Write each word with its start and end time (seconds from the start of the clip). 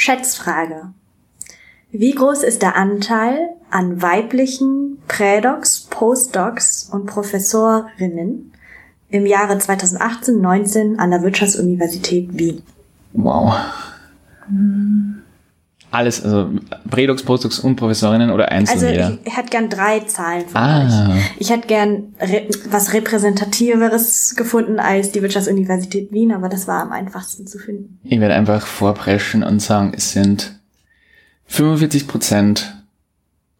Schätzfrage. 0.00 0.92
Wie 1.90 2.12
groß 2.12 2.44
ist 2.44 2.62
der 2.62 2.76
Anteil 2.76 3.48
an 3.68 4.00
weiblichen 4.00 5.02
Prädocs, 5.08 5.88
Postdocs 5.90 6.88
und 6.92 7.06
Professorinnen 7.06 8.52
im 9.10 9.26
Jahre 9.26 9.54
2018-19 9.54 10.98
an 10.98 11.10
der 11.10 11.22
Wirtschaftsuniversität 11.22 12.38
Wien? 12.38 12.62
Wow. 13.12 13.52
Alles, 15.90 16.22
also 16.22 16.50
Prädocs, 16.90 17.22
Postdocs 17.22 17.60
und 17.60 17.76
Professorinnen 17.76 18.30
oder 18.30 18.50
einzeln 18.52 18.74
Also 18.76 18.86
jeder? 18.88 19.18
ich 19.24 19.34
hätte 19.36 19.48
gern 19.48 19.70
drei 19.70 20.00
Zahlen 20.00 20.46
von 20.46 20.60
Ah. 20.60 21.14
euch. 21.14 21.22
Ich 21.38 21.48
hätte 21.50 21.66
gern 21.66 22.14
re 22.20 22.46
was 22.68 22.92
Repräsentativeres 22.92 24.34
gefunden 24.36 24.80
als 24.80 25.12
die 25.12 25.22
Wirtschaftsuniversität 25.22 26.12
Wien, 26.12 26.32
aber 26.32 26.50
das 26.50 26.68
war 26.68 26.82
am 26.82 26.92
einfachsten 26.92 27.46
zu 27.46 27.58
finden. 27.58 27.98
Ich 28.04 28.20
werde 28.20 28.34
einfach 28.34 28.66
vorpreschen 28.66 29.42
und 29.42 29.60
sagen, 29.60 29.92
es 29.96 30.12
sind 30.12 30.60
45% 31.50 32.66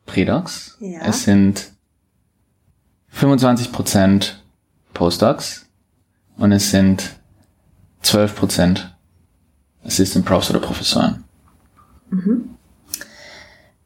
Predocs, 0.05 0.77
Ja. 0.80 1.00
es 1.06 1.24
sind 1.24 1.70
25% 3.10 4.34
Postdocs 4.92 5.66
und 6.36 6.52
es 6.52 6.70
sind 6.70 7.16
12% 8.02 8.95
Assistant 9.84 10.24
Profs 10.27 10.50
oder 10.50 10.60
Professoren. 10.60 11.24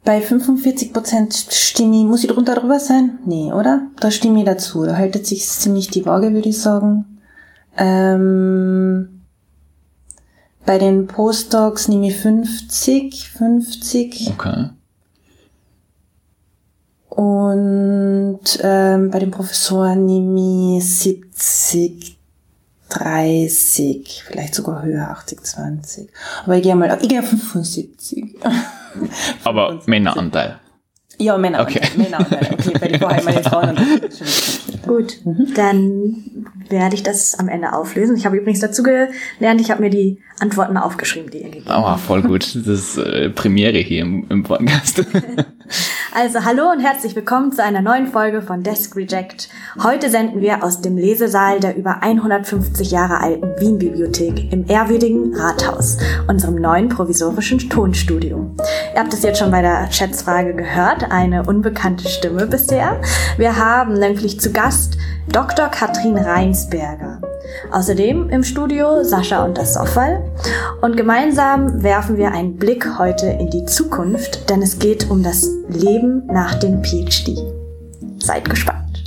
Bei 0.05 0.21
45% 0.21 1.53
stimme 1.53 1.97
ich, 1.97 2.05
muss 2.05 2.25
ich 2.25 2.31
drunter 2.31 2.57
drüber 2.57 2.81
sein? 2.81 3.19
Nee, 3.25 3.53
oder? 3.53 3.87
Da 4.01 4.11
stimme 4.11 4.41
ich 4.41 4.45
dazu. 4.45 4.85
Da 4.85 4.97
haltet 4.97 5.27
sich 5.27 5.49
ziemlich 5.49 5.89
die 5.89 6.05
Waage, 6.05 6.33
würde 6.33 6.49
ich 6.49 6.61
sagen. 6.61 7.21
Ähm, 7.77 9.23
bei 10.67 10.79
den 10.79 11.07
Postdocs 11.07 11.89
nehme 11.89 12.09
ich 12.09 12.17
50, 12.17 13.31
50. 13.31 14.33
Okay. 14.35 14.71
Und 17.09 18.41
ähm, 18.63 19.11
bei 19.11 19.19
den 19.19 19.31
Professoren 19.31 20.07
nehme 20.07 20.79
ich 20.79 20.99
70, 20.99 22.19
30, 22.93 24.25
vielleicht 24.27 24.55
sogar 24.55 24.83
höher, 24.83 25.09
80, 25.11 25.43
20. 25.43 26.11
Aber 26.45 26.57
ich 26.57 26.63
gehe 26.63 26.77
mal, 26.77 26.99
ich 27.01 27.09
gehe 27.09 27.21
auf 27.21 27.29
75. 27.29 28.37
Aber 29.45 29.81
Männeranteil. 29.87 30.59
Ja, 31.19 31.39
Männer. 31.39 31.61
Okay. 31.61 31.81
Männer. 31.97 32.19
Okay, 32.21 32.73
bei 32.81 32.89
den 32.89 33.01
vorher 33.01 33.23
meine 33.23 33.43
Frauen. 33.43 33.77
Gut, 34.87 35.19
dann 35.55 36.17
werde 36.69 36.95
ich 36.95 37.03
das 37.03 37.39
am 37.39 37.49
Ende 37.49 37.73
auflösen. 37.73 38.17
Ich 38.17 38.27
habe 38.27 38.37
übrigens 38.37 38.61
dazu 38.61 38.83
gelernt, 38.83 39.61
ich 39.61 39.71
habe 39.71 39.83
mir 39.83 39.91
die 39.91 40.19
Antworten 40.41 40.77
aufgeschrieben, 40.77 41.31
die 41.31 41.39
ihr 41.39 41.45
gegeben 41.45 41.67
habt. 41.69 41.79
Aua, 41.79 41.97
voll 41.97 42.23
gut. 42.23 42.55
Das 42.55 42.67
ist 42.67 42.99
äh, 42.99 43.31
Premiere 43.31 43.79
hier 43.79 44.03
im, 44.03 44.27
im 44.31 44.43
Podcast. 44.43 45.05
Also 46.15 46.45
hallo 46.45 46.71
und 46.71 46.81
herzlich 46.81 47.17
willkommen 47.17 47.53
zu 47.53 47.63
einer 47.63 47.81
neuen 47.81 48.07
Folge 48.07 48.43
von 48.43 48.63
Desk 48.63 48.95
Reject. 48.97 49.49
Heute 49.83 50.11
senden 50.11 50.43
wir 50.43 50.63
aus 50.63 50.83
dem 50.83 50.99
Lesesaal 50.99 51.59
der 51.59 51.75
über 51.75 52.03
150 52.03 52.91
Jahre 52.91 53.21
alten 53.21 53.59
Wien-Bibliothek 53.59 54.53
im 54.53 54.69
ehrwürdigen 54.69 55.35
Rathaus, 55.35 55.97
unserem 56.29 56.57
neuen 56.57 56.91
provisorischen 56.91 57.61
Tonstudio. 57.71 58.55
Ihr 58.95 59.01
habt 59.01 59.15
es 59.15 59.23
jetzt 59.23 59.39
schon 59.39 59.51
bei 59.51 59.63
der 59.63 59.91
Schätzfrage 59.91 60.55
gehört, 60.55 61.11
eine 61.11 61.45
unbekannte 61.45 62.07
Stimme 62.07 62.47
bisher. 62.47 63.01
Wir 63.39 63.57
haben 63.57 63.95
nämlich 63.95 64.39
zu 64.39 64.53
Gast 64.53 64.99
Dr. 65.33 65.69
Katrin 65.69 66.19
Reinsberger. 66.19 67.23
Außerdem 67.71 68.29
im 68.31 68.45
Studio 68.45 69.03
Sascha 69.05 69.45
und 69.45 69.57
das 69.59 69.75
Soffal. 69.75 70.23
Und 70.81 70.97
gemeinsam 70.97 71.83
werfen 71.83 72.17
wir 72.17 72.33
einen 72.33 72.57
Blick 72.57 72.99
heute 72.99 73.27
in 73.27 73.51
die 73.51 73.65
Zukunft, 73.67 74.51
denn 74.51 74.63
es 74.63 74.79
geht 74.79 75.11
um 75.11 75.23
das 75.23 75.49
Leben 75.69 76.27
nach 76.27 76.55
dem 76.57 76.83
PhD. 76.83 77.39
Seid 78.19 78.49
gespannt. 78.49 79.05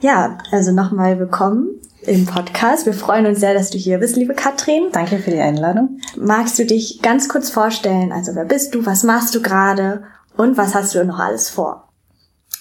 Ja, 0.00 0.38
also 0.50 0.72
nochmal 0.72 1.18
willkommen 1.18 1.80
im 2.02 2.26
Podcast. 2.26 2.86
Wir 2.86 2.94
freuen 2.94 3.26
uns 3.26 3.40
sehr, 3.40 3.54
dass 3.54 3.70
du 3.70 3.78
hier 3.78 3.98
bist, 3.98 4.16
liebe 4.16 4.34
Katrin. 4.34 4.88
Danke 4.92 5.18
für 5.18 5.30
die 5.30 5.38
Einladung. 5.38 6.00
Magst 6.16 6.58
du 6.58 6.66
dich 6.66 7.00
ganz 7.02 7.28
kurz 7.28 7.50
vorstellen? 7.50 8.12
Also 8.12 8.34
wer 8.34 8.44
bist 8.44 8.74
du? 8.74 8.84
Was 8.84 9.04
machst 9.04 9.34
du 9.34 9.42
gerade? 9.42 10.02
Und 10.36 10.56
was 10.56 10.74
hast 10.74 10.94
du 10.94 11.04
noch 11.04 11.18
alles 11.18 11.48
vor? 11.48 11.88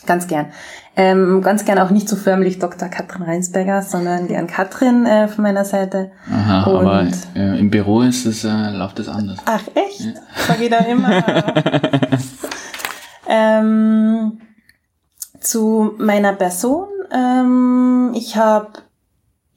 Ganz 0.06 0.28
gern. 0.28 0.52
Ähm, 0.98 1.42
ganz 1.42 1.64
gern 1.64 1.80
auch 1.80 1.90
nicht 1.90 2.10
so 2.10 2.18
förmlich 2.18 2.60
Dr. 2.60 2.90
Katrin 2.90 3.24
Reinsberger, 3.24 3.82
sondern 3.82 4.28
gern 4.28 4.48
Katrin 4.48 5.06
äh, 5.06 5.30
von 5.30 5.44
meiner 5.44 5.64
Seite. 5.64 6.12
Aha, 6.30 6.64
Und- 6.70 6.86
aber 6.86 7.08
äh, 7.36 7.60
im 7.60 7.70
Büro 7.70 8.02
ist 8.02 8.26
es, 8.26 8.44
äh, 8.44 8.72
läuft 8.72 9.00
es 9.00 9.08
anders. 9.08 9.38
Ach, 9.46 9.62
echt? 9.74 10.14
Sag 10.48 10.60
ich 10.60 10.70
da 10.70 10.80
immer. 10.80 11.24
ähm, 13.28 14.42
zu 15.40 15.94
meiner 15.98 16.34
Person. 16.34 16.88
Ähm, 17.14 18.12
ich 18.14 18.36
habe 18.36 18.68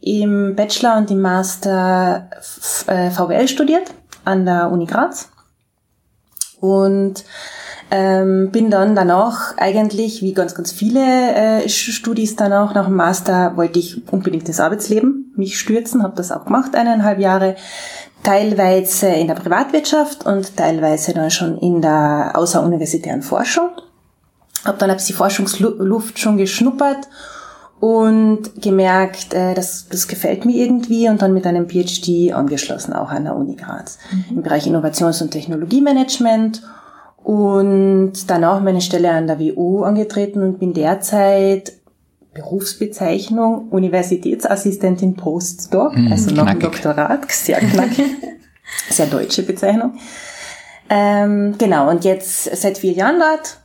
im 0.01 0.55
Bachelor 0.55 0.99
und 0.99 1.11
im 1.11 1.21
Master 1.21 2.31
äh, 2.87 3.11
VWL 3.11 3.49
studiert 3.49 3.93
an 4.25 4.45
der 4.45 4.71
Uni 4.71 4.87
Graz. 4.87 5.31
Und 6.61 7.25
ähm, 7.91 8.51
bin 8.51 8.71
dann 8.71 8.95
danach 8.95 9.57
eigentlich, 9.57 10.23
wie 10.23 10.33
ganz, 10.33 10.55
ganz 10.55 10.73
viele 10.73 11.65
äh, 11.65 11.69
Studis 11.69 12.37
danach, 12.37 12.75
nach 12.75 12.87
dem 12.87 12.97
Master 12.97 13.57
wollte 13.57 13.79
ich 13.79 14.03
unbedingt 14.11 14.49
ins 14.49 14.61
Arbeitsleben 14.61 15.33
mich 15.37 15.59
stürzen, 15.59 16.03
habe 16.03 16.17
das 16.17 16.33
auch 16.33 16.45
gemacht, 16.45 16.75
eineinhalb 16.75 17.19
Jahre, 17.19 17.57
teilweise 18.23 19.09
in 19.09 19.27
der 19.27 19.35
Privatwirtschaft 19.35 20.25
und 20.27 20.57
teilweise 20.57 21.13
dann 21.13 21.31
schon 21.31 21.59
in 21.59 21.83
der 21.83 22.33
außeruniversitären 22.35 23.23
Forschung. 23.23 23.71
Habe 24.65 24.79
dann 24.79 24.91
ein 24.91 24.97
bisschen 24.97 25.17
Forschungsluft 25.17 26.19
schon 26.19 26.39
geschnuppert 26.39 27.07
und 27.81 28.63
gemerkt, 28.63 29.35
äh, 29.35 29.53
das, 29.53 29.89
das 29.89 30.09
gefällt 30.09 30.47
mir 30.47 30.57
irgendwie 30.57 31.09
und 31.09 31.21
dann 31.21 31.35
mit 31.35 31.47
einem 31.47 31.69
PhD 31.69 32.33
angeschlossen, 32.33 32.95
auch 32.95 33.11
an 33.11 33.25
der 33.25 33.37
Uni 33.37 33.57
Graz, 33.57 33.99
im 34.31 34.43
Bereich 34.43 34.67
Innovations- 34.67 35.21
und 35.21 35.31
Technologiemanagement 35.31 36.63
und 37.25 38.29
danach 38.29 38.61
meine 38.61 38.83
Stelle 38.83 39.11
an 39.11 39.27
der 39.27 39.41
WU 39.41 39.83
angetreten 39.83 40.43
und 40.43 40.59
bin 40.59 40.75
derzeit 40.75 41.73
Berufsbezeichnung 42.35 43.69
Universitätsassistentin 43.71 45.17
Postdoc, 45.17 45.97
Mhm, 45.97 46.13
also 46.13 46.35
noch 46.35 46.47
ein. 46.47 46.61
Doktorat, 46.61 47.31
sehr 47.33 47.61
knackig, 47.61 48.05
sehr 48.91 49.07
deutsche 49.07 49.43
Bezeichnung. 49.43 49.95
Ähm, 50.91 51.55
genau, 51.57 51.89
und 51.89 52.05
jetzt 52.05 52.45
seit 52.57 52.77
vier 52.77 52.93
Jahren 52.93 53.19
dort 53.19 53.59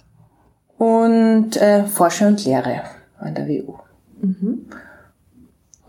und 0.78 1.58
äh, 1.58 1.84
forsche 1.86 2.28
und 2.28 2.46
lehre 2.46 2.84
an 3.20 3.36
der 3.36 3.46
WU. 3.48 3.76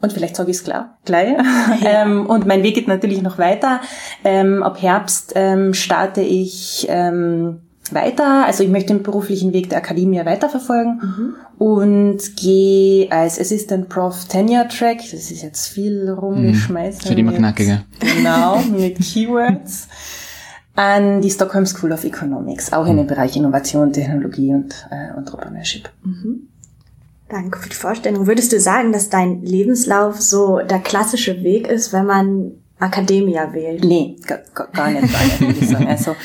Und 0.01 0.13
vielleicht 0.13 0.37
sage 0.37 0.51
ich 0.51 0.57
es 0.59 0.65
klar, 0.65 0.99
gleich. 1.05 1.35
ähm, 1.85 2.27
und 2.27 2.47
mein 2.47 2.63
Weg 2.63 2.75
geht 2.75 2.89
natürlich 2.89 3.23
noch 3.23 3.39
weiter. 3.39 3.81
Ähm, 4.25 4.63
ab 4.63 4.81
Herbst 4.81 5.33
ähm, 5.37 5.75
starte 5.75 6.23
ich 6.23 6.87
ähm, 6.89 7.61
weiter. 7.93 8.47
Also 8.47 8.63
ich 8.63 8.71
möchte 8.71 8.95
den 8.95 9.03
beruflichen 9.03 9.53
Weg 9.53 9.69
der 9.71 9.79
Akademie 9.79 10.25
weiterverfolgen 10.25 11.35
und 11.59 12.37
gehe 12.37 13.11
als 13.11 13.39
Assistant 13.41 13.89
Prof 13.89 14.27
Tenure 14.27 14.69
Track. 14.69 14.99
Das 14.99 15.31
ist 15.31 15.43
jetzt 15.43 15.69
viel 15.69 16.09
rumgeschmeißt. 16.09 17.03
Das 17.03 17.09
wird 17.09 17.19
immer 17.19 17.33
knackiger. 17.33 17.83
Genau, 18.01 18.61
mit 18.61 18.99
Keywords. 18.99 19.89
An 20.77 21.21
die 21.21 21.31
Stockholm 21.31 21.67
School 21.67 21.93
of 21.93 22.05
Economics, 22.05 22.73
auch 22.73 22.87
in 22.87 22.97
dem 22.97 23.07
Bereich 23.07 23.37
Innovation, 23.37 23.93
Technologie 23.93 24.55
und 24.55 24.87
äh, 24.91 25.19
Entrepreneurship. 25.19 25.91
Danke 27.31 27.59
für 27.61 27.69
die 27.69 27.77
Vorstellung. 27.77 28.27
Würdest 28.27 28.53
du 28.53 28.61
sagen, 28.61 28.93
dass 28.93 29.09
dein 29.09 29.43
Lebenslauf 29.43 30.21
so 30.21 30.59
der 30.59 30.81
klassische 30.81 31.43
Weg 31.43 31.69
ist, 31.69 31.93
wenn 31.93 32.07
man 32.07 32.53
Akademia 32.79 33.53
wählt? 33.53 33.85
Nee, 33.85 34.17
gar, 34.27 34.39
gar 34.73 34.91
nicht, 34.91 35.13
gar 35.13 35.25
nicht, 35.25 35.41
würde 35.41 35.59
ich 35.61 35.69
sagen. 35.69 35.87
Also, 35.87 36.17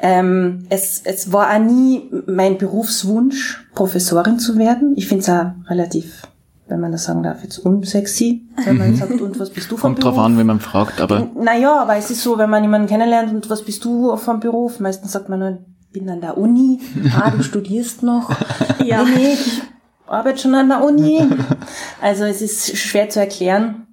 ähm, 0.00 0.66
es, 0.70 1.02
es 1.04 1.32
war 1.32 1.54
auch 1.54 1.58
nie 1.58 2.10
mein 2.26 2.58
Berufswunsch, 2.58 3.66
Professorin 3.74 4.38
zu 4.38 4.56
werden. 4.58 4.94
Ich 4.96 5.08
finde 5.08 5.22
es 5.22 5.28
auch 5.28 5.70
relativ, 5.70 6.22
wenn 6.68 6.80
man 6.80 6.92
das 6.92 7.04
sagen 7.04 7.22
darf, 7.22 7.42
jetzt 7.42 7.58
unsexy, 7.58 8.46
wenn 8.64 8.78
man 8.78 8.96
sagt, 8.96 9.20
und 9.20 9.38
was 9.40 9.50
bist 9.50 9.70
du 9.70 9.76
vom 9.76 9.92
Kommt 9.92 10.04
drauf 10.04 10.14
Beruf? 10.14 10.26
an, 10.26 10.38
wenn 10.38 10.46
man 10.46 10.60
fragt, 10.60 11.00
aber 11.00 11.28
Naja, 11.34 11.82
aber 11.82 11.96
es 11.96 12.10
ist 12.10 12.22
so, 12.22 12.38
wenn 12.38 12.50
man 12.50 12.62
jemanden 12.62 12.88
kennenlernt 12.88 13.30
und 13.32 13.50
was 13.50 13.62
bist 13.62 13.84
du 13.84 14.16
vom 14.16 14.40
Beruf? 14.40 14.80
Meistens 14.80 15.12
sagt 15.12 15.28
man, 15.28 15.38
nur, 15.38 15.58
bin 15.92 16.08
an 16.10 16.20
der 16.20 16.36
Uni. 16.38 16.80
Ah, 17.18 17.30
du 17.30 17.42
studierst 17.42 18.02
noch. 18.02 18.30
Ja. 18.84 19.02
Nee, 19.02 19.10
nee, 19.16 19.32
ich 19.32 19.62
arbeite 20.06 20.38
schon 20.38 20.54
an 20.54 20.68
der 20.68 20.84
Uni. 20.84 21.22
Also 22.00 22.24
es 22.24 22.42
ist 22.42 22.76
schwer 22.76 23.08
zu 23.08 23.20
erklären. 23.20 23.86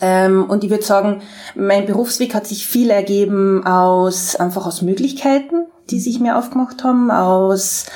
Ähm, 0.00 0.44
und 0.48 0.64
ich 0.64 0.70
würde 0.70 0.84
sagen, 0.84 1.22
mein 1.54 1.86
Berufsweg 1.86 2.34
hat 2.34 2.46
sich 2.46 2.66
viel 2.66 2.90
ergeben 2.90 3.66
aus, 3.66 4.36
einfach 4.36 4.66
aus 4.66 4.82
Möglichkeiten, 4.82 5.66
die 5.90 6.00
sich 6.00 6.20
mir 6.20 6.36
aufgemacht 6.38 6.84
haben, 6.84 7.10
aus 7.10 7.86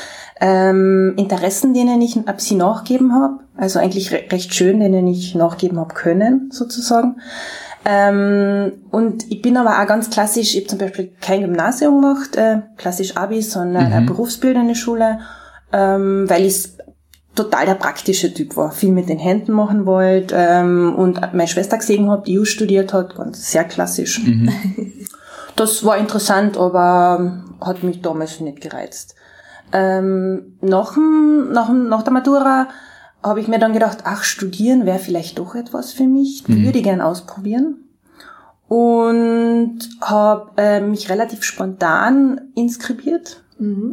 ähm, 0.40 1.14
Interessen, 1.16 1.74
denen 1.74 2.00
ich 2.00 2.16
ab 2.28 2.40
sie 2.40 2.54
nachgeben 2.54 3.12
habe. 3.14 3.40
Also 3.56 3.78
eigentlich 3.78 4.12
re 4.12 4.24
recht 4.30 4.54
schön, 4.54 4.80
denen 4.80 5.06
ich 5.06 5.34
nachgeben 5.34 5.78
habe 5.78 5.94
können, 5.94 6.50
sozusagen. 6.52 7.16
Ähm, 7.84 8.72
und 8.90 9.30
ich 9.30 9.42
bin 9.42 9.56
aber 9.56 9.80
auch 9.80 9.86
ganz 9.86 10.10
klassisch, 10.10 10.54
ich 10.54 10.60
habe 10.62 10.68
zum 10.68 10.78
Beispiel 10.78 11.12
kein 11.20 11.40
Gymnasium 11.42 12.00
gemacht, 12.00 12.36
äh, 12.36 12.62
klassisch 12.76 13.16
Abi, 13.16 13.42
sondern 13.42 13.86
Mhm. 13.86 13.92
eine 13.92 14.06
berufsbildende 14.06 14.74
Schule, 14.74 15.20
ähm, 15.72 16.28
weil 16.28 16.44
ich 16.44 16.68
total 17.36 17.66
der 17.66 17.74
praktische 17.74 18.34
Typ 18.34 18.56
war, 18.56 18.72
viel 18.72 18.92
mit 18.92 19.08
den 19.08 19.18
Händen 19.18 19.52
machen 19.52 19.86
wollte 19.86 20.34
ähm, 20.36 20.94
und 20.96 21.20
meine 21.32 21.48
Schwester 21.48 21.78
gesehen 21.78 22.10
habe, 22.10 22.24
die 22.26 22.38
EU 22.38 22.44
studiert 22.44 22.92
hat, 22.92 23.14
ganz 23.14 23.50
sehr 23.50 23.64
klassisch. 23.64 24.20
Das 25.56 25.84
war 25.86 25.96
interessant, 25.96 26.58
aber 26.58 27.42
hat 27.62 27.82
mich 27.82 28.02
damals 28.02 28.40
nicht 28.40 28.60
gereizt. 28.60 29.14
Ähm, 29.72 30.58
nach, 30.60 30.92
dem, 30.92 31.50
nach, 31.50 31.68
dem, 31.68 31.88
nach 31.88 32.02
der 32.02 32.12
Matura 32.12 32.68
habe 33.22 33.40
ich 33.40 33.48
mir 33.48 33.58
dann 33.58 33.72
gedacht, 33.72 34.00
ach, 34.04 34.22
studieren 34.22 34.84
wäre 34.84 34.98
vielleicht 34.98 35.38
doch 35.38 35.54
etwas 35.54 35.92
für 35.92 36.06
mich, 36.06 36.44
würde 36.46 36.78
ich 36.78 36.84
gern 36.84 37.00
ausprobieren. 37.00 37.78
Und 38.68 39.78
habe 40.02 40.50
äh, 40.58 40.80
mich 40.80 41.08
relativ 41.08 41.42
spontan 41.42 42.52
inskribiert 42.54 43.42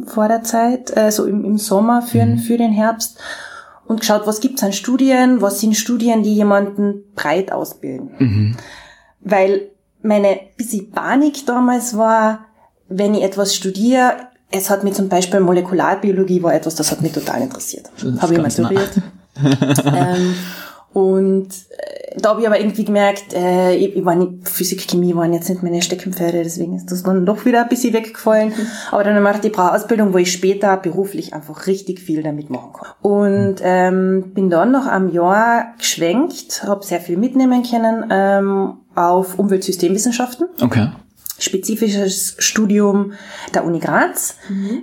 vor 0.06 0.28
der 0.28 0.42
Zeit, 0.42 0.94
äh, 0.96 1.10
so 1.10 1.24
im, 1.24 1.44
im 1.44 1.58
Sommer 1.58 2.02
für, 2.02 2.36
für 2.38 2.58
den 2.58 2.72
Herbst 2.72 3.18
und 3.86 4.00
geschaut, 4.00 4.26
was 4.26 4.40
gibt's 4.40 4.62
an 4.62 4.72
Studien, 4.72 5.40
was 5.40 5.60
sind 5.60 5.74
Studien, 5.74 6.22
die 6.22 6.34
jemanden 6.34 7.04
breit 7.14 7.52
ausbilden. 7.52 8.56
Weil 9.20 9.68
meine 10.02 10.38
bisschen 10.56 10.90
Panik 10.90 11.46
damals 11.46 11.96
war, 11.96 12.46
wenn 12.88 13.14
ich 13.14 13.22
etwas 13.22 13.54
studiere, 13.54 14.12
es 14.50 14.70
hat 14.70 14.84
mich 14.84 14.94
zum 14.94 15.08
Beispiel 15.08 15.40
Molekularbiologie 15.40 16.42
war 16.42 16.54
etwas, 16.54 16.74
das 16.74 16.90
hat 16.90 17.00
mich 17.00 17.12
total 17.12 17.42
interessiert. 17.42 17.90
Habe 18.20 18.34
ich 18.34 18.38
nah. 18.38 18.44
maturiert. 18.44 18.90
ähm, 19.86 20.34
und 20.92 21.48
äh, 21.48 21.93
da 22.16 22.30
habe 22.30 22.40
ich 22.40 22.46
aber 22.46 22.58
irgendwie 22.58 22.84
gemerkt, 22.84 23.34
äh, 23.34 23.74
ich, 23.74 23.96
ich 23.96 24.04
war 24.04 24.14
nicht, 24.14 24.48
Physik, 24.48 24.86
Chemie 24.88 25.14
waren 25.14 25.32
jetzt 25.32 25.48
nicht 25.48 25.62
meine 25.62 25.82
Steckenpferde, 25.82 26.42
deswegen 26.42 26.76
ist 26.76 26.90
das 26.90 27.02
dann 27.02 27.26
doch 27.26 27.44
wieder 27.44 27.62
ein 27.62 27.68
bisschen 27.68 27.92
weggefallen. 27.92 28.52
Aber 28.90 29.04
dann 29.04 29.14
habe 29.14 29.24
ich 29.24 29.32
gedacht, 29.32 29.44
ich 29.44 29.52
brauche 29.52 29.72
Ausbildung, 29.72 30.12
wo 30.12 30.18
ich 30.18 30.32
später 30.32 30.76
beruflich 30.76 31.34
einfach 31.34 31.66
richtig 31.66 32.00
viel 32.00 32.22
damit 32.22 32.50
machen 32.50 32.72
kann. 32.72 32.88
Und 33.02 33.56
ähm, 33.62 34.32
bin 34.34 34.50
dann 34.50 34.70
nach 34.70 34.86
einem 34.86 35.10
Jahr 35.10 35.74
geschwenkt, 35.78 36.64
habe 36.66 36.84
sehr 36.84 37.00
viel 37.00 37.16
mitnehmen 37.16 37.62
können 37.62 38.04
ähm, 38.10 38.74
auf 38.94 39.38
Umweltsystemwissenschaften 39.38 40.46
Okay. 40.60 40.88
Spezifisches 41.38 42.36
Studium 42.38 43.12
der 43.54 43.64
Uni 43.64 43.80
Graz. 43.80 44.36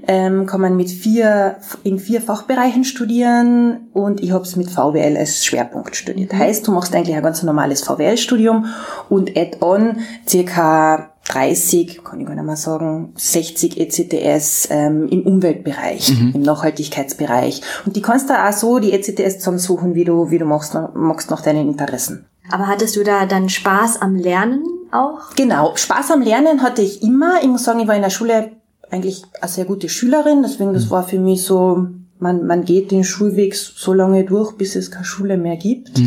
Ähm, 0.07 0.45
kann 0.45 0.61
man 0.61 0.75
mit 0.75 0.89
vier, 0.89 1.57
in 1.83 1.99
vier 1.99 2.21
Fachbereichen 2.21 2.83
studieren 2.83 3.87
und 3.93 4.21
ich 4.21 4.31
habe 4.31 4.43
es 4.43 4.55
mit 4.55 4.69
VWL 4.69 5.17
als 5.17 5.45
Schwerpunkt 5.45 5.95
studiert. 5.95 6.33
Heißt, 6.33 6.67
du 6.67 6.71
machst 6.71 6.93
eigentlich 6.93 7.15
ein 7.15 7.23
ganz 7.23 7.43
normales 7.43 7.81
VWL-Studium 7.83 8.65
und 9.09 9.37
add-on 9.37 9.97
circa 10.27 11.11
30, 11.25 12.03
kann 12.03 12.19
ich 12.19 12.25
gar 12.25 12.35
nicht 12.35 12.45
mehr 12.45 12.55
sagen, 12.55 13.13
60 13.15 13.79
ECTS 13.79 14.67
ähm, 14.71 15.07
im 15.09 15.21
Umweltbereich, 15.21 16.09
im 16.33 16.41
Nachhaltigkeitsbereich. 16.41 17.61
Und 17.85 17.95
die 17.95 18.01
kannst 18.01 18.29
du 18.29 18.33
auch 18.33 18.51
so 18.51 18.79
die 18.79 18.91
ECTS 18.91 19.37
zusammensuchen, 19.37 19.93
wie 19.93 20.03
du, 20.03 20.31
wie 20.31 20.39
du 20.39 20.45
magst, 20.45 20.75
magst 20.95 21.29
nach 21.29 21.41
deinen 21.41 21.69
Interessen. 21.69 22.25
Aber 22.49 22.67
hattest 22.67 22.95
du 22.95 23.03
da 23.03 23.25
dann 23.25 23.49
Spaß 23.49 24.01
am 24.01 24.15
Lernen 24.15 24.63
auch? 24.93 25.35
Genau, 25.35 25.73
Spaß 25.75 26.11
am 26.11 26.21
Lernen 26.21 26.61
hatte 26.61 26.81
ich 26.81 27.01
immer. 27.01 27.41
Ich 27.41 27.47
muss 27.47 27.63
sagen, 27.63 27.79
ich 27.79 27.87
war 27.87 27.95
in 27.95 28.01
der 28.01 28.09
Schule 28.09 28.51
eigentlich 28.89 29.23
eine 29.39 29.49
sehr 29.49 29.65
gute 29.65 29.89
Schülerin, 29.89 30.43
deswegen 30.43 30.73
das 30.73 30.89
war 30.89 31.03
für 31.03 31.19
mich 31.19 31.43
so, 31.43 31.87
man, 32.19 32.45
man 32.45 32.65
geht 32.65 32.91
den 32.91 33.03
Schulweg 33.03 33.55
so 33.55 33.93
lange 33.93 34.25
durch, 34.25 34.53
bis 34.57 34.75
es 34.75 34.91
keine 34.91 35.05
Schule 35.05 35.37
mehr 35.37 35.55
gibt. 35.55 35.97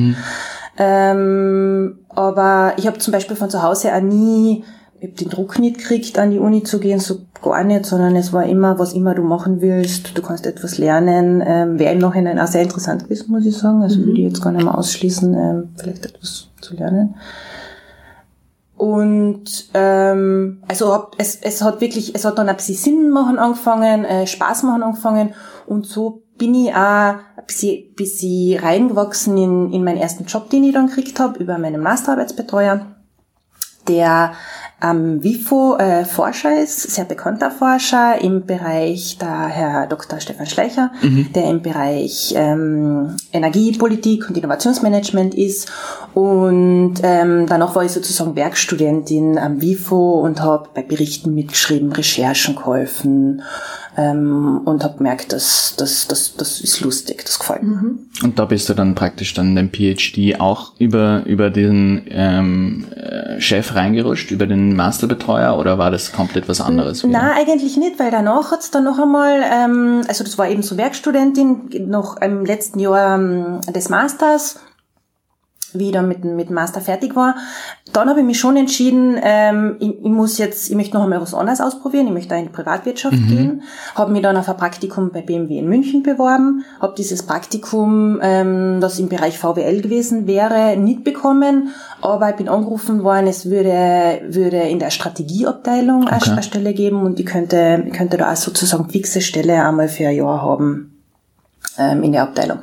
Ähm, 0.76 1.98
aber 2.08 2.74
ich 2.76 2.86
habe 2.86 2.98
zum 2.98 3.12
Beispiel 3.12 3.36
von 3.36 3.50
zu 3.50 3.62
Hause 3.62 3.94
auch 3.94 4.00
nie, 4.00 4.64
ich 5.00 5.08
hab 5.08 5.16
den 5.16 5.28
Druck 5.28 5.58
nicht 5.58 5.78
gekriegt, 5.78 6.18
an 6.18 6.30
die 6.30 6.38
Uni 6.38 6.62
zu 6.62 6.78
gehen, 6.78 6.98
so 6.98 7.20
gar 7.42 7.62
nicht, 7.62 7.86
sondern 7.86 8.16
es 8.16 8.32
war 8.32 8.46
immer, 8.46 8.78
was 8.78 8.92
immer 8.92 9.14
du 9.14 9.22
machen 9.22 9.60
willst, 9.60 10.16
du 10.16 10.22
kannst 10.22 10.46
etwas 10.46 10.78
lernen. 10.78 11.42
Ähm, 11.46 11.78
Wäre 11.78 11.92
im 11.92 11.98
Nachhinein 11.98 12.38
auch 12.38 12.46
sehr 12.46 12.62
interessant 12.62 13.04
gewesen, 13.04 13.30
muss 13.30 13.46
ich 13.46 13.56
sagen. 13.56 13.82
Also 13.82 13.98
würde 14.00 14.20
ich 14.20 14.28
jetzt 14.28 14.42
gar 14.42 14.52
nicht 14.52 14.64
mehr 14.64 14.76
ausschließen, 14.76 15.34
ähm, 15.34 15.68
vielleicht 15.76 16.06
etwas 16.06 16.48
zu 16.60 16.74
lernen. 16.74 17.14
Und 18.76 19.70
ähm, 19.74 20.62
also 20.66 20.92
hab, 20.92 21.14
es, 21.18 21.36
es 21.36 21.62
hat 21.62 21.80
wirklich, 21.80 22.14
es 22.14 22.24
hat 22.24 22.38
dann 22.38 22.48
ein 22.48 22.56
bisschen 22.56 22.74
Sinn 22.74 23.10
machen 23.10 23.38
angefangen, 23.38 24.04
äh, 24.04 24.26
Spaß 24.26 24.64
machen 24.64 24.82
angefangen. 24.82 25.34
Und 25.66 25.86
so 25.86 26.24
bin 26.36 26.54
ich 26.54 26.72
auch 26.72 26.76
ein 26.76 27.46
bisschen, 27.46 27.94
bisschen 27.94 28.58
reingewachsen 28.58 29.36
in, 29.36 29.72
in 29.72 29.84
meinen 29.84 29.98
ersten 29.98 30.24
Job, 30.24 30.50
den 30.50 30.64
ich 30.64 30.72
dann 30.72 30.88
gekriegt 30.88 31.20
habe, 31.20 31.38
über 31.38 31.58
meinen 31.58 31.82
Masterarbeitsbetreuer, 31.82 32.93
der 33.88 34.32
am 34.84 35.22
WIFO 35.24 35.76
äh, 35.78 36.04
Forscher 36.04 36.62
ist, 36.62 36.82
sehr 36.90 37.06
bekannter 37.06 37.50
Forscher 37.50 38.20
im 38.20 38.44
Bereich, 38.44 39.16
der 39.18 39.46
Herr 39.46 39.86
Dr. 39.86 40.20
Stefan 40.20 40.46
Schleicher, 40.46 40.90
der 41.34 41.48
im 41.48 41.62
Bereich 41.62 42.34
ähm, 42.36 43.16
Energiepolitik 43.32 44.28
und 44.28 44.36
Innovationsmanagement 44.36 45.34
ist. 45.34 45.72
Und 46.12 46.96
ähm, 47.02 47.46
danach 47.46 47.74
war 47.74 47.84
ich 47.84 47.92
sozusagen 47.92 48.36
Werkstudentin 48.36 49.38
am 49.38 49.62
WIFO 49.62 50.20
und 50.20 50.42
habe 50.42 50.68
bei 50.74 50.82
Berichten 50.82 51.34
mitgeschrieben, 51.34 51.90
Recherchen 51.92 52.54
geholfen 52.54 53.42
ähm, 53.96 54.60
und 54.64 54.84
habe 54.84 54.98
gemerkt, 54.98 55.32
dass 55.32 55.76
das, 55.76 56.08
das, 56.08 56.36
das 56.36 56.60
ist 56.60 56.80
lustig, 56.80 57.24
das 57.24 57.38
gefällt 57.38 57.62
mir. 57.62 57.96
Und 58.22 58.38
da 58.38 58.44
bist 58.44 58.68
du 58.68 58.74
dann 58.74 58.94
praktisch 58.94 59.34
dann 59.34 59.54
den 59.54 59.70
PhD 59.70 60.40
auch 60.40 60.72
über, 60.78 61.22
über 61.26 61.50
den 61.50 62.02
ähm, 62.10 62.86
äh, 62.94 63.40
Chef 63.74 63.76
reingerutscht, 63.76 64.30
über 64.30 64.46
den 64.46 64.74
Masterbetreuer 64.76 65.58
oder 65.58 65.78
war 65.78 65.90
das 65.90 66.12
komplett 66.12 66.48
was 66.48 66.60
anderes? 66.60 67.04
wieder? 67.04 67.12
Na, 67.12 67.32
eigentlich 67.34 67.76
nicht, 67.76 67.98
weil 67.98 68.10
danach 68.10 68.50
hat's 68.50 68.70
dann 68.70 68.84
noch 68.84 68.98
einmal, 68.98 69.42
ähm, 69.42 70.02
also 70.08 70.24
das 70.24 70.38
war 70.38 70.48
eben 70.48 70.62
so 70.62 70.76
Werkstudentin, 70.76 71.88
noch 71.88 72.20
im 72.20 72.44
letzten 72.44 72.78
Jahr 72.78 73.16
ähm, 73.16 73.60
des 73.74 73.88
Masters, 73.88 74.60
wie 75.78 75.86
ich 75.86 75.92
dann 75.92 76.08
mit, 76.08 76.24
dem- 76.24 76.36
mit 76.36 76.48
dem 76.48 76.54
Master 76.54 76.80
fertig 76.80 77.14
war. 77.16 77.36
Dann 77.92 78.08
habe 78.08 78.20
ich 78.20 78.26
mich 78.26 78.38
schon 78.38 78.56
entschieden, 78.56 79.18
ähm, 79.22 79.76
ich, 79.80 79.90
ich 79.98 80.04
muss 80.10 80.38
jetzt, 80.38 80.68
ich 80.70 80.74
möchte 80.76 80.96
noch 80.96 81.04
einmal 81.04 81.20
was 81.20 81.34
anderes 81.34 81.60
ausprobieren, 81.60 82.06
ich 82.06 82.12
möchte 82.12 82.30
da 82.30 82.36
in 82.36 82.44
die 82.46 82.50
Privatwirtschaft 82.52 83.16
gehen. 83.28 83.62
Habe 83.94 84.10
mich 84.12 84.22
dann 84.22 84.36
auf 84.36 84.48
ein 84.48 84.56
Praktikum 84.56 85.10
bei 85.10 85.20
BMW 85.22 85.58
in 85.58 85.68
München 85.68 86.02
beworben, 86.02 86.64
habe 86.80 86.94
dieses 86.96 87.22
Praktikum, 87.22 88.18
ähm, 88.22 88.80
das 88.80 88.98
im 88.98 89.08
Bereich 89.08 89.38
VWL 89.38 89.80
gewesen 89.82 90.26
wäre, 90.26 90.76
nicht 90.76 91.04
bekommen, 91.04 91.68
aber 92.02 92.30
ich 92.30 92.36
bin 92.36 92.48
angerufen 92.48 93.04
worden, 93.04 93.26
es 93.28 93.48
würde, 93.50 94.22
würde 94.28 94.58
in 94.62 94.78
der 94.78 94.90
Strategieabteilung 94.90 96.08
eine 96.08 96.16
Okay. 96.16 96.30
eine 96.30 96.42
Stelle 96.42 96.74
geben 96.74 97.02
und 97.02 97.20
ich 97.20 97.26
könnte, 97.26 97.84
ich 97.86 97.92
könnte 97.92 98.16
da 98.16 98.32
auch 98.32 98.36
sozusagen 98.36 98.88
fixe 98.90 99.20
Stelle 99.20 99.62
einmal 99.64 99.88
für 99.88 100.08
ein 100.08 100.16
Jahr 100.16 100.42
haben 100.42 101.00
ähm, 101.78 102.02
in 102.02 102.12
der 102.12 102.22
Abteilung. 102.22 102.58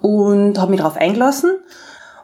Und 0.00 0.58
habe 0.58 0.70
mich 0.72 0.80
darauf 0.80 0.96
eingelassen. 0.96 1.50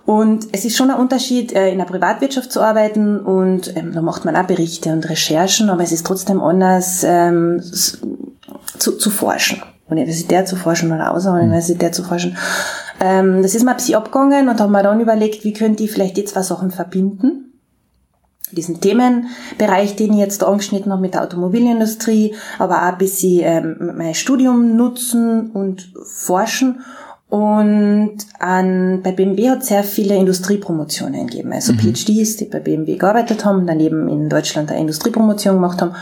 Und 0.08 0.48
es 0.52 0.64
ist 0.64 0.74
schon 0.74 0.90
ein 0.90 0.98
Unterschied, 0.98 1.52
äh, 1.52 1.70
in 1.70 1.76
der 1.76 1.84
Privatwirtschaft 1.84 2.50
zu 2.50 2.62
arbeiten 2.62 3.20
und 3.20 3.76
ähm, 3.76 3.92
da 3.92 4.00
macht 4.00 4.24
man 4.24 4.36
auch 4.36 4.46
Berichte 4.46 4.90
und 4.90 5.06
Recherchen, 5.06 5.68
aber 5.68 5.82
es 5.82 5.92
ist 5.92 6.06
trotzdem 6.06 6.40
anders 6.40 7.04
ähm, 7.04 7.60
zu, 7.62 8.96
zu 8.96 9.10
forschen. 9.10 9.62
Universität 9.90 10.48
zu 10.48 10.56
forschen 10.56 10.92
oder 10.92 11.12
außer 11.12 11.34
Universität 11.34 11.94
zu 11.94 12.04
forschen. 12.04 12.38
Ähm, 13.00 13.42
das 13.42 13.54
ist 13.54 13.64
mir 13.64 13.72
ein 13.72 13.76
bisschen 13.76 13.96
abgegangen 13.96 14.48
und 14.48 14.58
habe 14.58 14.72
mir 14.72 14.82
dann 14.82 14.98
überlegt, 14.98 15.44
wie 15.44 15.52
könnte 15.52 15.84
ich 15.84 15.92
vielleicht 15.92 16.16
die 16.16 16.24
zwei 16.24 16.40
Sachen 16.40 16.70
verbinden 16.70 17.44
diesen 18.52 18.80
Themenbereich, 18.80 19.94
den 19.96 20.14
ich 20.14 20.20
jetzt 20.20 20.40
da 20.40 20.46
angeschnitten 20.46 20.90
habe 20.90 21.02
mit 21.02 21.12
der 21.12 21.22
Automobilindustrie, 21.22 22.34
aber 22.58 22.78
auch 22.78 22.92
ein 22.92 22.98
bisschen 22.98 23.40
ähm, 23.42 23.92
mein 23.94 24.14
Studium 24.14 24.74
nutzen 24.74 25.50
und 25.50 25.92
forschen. 26.06 26.80
Und 27.28 28.16
an, 28.38 29.02
bei 29.02 29.12
BMW 29.12 29.50
hat 29.50 29.61
es 29.61 29.68
sehr 29.68 29.85
viele 29.85 30.16
Industriepromotionen 30.16 31.26
gegeben. 31.26 31.52
Also 31.52 31.75
PhDs, 31.75 32.37
die 32.37 32.47
bei 32.47 32.58
BMW 32.58 32.97
gearbeitet 32.97 33.44
haben, 33.44 33.66
daneben 33.66 34.08
in 34.08 34.30
Deutschland 34.30 34.70
eine 34.70 34.80
Industriepromotion 34.80 35.56
gemacht 35.56 35.82
haben. 35.82 35.94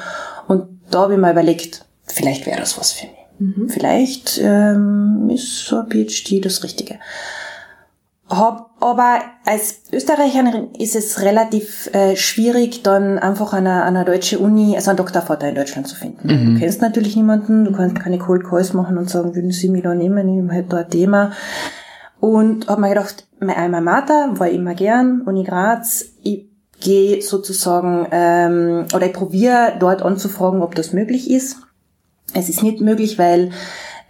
Und 0.46 0.68
da 0.90 1.00
habe 1.00 1.14
ich 1.14 1.18
mir 1.18 1.32
überlegt, 1.32 1.84
vielleicht 2.06 2.46
wäre 2.46 2.60
das 2.60 2.78
was 2.78 2.92
für 2.92 3.06
mich. 3.06 3.26
Vielleicht 3.68 4.40
ähm, 4.42 5.28
ist 5.28 5.66
so 5.66 5.80
ein 5.80 5.90
PhD 5.90 6.44
das 6.44 6.62
Richtige. 6.62 6.98
Hab, 8.28 8.70
aber 8.80 9.20
als 9.44 9.82
Österreicherin 9.92 10.72
ist 10.76 10.96
es 10.96 11.22
relativ 11.22 11.88
äh, 11.92 12.16
schwierig, 12.16 12.82
dann 12.82 13.20
einfach 13.20 13.52
an 13.52 13.66
einer, 13.66 13.84
an 13.84 13.96
einer 13.96 14.04
deutschen 14.04 14.40
Uni, 14.40 14.74
also 14.74 14.90
einen 14.90 14.96
Doktorvater 14.96 15.48
in 15.48 15.54
Deutschland 15.54 15.86
zu 15.86 15.94
finden. 15.94 16.26
Du 16.54 16.58
kennst 16.58 16.82
natürlich 16.82 17.14
niemanden, 17.14 17.64
du 17.64 17.70
kannst 17.70 18.00
keine 18.00 18.18
Cold 18.18 18.44
Calls 18.44 18.72
machen 18.72 18.98
und 18.98 19.08
sagen, 19.08 19.36
würden 19.36 19.52
Sie 19.52 19.68
mich 19.68 19.84
da 19.84 19.94
nehmen, 19.94 20.48
ich 20.48 20.52
hätte 20.52 20.70
da 20.70 20.76
ein 20.78 20.90
Thema. 20.90 21.32
Und 22.18 22.66
hab 22.66 22.80
mir 22.80 22.88
gedacht, 22.88 23.28
mein 23.38 23.56
Alma 23.56 23.80
Mater 23.80 24.32
war 24.38 24.48
immer 24.48 24.74
gern, 24.74 25.22
Uni 25.22 25.44
Graz, 25.44 26.06
ich 26.24 26.48
gehe 26.80 27.22
sozusagen, 27.22 28.08
ähm, 28.10 28.86
oder 28.92 29.06
ich 29.06 29.12
probiere 29.12 29.74
dort 29.78 30.02
anzufragen, 30.02 30.62
ob 30.62 30.74
das 30.74 30.92
möglich 30.92 31.30
ist. 31.30 31.58
Es 32.34 32.48
ist 32.48 32.64
nicht 32.64 32.80
möglich, 32.80 33.18
weil 33.18 33.50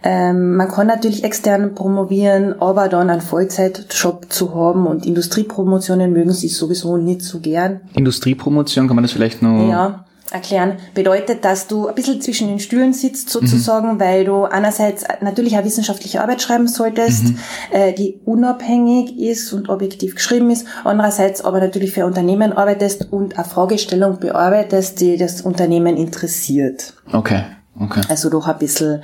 Ähm, 0.03 0.55
man 0.55 0.67
kann 0.67 0.87
natürlich 0.87 1.23
extern 1.23 1.73
promovieren, 1.73 2.61
aber 2.61 2.87
dann 2.87 3.09
einen 3.09 3.21
Vollzeitjob 3.21 4.31
zu 4.31 4.53
haben 4.53 4.85
und 4.85 5.05
Industriepromotionen 5.05 6.13
mögen 6.13 6.31
sie 6.31 6.49
sowieso 6.49 6.97
nicht 6.97 7.23
so 7.23 7.39
gern. 7.39 7.81
Industriepromotion, 7.95 8.87
kann 8.87 8.95
man 8.95 9.03
das 9.03 9.11
vielleicht 9.11 9.41
noch 9.41 9.69
Ja, 9.69 10.05
erklären, 10.31 10.73
bedeutet, 10.93 11.43
dass 11.45 11.67
du 11.67 11.87
ein 11.87 11.95
bisschen 11.95 12.21
zwischen 12.21 12.47
den 12.47 12.59
Stühlen 12.59 12.93
sitzt 12.93 13.29
sozusagen, 13.29 13.95
mhm. 13.95 13.99
weil 13.99 14.25
du 14.25 14.43
einerseits 14.43 15.03
natürlich 15.21 15.55
eine 15.55 15.65
wissenschaftliche 15.65 16.21
Arbeit 16.21 16.41
schreiben 16.41 16.67
solltest, 16.67 17.29
mhm. 17.29 17.39
äh, 17.71 17.93
die 17.93 18.19
unabhängig 18.25 19.17
ist 19.17 19.51
und 19.53 19.69
objektiv 19.69 20.15
geschrieben 20.15 20.51
ist, 20.51 20.67
andererseits 20.83 21.43
aber 21.43 21.59
natürlich 21.59 21.91
für 21.91 22.05
Unternehmen 22.05 22.53
arbeitest 22.53 23.11
und 23.11 23.37
eine 23.37 23.47
Fragestellung 23.47 24.19
bearbeitest, 24.19 25.01
die 25.01 25.17
das 25.17 25.41
Unternehmen 25.41 25.97
interessiert. 25.97 26.93
Okay. 27.11 27.43
Okay. 27.79 28.01
Also 28.09 28.29
doch 28.29 28.47
ein 28.47 28.57
bisschen 28.57 29.03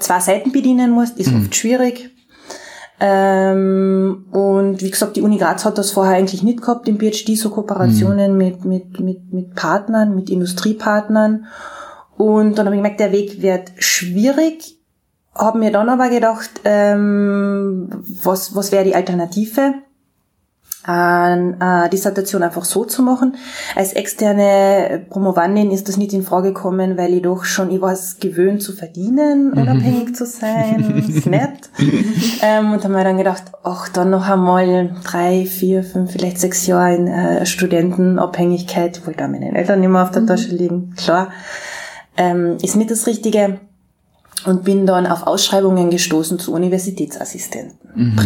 zwei 0.00 0.20
Seiten 0.20 0.52
bedienen 0.52 0.90
musst, 0.90 1.18
ist 1.18 1.32
mhm. 1.32 1.42
oft 1.42 1.54
schwierig. 1.54 2.10
Ähm, 3.00 4.26
und 4.30 4.80
wie 4.80 4.90
gesagt, 4.90 5.16
die 5.16 5.22
Uni 5.22 5.38
Graz 5.38 5.64
hat 5.64 5.78
das 5.78 5.90
vorher 5.90 6.16
eigentlich 6.16 6.42
nicht 6.42 6.60
gehabt 6.60 6.88
im 6.88 6.98
PhD, 6.98 7.36
so 7.36 7.50
Kooperationen 7.50 8.32
mhm. 8.32 8.38
mit, 8.38 8.64
mit, 8.64 9.00
mit, 9.00 9.32
mit 9.32 9.54
Partnern, 9.54 10.14
mit 10.14 10.30
Industriepartnern. 10.30 11.46
Und 12.16 12.56
dann 12.56 12.66
habe 12.66 12.76
ich 12.76 12.80
gemerkt, 12.80 13.00
der 13.00 13.12
Weg 13.12 13.42
wird 13.42 13.72
schwierig. 13.78 14.78
Habe 15.34 15.58
mir 15.58 15.72
dann 15.72 15.88
aber 15.88 16.08
gedacht, 16.10 16.60
ähm, 16.64 17.90
was, 18.22 18.54
was 18.54 18.70
wäre 18.70 18.84
die 18.84 18.94
Alternative? 18.94 19.74
Eine 20.86 21.88
Dissertation 21.90 22.42
einfach 22.42 22.64
so 22.64 22.84
zu 22.84 23.02
machen. 23.02 23.36
Als 23.74 23.94
externe 23.94 25.06
Promovandin 25.08 25.70
ist 25.70 25.88
das 25.88 25.96
nicht 25.96 26.12
in 26.12 26.22
Frage 26.22 26.48
gekommen, 26.48 26.98
weil 26.98 27.14
ich 27.14 27.22
doch 27.22 27.44
schon, 27.44 27.70
ich 27.70 27.80
war 27.80 27.92
es 27.92 28.18
gewöhnt 28.18 28.62
zu 28.62 28.72
verdienen, 28.72 29.50
mhm. 29.50 29.62
unabhängig 29.62 30.14
zu 30.14 30.26
sein, 30.26 31.04
ist 31.08 31.26
nett. 31.26 31.70
ähm, 32.42 32.72
und 32.72 32.84
habe 32.84 32.94
mir 32.94 33.04
dann 33.04 33.16
gedacht, 33.16 33.44
ach, 33.62 33.88
dann 33.88 34.10
noch 34.10 34.28
einmal 34.28 34.94
drei, 35.04 35.46
vier, 35.46 35.82
fünf, 35.82 36.12
vielleicht 36.12 36.38
sechs 36.38 36.66
Jahre 36.66 36.94
in 36.94 37.08
äh, 37.08 37.46
Studentenabhängigkeit, 37.46 38.98
ich 38.98 39.06
wollte 39.06 39.20
da 39.20 39.28
meinen 39.28 39.56
Eltern 39.56 39.80
nicht 39.80 39.88
mehr 39.88 40.02
auf 40.02 40.10
der 40.10 40.22
mhm. 40.22 40.26
Tasche 40.26 40.54
liegen, 40.54 40.94
klar, 40.96 41.32
ähm, 42.16 42.58
ist 42.62 42.76
nicht 42.76 42.90
das 42.90 43.06
Richtige. 43.06 43.60
Und 44.46 44.64
bin 44.64 44.84
dann 44.84 45.06
auf 45.06 45.26
Ausschreibungen 45.26 45.88
gestoßen 45.88 46.38
zu 46.38 46.52
Universitätsassistenten, 46.52 47.78
mhm. 47.94 48.16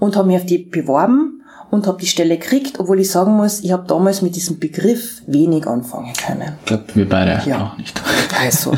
Und 0.00 0.16
habe 0.16 0.26
mich 0.26 0.38
auf 0.38 0.46
die 0.46 0.58
beworben 0.58 1.40
und 1.70 1.86
habe 1.86 1.98
die 1.98 2.06
Stelle 2.06 2.36
gekriegt, 2.36 2.80
obwohl 2.80 3.00
ich 3.00 3.10
sagen 3.10 3.36
muss, 3.36 3.60
ich 3.60 3.72
habe 3.72 3.84
damals 3.86 4.22
mit 4.22 4.34
diesem 4.34 4.58
Begriff 4.58 5.22
wenig 5.26 5.66
anfangen 5.66 6.12
können. 6.14 6.54
Ich 6.60 6.66
glaube, 6.66 6.84
wir 6.94 7.08
beide 7.08 7.40
ja. 7.48 7.66
auch 7.66 7.78
nicht. 7.78 8.00
Also, 8.42 8.72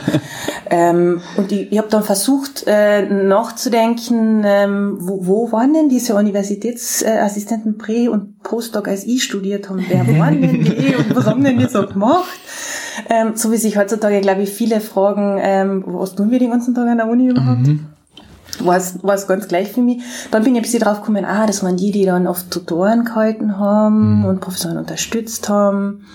ähm, 0.70 1.20
und 1.36 1.52
ich, 1.52 1.70
ich 1.70 1.78
habe 1.78 1.86
dann 1.88 2.02
versucht 2.02 2.64
äh, 2.66 3.02
nachzudenken, 3.02 4.42
ähm, 4.44 4.96
wo, 4.98 5.24
wo 5.24 5.52
waren 5.52 5.72
denn 5.72 5.88
diese 5.88 6.16
Universitätsassistenten 6.16 7.78
Prä- 7.78 8.08
und 8.08 8.42
Postdoc, 8.42 8.88
als 8.88 9.04
ich 9.04 9.22
studiert 9.22 9.68
habe, 9.68 9.84
wer 9.88 10.18
waren 10.18 10.40
denn 10.40 10.64
die 10.64 10.96
und 10.98 11.14
was 11.14 11.26
haben 11.26 11.44
denn 11.44 11.58
die 11.58 11.66
so 11.66 11.86
gemacht? 11.86 12.40
Ähm, 13.08 13.36
so 13.36 13.52
wie 13.52 13.56
sich 13.56 13.76
heutzutage, 13.76 14.20
glaube 14.20 14.42
ich, 14.42 14.50
viele 14.50 14.80
fragen, 14.80 15.38
ähm, 15.40 15.84
was 15.86 16.16
tun 16.16 16.32
wir 16.32 16.40
den 16.40 16.50
ganzen 16.50 16.74
Tag 16.74 16.88
an 16.88 16.96
der 16.96 17.08
Uni 17.08 17.28
überhaupt? 17.28 17.60
Mhm 17.60 17.91
war 18.64 19.14
es 19.14 19.26
ganz 19.26 19.48
gleich 19.48 19.72
für 19.72 19.80
mich. 19.80 20.02
Dann 20.30 20.44
bin 20.44 20.54
ich 20.54 20.60
ein 20.60 20.62
bisschen 20.62 20.80
drauf 20.80 21.00
gekommen, 21.00 21.24
ah, 21.24 21.46
das 21.46 21.62
waren 21.62 21.76
die, 21.76 21.90
die 21.90 22.04
dann 22.04 22.26
oft 22.26 22.50
Tutoren 22.50 23.04
gehalten 23.04 23.58
haben 23.58 24.20
mhm. 24.20 24.24
und 24.24 24.40
Professoren 24.40 24.78
unterstützt 24.78 25.48
haben. 25.48 26.06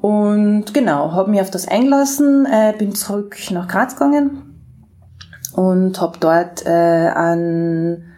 Und 0.00 0.72
genau, 0.74 1.12
habe 1.12 1.30
mich 1.30 1.40
auf 1.40 1.50
das 1.50 1.66
eingelassen, 1.66 2.46
äh, 2.46 2.74
bin 2.78 2.94
zurück 2.94 3.36
nach 3.50 3.66
Graz 3.66 3.94
gegangen 3.94 4.60
und 5.54 6.00
habe 6.00 6.18
dort 6.20 6.64
äh, 6.66 6.68
einen 6.68 8.12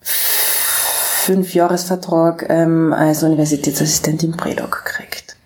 Fünfjahresvertrag 0.00 2.46
ähm, 2.48 2.92
als 2.92 3.22
Universitätsassistentin 3.22 4.32
in 4.32 4.36
Predoc 4.36 4.84
gekriegt. 4.84 5.36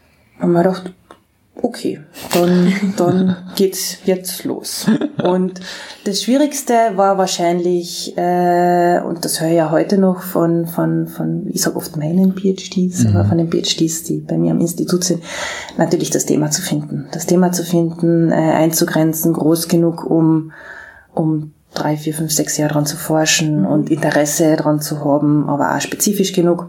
Und 0.41 0.53
mir 0.53 0.63
gedacht, 0.63 0.93
okay, 1.63 2.01
dann, 2.33 2.73
dann 2.97 3.37
geht's 3.57 3.99
jetzt 4.05 4.45
los. 4.45 4.87
Und 5.23 5.61
das 6.05 6.23
Schwierigste 6.23 6.73
war 6.95 7.19
wahrscheinlich, 7.19 8.17
äh, 8.17 9.01
und 9.01 9.25
das 9.25 9.41
höre 9.41 9.49
ich 9.49 9.57
ja 9.57 9.71
heute 9.71 9.99
noch 9.99 10.23
von, 10.23 10.67
von, 10.67 11.09
von 11.09 11.47
ich 11.49 11.63
sage 11.63 11.77
oft 11.77 11.97
meinen 11.97 12.35
PhDs, 12.35 13.05
mhm. 13.05 13.17
aber 13.17 13.25
von 13.25 13.39
den 13.39 13.51
PhDs, 13.51 14.05
die 14.05 14.19
bei 14.19 14.37
mir 14.37 14.53
am 14.53 14.61
Institut 14.61 15.05
sind, 15.05 15.23
natürlich 15.77 16.11
das 16.11 16.27
Thema 16.27 16.51
zu 16.51 16.63
finden. 16.63 17.07
Das 17.13 17.27
Thema 17.27 17.53
zu 17.53 17.65
finden, 17.65 18.31
äh, 18.31 18.35
einzugrenzen, 18.35 19.33
groß 19.33 19.69
genug, 19.69 20.05
um, 20.05 20.53
um 21.15 21.53
drei, 21.75 21.97
vier, 21.97 22.15
fünf, 22.15 22.33
sechs 22.33 22.57
Jahre 22.57 22.75
dran 22.75 22.87
zu 22.87 22.97
forschen 22.97 23.67
und 23.67 23.91
Interesse 23.91 24.57
dran 24.57 24.81
zu 24.81 25.05
haben, 25.05 25.49
aber 25.49 25.75
auch 25.75 25.81
spezifisch 25.81 26.33
genug. 26.33 26.69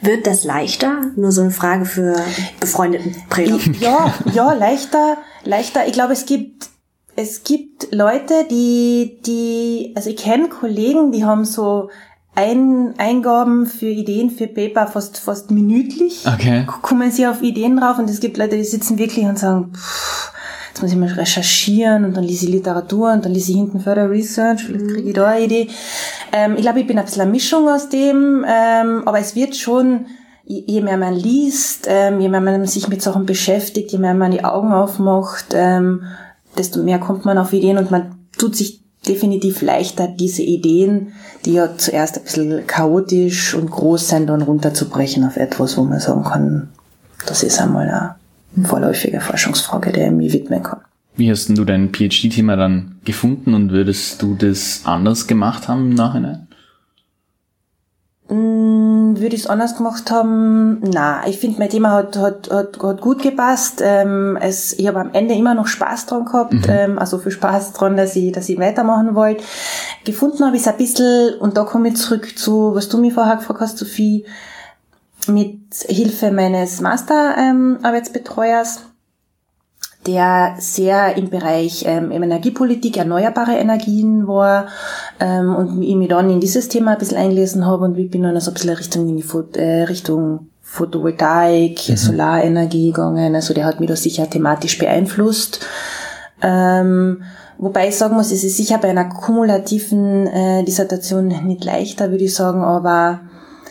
Wird 0.00 0.26
das 0.26 0.44
leichter? 0.44 1.12
Nur 1.16 1.32
so 1.32 1.42
eine 1.42 1.50
Frage 1.50 1.84
für 1.84 2.16
befreundeten 2.60 3.14
Prelo. 3.28 3.58
Ja, 3.80 4.14
ja, 4.32 4.52
leichter, 4.52 5.18
leichter. 5.44 5.86
Ich 5.86 5.92
glaube, 5.92 6.12
es 6.12 6.26
gibt, 6.26 6.68
es 7.16 7.44
gibt 7.44 7.92
Leute, 7.92 8.46
die, 8.50 9.18
die, 9.24 9.92
also 9.96 10.10
ich 10.10 10.16
kenne 10.16 10.48
Kollegen, 10.48 11.12
die 11.12 11.24
haben 11.24 11.44
so 11.44 11.90
ein, 12.34 12.94
Eingaben 12.98 13.66
für 13.66 13.86
Ideen 13.86 14.30
für 14.30 14.46
Paper 14.46 14.86
fast, 14.86 15.18
fast 15.18 15.50
minütlich. 15.50 16.24
Okay. 16.26 16.66
Kommen 16.82 17.10
sie 17.10 17.26
auf 17.26 17.42
Ideen 17.42 17.76
drauf 17.76 17.98
und 17.98 18.08
es 18.08 18.20
gibt 18.20 18.36
Leute, 18.36 18.56
die 18.56 18.64
sitzen 18.64 18.98
wirklich 18.98 19.24
und 19.24 19.38
sagen, 19.38 19.72
pff, 19.74 20.32
jetzt 20.78 20.82
muss 20.82 20.92
ich 20.92 20.98
mal 20.98 21.18
recherchieren 21.18 22.04
und 22.04 22.16
dann 22.16 22.22
lese 22.22 22.46
ich 22.46 22.52
Literatur 22.52 23.12
und 23.12 23.24
dann 23.24 23.32
lese 23.32 23.50
ich 23.50 23.56
hinten 23.56 23.80
Further 23.80 24.08
Research, 24.08 24.62
vielleicht 24.64 24.84
mhm. 24.84 24.92
kriege 24.92 25.08
ich 25.08 25.14
da 25.14 25.26
eine 25.26 25.44
Idee. 25.44 25.68
Ähm, 26.32 26.54
ich 26.54 26.62
glaube, 26.62 26.80
ich 26.80 26.86
bin 26.86 26.98
ein 26.98 27.04
bisschen 27.04 27.22
eine 27.22 27.30
Mischung 27.30 27.68
aus 27.68 27.88
dem, 27.88 28.44
ähm, 28.48 29.02
aber 29.04 29.18
es 29.18 29.34
wird 29.34 29.56
schon, 29.56 30.06
je 30.44 30.80
mehr 30.80 30.96
man 30.96 31.14
liest, 31.14 31.86
ähm, 31.88 32.20
je 32.20 32.28
mehr 32.28 32.40
man 32.40 32.64
sich 32.66 32.88
mit 32.88 33.02
Sachen 33.02 33.26
beschäftigt, 33.26 33.90
je 33.90 33.98
mehr 33.98 34.14
man 34.14 34.30
die 34.30 34.44
Augen 34.44 34.72
aufmacht, 34.72 35.46
ähm, 35.52 36.04
desto 36.56 36.80
mehr 36.82 37.00
kommt 37.00 37.24
man 37.24 37.38
auf 37.38 37.52
Ideen 37.52 37.78
und 37.78 37.90
man 37.90 38.14
tut 38.38 38.54
sich 38.54 38.80
definitiv 39.08 39.62
leichter, 39.62 40.06
diese 40.06 40.42
Ideen, 40.42 41.12
die 41.44 41.54
ja 41.54 41.76
zuerst 41.76 42.18
ein 42.18 42.24
bisschen 42.24 42.66
chaotisch 42.68 43.54
und 43.54 43.70
groß 43.70 44.10
sind, 44.10 44.28
dann 44.28 44.42
runterzubrechen 44.42 45.24
auf 45.24 45.36
etwas, 45.36 45.76
wo 45.76 45.82
man 45.82 45.98
sagen 45.98 46.22
kann, 46.22 46.68
das 47.26 47.42
ist 47.42 47.60
einmal 47.60 47.88
eine 47.88 48.14
vorläufige 48.64 49.20
Forschungsfrage, 49.20 49.92
der 49.92 50.06
ich 50.06 50.12
mich 50.12 50.32
widmen 50.32 50.62
kann. 50.62 50.80
Wie 51.16 51.30
hast 51.30 51.48
du 51.48 51.64
dein 51.64 51.92
PhD-Thema 51.92 52.56
dann 52.56 53.00
gefunden 53.04 53.54
und 53.54 53.72
würdest 53.72 54.22
du 54.22 54.34
das 54.34 54.82
anders 54.84 55.26
gemacht 55.26 55.66
haben 55.66 55.90
im 55.90 55.94
Nachhinein? 55.94 56.46
Mm, 58.28 59.16
würde 59.16 59.34
ich 59.34 59.42
es 59.42 59.46
anders 59.46 59.76
gemacht 59.76 60.10
haben? 60.10 60.80
Na, 60.80 61.26
ich 61.26 61.38
finde, 61.38 61.58
mein 61.58 61.70
Thema 61.70 61.90
hat, 61.90 62.16
hat, 62.16 62.50
hat, 62.52 62.78
hat 62.80 63.00
gut 63.00 63.22
gepasst. 63.22 63.82
Ähm, 63.82 64.38
es, 64.40 64.78
ich 64.78 64.86
habe 64.86 65.00
am 65.00 65.12
Ende 65.12 65.34
immer 65.34 65.54
noch 65.54 65.66
Spaß 65.66 66.06
dran 66.06 66.26
gehabt, 66.26 66.52
mhm. 66.52 66.64
ähm, 66.68 66.98
also 66.98 67.18
viel 67.18 67.32
Spaß 67.32 67.72
dran, 67.72 67.96
dass 67.96 68.14
ich, 68.14 68.30
dass 68.32 68.48
ich 68.48 68.58
weitermachen 68.58 69.14
wollte. 69.14 69.42
Gefunden 70.04 70.44
habe 70.44 70.56
ich 70.56 70.62
es 70.62 70.68
ein 70.68 70.76
bisschen, 70.76 71.34
und 71.40 71.56
da 71.56 71.64
komme 71.64 71.88
ich 71.88 71.96
zurück 71.96 72.38
zu, 72.38 72.74
was 72.74 72.88
du 72.88 72.98
mir 72.98 73.12
vorher 73.12 73.36
gefragt 73.36 73.60
hast, 73.60 73.78
Sophie, 73.78 74.24
mit 75.28 75.74
Hilfe 75.86 76.30
meines 76.30 76.80
Masterarbeitsbetreuers, 76.80 78.76
ähm, 78.76 78.82
der 80.06 80.54
sehr 80.58 81.16
im 81.16 81.28
Bereich 81.28 81.84
ähm, 81.86 82.10
Energiepolitik, 82.10 82.96
erneuerbare 82.96 83.56
Energien 83.56 84.26
war 84.26 84.68
ähm, 85.20 85.54
und 85.54 85.82
ich 85.82 85.96
mich 85.96 86.08
dann 86.08 86.30
in 86.30 86.40
dieses 86.40 86.68
Thema 86.68 86.92
ein 86.92 86.98
bisschen 86.98 87.18
eingelesen 87.18 87.66
habe 87.66 87.84
und 87.84 87.98
ich 87.98 88.10
bin 88.10 88.22
dann 88.22 88.40
so 88.40 88.50
ein 88.50 88.54
bisschen 88.54 88.74
Richtung, 88.74 89.08
in 89.08 89.16
die 89.16 89.22
Fo 89.22 89.44
äh, 89.54 89.82
Richtung 89.82 90.48
Photovoltaik, 90.62 91.88
mhm. 91.88 91.96
Solarenergie 91.96 92.88
gegangen. 92.88 93.34
Also 93.34 93.54
der 93.54 93.64
hat 93.64 93.80
mich 93.80 93.88
da 93.88 93.96
sicher 93.96 94.28
thematisch 94.28 94.78
beeinflusst. 94.78 95.60
Ähm, 96.42 97.22
wobei 97.56 97.88
ich 97.88 97.96
sagen 97.96 98.14
muss, 98.14 98.30
es 98.30 98.44
ist 98.44 98.56
sicher 98.56 98.78
bei 98.78 98.90
einer 98.90 99.08
kumulativen 99.08 100.26
äh, 100.26 100.64
Dissertation 100.64 101.28
nicht 101.28 101.64
leichter, 101.64 102.10
würde 102.10 102.24
ich 102.24 102.34
sagen, 102.34 102.62
aber 102.62 103.20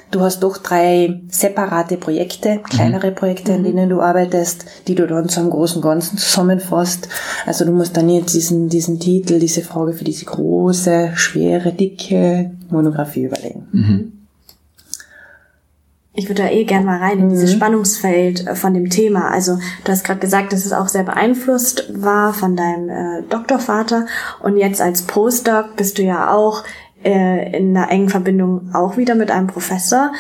Du 0.09 0.21
hast 0.21 0.41
doch 0.41 0.57
drei 0.57 1.21
separate 1.29 1.97
Projekte, 1.97 2.61
kleinere 2.63 3.11
Projekte, 3.11 3.53
an 3.53 3.61
mhm. 3.61 3.65
denen 3.65 3.89
du 3.89 4.01
arbeitest, 4.01 4.65
die 4.87 4.95
du 4.95 5.05
dann 5.05 5.27
zu 5.27 5.41
einem 5.41 5.49
großen 5.49 5.81
Ganzen 5.81 6.17
zusammenfasst. 6.17 7.09
Also 7.45 7.65
du 7.65 7.71
musst 7.71 7.97
dann 7.97 8.05
nicht 8.05 8.33
diesen, 8.33 8.69
diesen 8.69 8.99
Titel, 8.99 9.39
diese 9.39 9.61
Frage 9.61 9.93
für 9.93 10.05
diese 10.05 10.25
große, 10.25 11.11
schwere, 11.15 11.73
dicke 11.73 12.51
Monographie 12.69 13.23
überlegen. 13.23 13.67
Mhm. 13.71 14.13
Ich 16.19 16.27
würde 16.27 16.41
da 16.41 16.49
eh 16.49 16.63
gern 16.63 16.83
mal 16.83 16.97
rein 16.97 17.19
in 17.19 17.29
dieses 17.29 17.51
mhm. 17.51 17.57
Spannungsfeld 17.57 18.47
äh, 18.47 18.55
von 18.55 18.73
dem 18.73 18.89
Thema. 18.89 19.29
Also 19.29 19.59
du 19.83 19.91
hast 19.91 20.03
gerade 20.03 20.19
gesagt, 20.19 20.51
dass 20.51 20.65
es 20.65 20.73
auch 20.73 20.87
sehr 20.87 21.03
beeinflusst 21.03 21.91
war 21.93 22.33
von 22.33 22.55
deinem 22.55 22.89
äh, 22.89 23.21
Doktorvater 23.29 24.07
und 24.41 24.57
jetzt 24.57 24.81
als 24.81 25.03
Postdoc 25.03 25.75
bist 25.75 25.99
du 25.99 26.01
ja 26.01 26.33
auch 26.33 26.63
äh, 27.07 27.57
in 27.57 27.75
einer 27.75 27.89
engen 27.89 28.09
Verbindung 28.09 28.69
auch 28.73 28.97
wieder 28.97 29.15
mit 29.15 29.31
einem 29.31 29.47
Professor. 29.47 30.11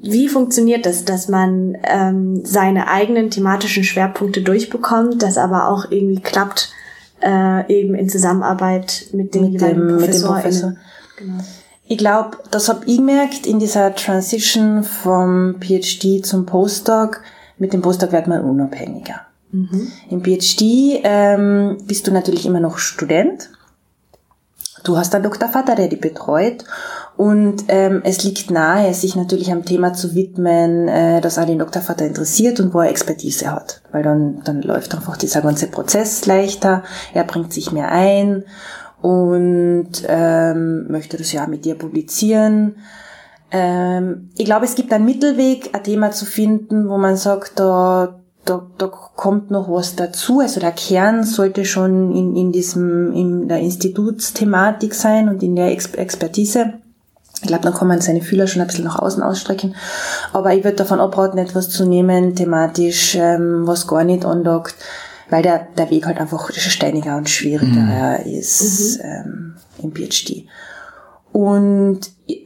Wie 0.00 0.28
funktioniert 0.28 0.86
das, 0.86 1.04
dass 1.04 1.28
man 1.28 1.76
ähm, 1.82 2.44
seine 2.44 2.88
eigenen 2.88 3.30
thematischen 3.30 3.84
Schwerpunkte 3.84 4.40
durchbekommt, 4.40 5.22
das 5.22 5.36
aber 5.36 5.68
auch 5.68 5.90
irgendwie 5.90 6.22
klappt, 6.22 6.72
äh, 7.20 7.70
eben 7.72 7.94
in 7.94 8.08
Zusammenarbeit 8.08 9.08
mit 9.12 9.34
dem, 9.34 9.52
mit 9.52 9.60
dem, 9.60 9.96
mit 9.96 10.14
dem 10.14 10.22
Professor. 10.22 10.74
Genau. 11.18 11.44
Ich 11.84 11.98
glaube, 11.98 12.38
das 12.50 12.68
hab 12.68 12.86
ich 12.86 12.98
gemerkt 12.98 13.46
in 13.46 13.58
dieser 13.58 13.94
Transition 13.94 14.84
vom 14.84 15.56
PhD 15.60 16.24
zum 16.24 16.46
Postdoc. 16.46 17.20
Mit 17.58 17.72
dem 17.72 17.82
Postdoc 17.82 18.12
wird 18.12 18.28
man 18.28 18.42
unabhängiger. 18.42 19.22
Im 20.10 20.22
PhD 20.22 21.00
ähm, 21.02 21.78
bist 21.86 22.06
du 22.06 22.12
natürlich 22.12 22.46
immer 22.46 22.60
noch 22.60 22.78
Student. 22.78 23.50
Du 24.88 24.96
hast 24.96 25.14
einen 25.14 25.24
Doktorvater, 25.24 25.74
der 25.74 25.88
dich 25.88 26.00
betreut. 26.00 26.64
Und 27.18 27.64
ähm, 27.68 28.00
es 28.04 28.24
liegt 28.24 28.50
nahe, 28.50 28.94
sich 28.94 29.16
natürlich 29.16 29.52
am 29.52 29.66
Thema 29.66 29.92
zu 29.92 30.14
widmen, 30.14 30.88
äh, 30.88 31.20
das 31.20 31.38
auch 31.38 31.44
den 31.44 31.58
Doktorvater 31.58 32.06
interessiert 32.06 32.58
und 32.58 32.72
wo 32.72 32.80
er 32.80 32.88
Expertise 32.88 33.52
hat. 33.52 33.82
Weil 33.92 34.02
dann, 34.02 34.40
dann 34.44 34.62
läuft 34.62 34.94
einfach 34.94 35.18
dieser 35.18 35.42
ganze 35.42 35.66
Prozess 35.66 36.24
leichter, 36.24 36.84
er 37.12 37.24
bringt 37.24 37.52
sich 37.52 37.70
mehr 37.70 37.92
ein 37.92 38.44
und 39.02 39.90
ähm, 40.06 40.90
möchte 40.90 41.18
das 41.18 41.32
ja 41.32 41.46
mit 41.46 41.66
dir 41.66 41.74
publizieren. 41.74 42.76
Ähm, 43.50 44.30
ich 44.38 44.46
glaube, 44.46 44.64
es 44.64 44.74
gibt 44.74 44.92
einen 44.92 45.04
Mittelweg, 45.04 45.70
ein 45.74 45.84
Thema 45.84 46.12
zu 46.12 46.24
finden, 46.24 46.88
wo 46.88 46.96
man 46.96 47.16
sagt, 47.16 47.60
da, 47.60 48.17
da, 48.48 48.66
da 48.78 48.86
kommt 48.86 49.50
noch 49.50 49.68
was 49.68 49.96
dazu. 49.96 50.40
Also 50.40 50.60
der 50.60 50.72
Kern 50.72 51.24
sollte 51.24 51.64
schon 51.64 52.14
in, 52.14 52.34
in 52.34 52.52
diesem, 52.52 53.12
in 53.12 53.48
der 53.48 53.60
Institutsthematik 53.60 54.94
sein 54.94 55.28
und 55.28 55.42
in 55.42 55.56
der 55.56 55.70
Ex 55.70 55.86
Expertise. 55.94 56.74
Ich 57.40 57.46
glaube, 57.46 57.62
dann 57.62 57.74
kann 57.74 57.88
man 57.88 58.00
seine 58.00 58.22
Fühler 58.22 58.46
schon 58.46 58.62
ein 58.62 58.66
bisschen 58.66 58.84
nach 58.84 58.98
außen 58.98 59.22
ausstrecken. 59.22 59.76
Aber 60.32 60.54
ich 60.54 60.64
würde 60.64 60.76
davon 60.76 60.98
abraten, 60.98 61.38
etwas 61.38 61.68
zu 61.68 61.84
nehmen, 61.84 62.34
thematisch, 62.34 63.14
ähm, 63.14 63.66
was 63.66 63.86
gar 63.86 64.02
nicht 64.02 64.24
andockt, 64.24 64.74
weil 65.30 65.42
der, 65.42 65.68
der 65.76 65.90
Weg 65.90 66.06
halt 66.06 66.18
einfach 66.18 66.50
steiniger 66.50 67.16
und 67.16 67.28
schwieriger 67.28 68.24
ist 68.26 68.98
ähm, 69.02 69.54
im 69.80 69.92
PhD. 69.92 70.46
Und 71.32 72.00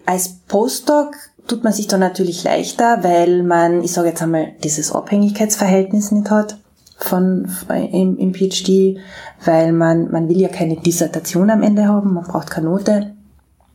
als 0.05 0.41
Postdoc 0.47 1.15
tut 1.47 1.65
man 1.65 1.73
sich 1.73 1.87
dann 1.87 2.01
natürlich 2.01 2.45
leichter, 2.45 3.03
weil 3.03 3.43
man, 3.43 3.83
ich 3.83 3.93
sage 3.93 4.09
jetzt 4.09 4.23
einmal, 4.23 4.53
dieses 4.63 4.93
Abhängigkeitsverhältnis 4.93 6.13
nicht 6.13 6.31
hat 6.31 6.59
von 6.97 7.51
im, 7.69 8.17
im 8.17 8.33
PhD, 8.33 8.99
weil 9.45 9.73
man 9.73 10.11
man 10.11 10.29
will 10.29 10.41
ja 10.41 10.49
keine 10.49 10.77
Dissertation 10.77 11.51
am 11.51 11.63
Ende 11.63 11.89
haben, 11.89 12.15
man 12.15 12.25
braucht 12.25 12.51
keine 12.51 12.69
Note, 12.69 13.15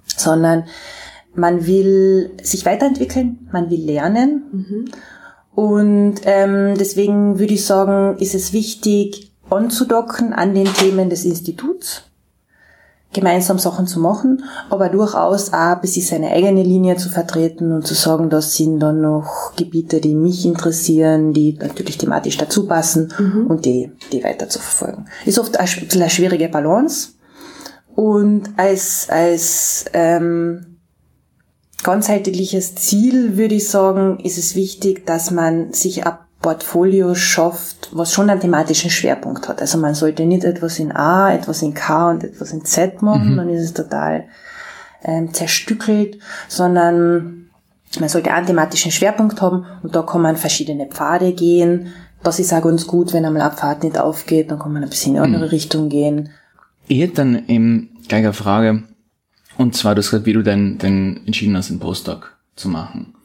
sondern 0.05 0.63
man 1.35 1.67
will 1.67 2.31
sich 2.41 2.65
weiterentwickeln, 2.65 3.47
man 3.51 3.69
will 3.69 3.83
lernen. 3.83 4.43
Und 5.53 6.15
ähm, 6.23 6.75
deswegen 6.77 7.39
würde 7.39 7.53
ich 7.53 7.65
sagen, 7.65 8.17
ist 8.19 8.35
es 8.35 8.53
wichtig 8.53 9.31
anzudocken 9.49 10.33
an 10.33 10.53
den 10.53 10.71
Themen 10.73 11.09
des 11.09 11.25
Instituts 11.25 12.03
gemeinsam 13.17 13.59
Sachen 13.59 13.87
zu 13.87 13.99
machen, 13.99 14.43
aber 14.69 14.89
durchaus 14.89 15.51
auch 15.51 15.57
ein 15.57 15.81
bisschen 15.81 16.03
seine 16.03 16.31
eigene 16.31 16.63
Linie 16.63 16.95
zu 16.95 17.09
vertreten 17.09 17.71
und 17.71 17.85
zu 17.85 17.93
sagen, 17.93 18.29
das 18.29 18.55
sind 18.55 18.79
dann 18.79 19.01
noch 19.01 19.55
Gebiete, 19.55 19.99
die 19.99 20.15
mich 20.15 20.45
interessieren, 20.45 21.33
die 21.33 21.57
natürlich 21.59 21.97
thematisch 21.97 22.37
dazu 22.37 22.67
passen 22.67 23.11
und 23.49 23.65
die, 23.65 23.91
die 24.11 24.23
weiter 24.23 24.49
zu 24.49 24.59
verfolgen. 24.59 25.05
Ist 25.25 25.39
oft 25.39 25.57
ein 25.57 25.65
bisschen 25.65 26.01
eine 26.01 26.09
schwierige 26.09 26.49
Balance 26.49 27.09
und 27.95 28.51
als, 28.57 29.07
als 29.09 29.85
ähm, 29.93 30.77
ganzheitliches 31.83 32.75
Ziel 32.75 33.37
würde 33.37 33.55
ich 33.55 33.69
sagen, 33.69 34.19
ist 34.19 34.37
es 34.37 34.55
wichtig, 34.55 35.05
dass 35.05 35.31
man 35.31 35.73
sich 35.73 36.05
ein 36.05 36.17
Portfolio 36.41 37.15
schafft, 37.15 37.89
was 37.91 38.13
schon 38.13 38.29
einen 38.29 38.39
thematischen 38.39 38.89
Schwerpunkt 38.89 39.47
hat. 39.47 39.61
Also 39.61 39.77
man 39.77 39.95
sollte 39.95 40.25
nicht 40.25 40.43
etwas 40.43 40.79
in 40.79 40.91
A, 40.91 41.33
etwas 41.33 41.61
in 41.61 41.73
K 41.73 42.11
und 42.11 42.23
etwas 42.23 42.51
in 42.51 42.63
Z 42.63 43.01
machen, 43.01 43.37
dann 43.37 43.49
ist 43.49 43.63
es 43.63 43.73
total 43.73 44.25
ähm, 45.03 45.33
zerstückelt, 45.33 46.19
sondern 46.47 47.49
man 47.99 48.09
sollte 48.09 48.31
einen 48.33 48.45
thematischen 48.45 48.91
Schwerpunkt 48.91 49.41
haben 49.41 49.65
und 49.81 49.95
da 49.95 50.03
kann 50.03 50.21
man 50.21 50.37
verschiedene 50.37 50.87
Pfade 50.87 51.33
gehen. 51.33 51.93
Das 52.21 52.39
ist 52.39 52.53
auch 52.53 52.61
ganz 52.61 52.85
gut, 52.85 53.13
wenn 53.13 53.25
einmal 53.25 53.41
ein 53.41 53.55
Pfad 53.55 53.83
nicht 53.83 53.97
aufgeht, 53.97 54.51
dann 54.51 54.59
kann 54.59 54.73
man 54.73 54.83
ein 54.83 54.89
bisschen 54.89 55.15
in 55.15 55.21
eine 55.21 55.35
andere 55.35 55.51
Richtung 55.51 55.89
gehen. 55.89 56.29
Ich 56.87 56.99
hätte 56.99 57.15
dann 57.15 57.47
eben 57.47 57.97
gleich 58.07 58.23
eine 58.23 58.33
Frage, 58.33 58.83
und 59.57 59.75
zwar, 59.75 59.95
du 59.95 59.99
hast 59.99 60.11
gesagt, 60.11 60.25
wie 60.25 60.33
du 60.33 60.43
denn, 60.43 60.77
denn 60.77 61.21
entschieden 61.25 61.57
hast, 61.57 61.71
einen 61.71 61.79
Postdoc 61.79 62.37
zu 62.55 62.69
machen. 62.69 63.15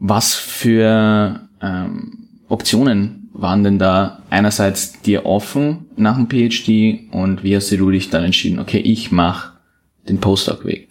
Was 0.00 0.34
für 0.34 1.48
ähm, 1.62 2.17
Optionen 2.48 3.30
waren 3.32 3.62
denn 3.62 3.78
da 3.78 4.22
einerseits 4.30 5.00
dir 5.00 5.26
offen 5.26 5.86
nach 5.96 6.16
dem 6.16 6.28
PhD 6.28 7.12
und 7.12 7.44
wie 7.44 7.54
hast 7.54 7.70
du 7.70 7.90
dich 7.90 8.10
dann 8.10 8.24
entschieden, 8.24 8.58
okay, 8.58 8.78
ich 8.78 9.12
mache 9.12 9.52
den 10.08 10.18
Postdoc-Weg? 10.18 10.88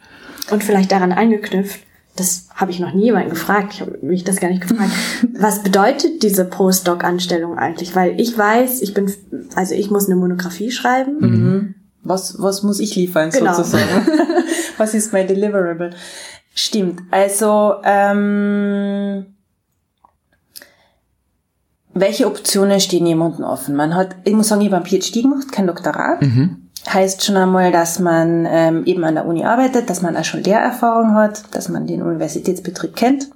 Und 0.52 0.63
vielleicht 0.63 0.91
daran 0.91 1.12
angeknüpft, 1.12 1.82
das 2.15 2.48
habe 2.56 2.72
ich 2.72 2.80
noch 2.80 2.93
nie 2.93 3.06
jemanden 3.06 3.30
gefragt, 3.30 3.74
ich 3.74 3.82
habe 3.82 3.98
mich 4.02 4.24
das 4.24 4.39
gar 4.39 4.50
nicht 4.50 4.62
gefragt. 4.62 4.91
Was 5.39 5.62
bedeutet 5.62 6.24
diese 6.24 6.46
Postdoc-Anstellung 6.46 7.58
eigentlich? 7.58 7.96
Weil 7.96 8.20
ich 8.20 8.38
weiß, 8.38 8.82
ich 8.82 8.93
bin, 8.93 9.12
also 9.56 9.76
ich 9.76 9.91
muss 9.91 10.06
eine 10.06 10.15
Monographie 10.15 10.72
schreiben. 10.72 11.76
Was, 12.04 12.41
was 12.41 12.63
muss 12.63 12.80
ich 12.80 12.96
liefern, 12.96 13.30
Genau. 13.32 13.54
sozusagen? 13.54 14.08
was 14.78 14.93
ist 14.93 15.12
mein 15.12 15.28
Deliverable? 15.28 15.89
Stimmt. 16.56 17.02
Also, 17.12 17.76
ähm, 17.84 19.26
welche 22.00 22.28
Optionen 22.28 22.80
stehen 22.80 23.06
jemandem 23.06 23.46
offen? 23.46 23.76
Man 23.76 23.96
hat, 23.96 24.16
ich 24.24 24.34
muss 24.34 24.48
sagen, 24.48 24.62
ich 24.62 24.72
habe 24.72 24.84
ein 24.84 24.86
PhD 24.86 25.22
gemacht, 25.22 25.52
kein 25.52 25.68
Doktorat. 25.68 26.22
Heißt 26.92 27.24
schon 27.24 27.36
einmal, 27.36 27.72
dass 27.72 28.00
man 28.00 28.48
ähm, 28.50 28.86
eben 28.86 29.04
an 29.04 29.16
der 29.16 29.26
Uni 29.26 29.44
arbeitet, 29.44 29.90
dass 29.90 30.02
man 30.02 30.16
auch 30.16 30.24
schon 30.24 30.44
Lehrerfahrung 30.44 31.16
hat, 31.16 31.44
dass 31.52 31.70
man 31.70 31.86
den 31.86 32.02
Universitätsbetrieb 32.02 32.96
kennt. 32.96 33.30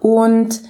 Und 0.00 0.60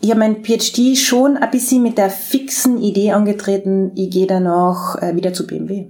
ich 0.00 0.10
habe 0.10 0.20
mein 0.20 0.44
PhD 0.44 0.96
schon 0.96 1.36
ein 1.36 1.50
bisschen 1.50 1.82
mit 1.82 1.98
der 1.98 2.10
fixen 2.10 2.78
Idee 2.80 3.12
angetreten, 3.12 3.92
ich 3.94 4.10
gehe 4.10 4.26
danach 4.26 5.00
äh, 5.00 5.16
wieder 5.16 5.32
zu 5.32 5.46
BMW. 5.46 5.88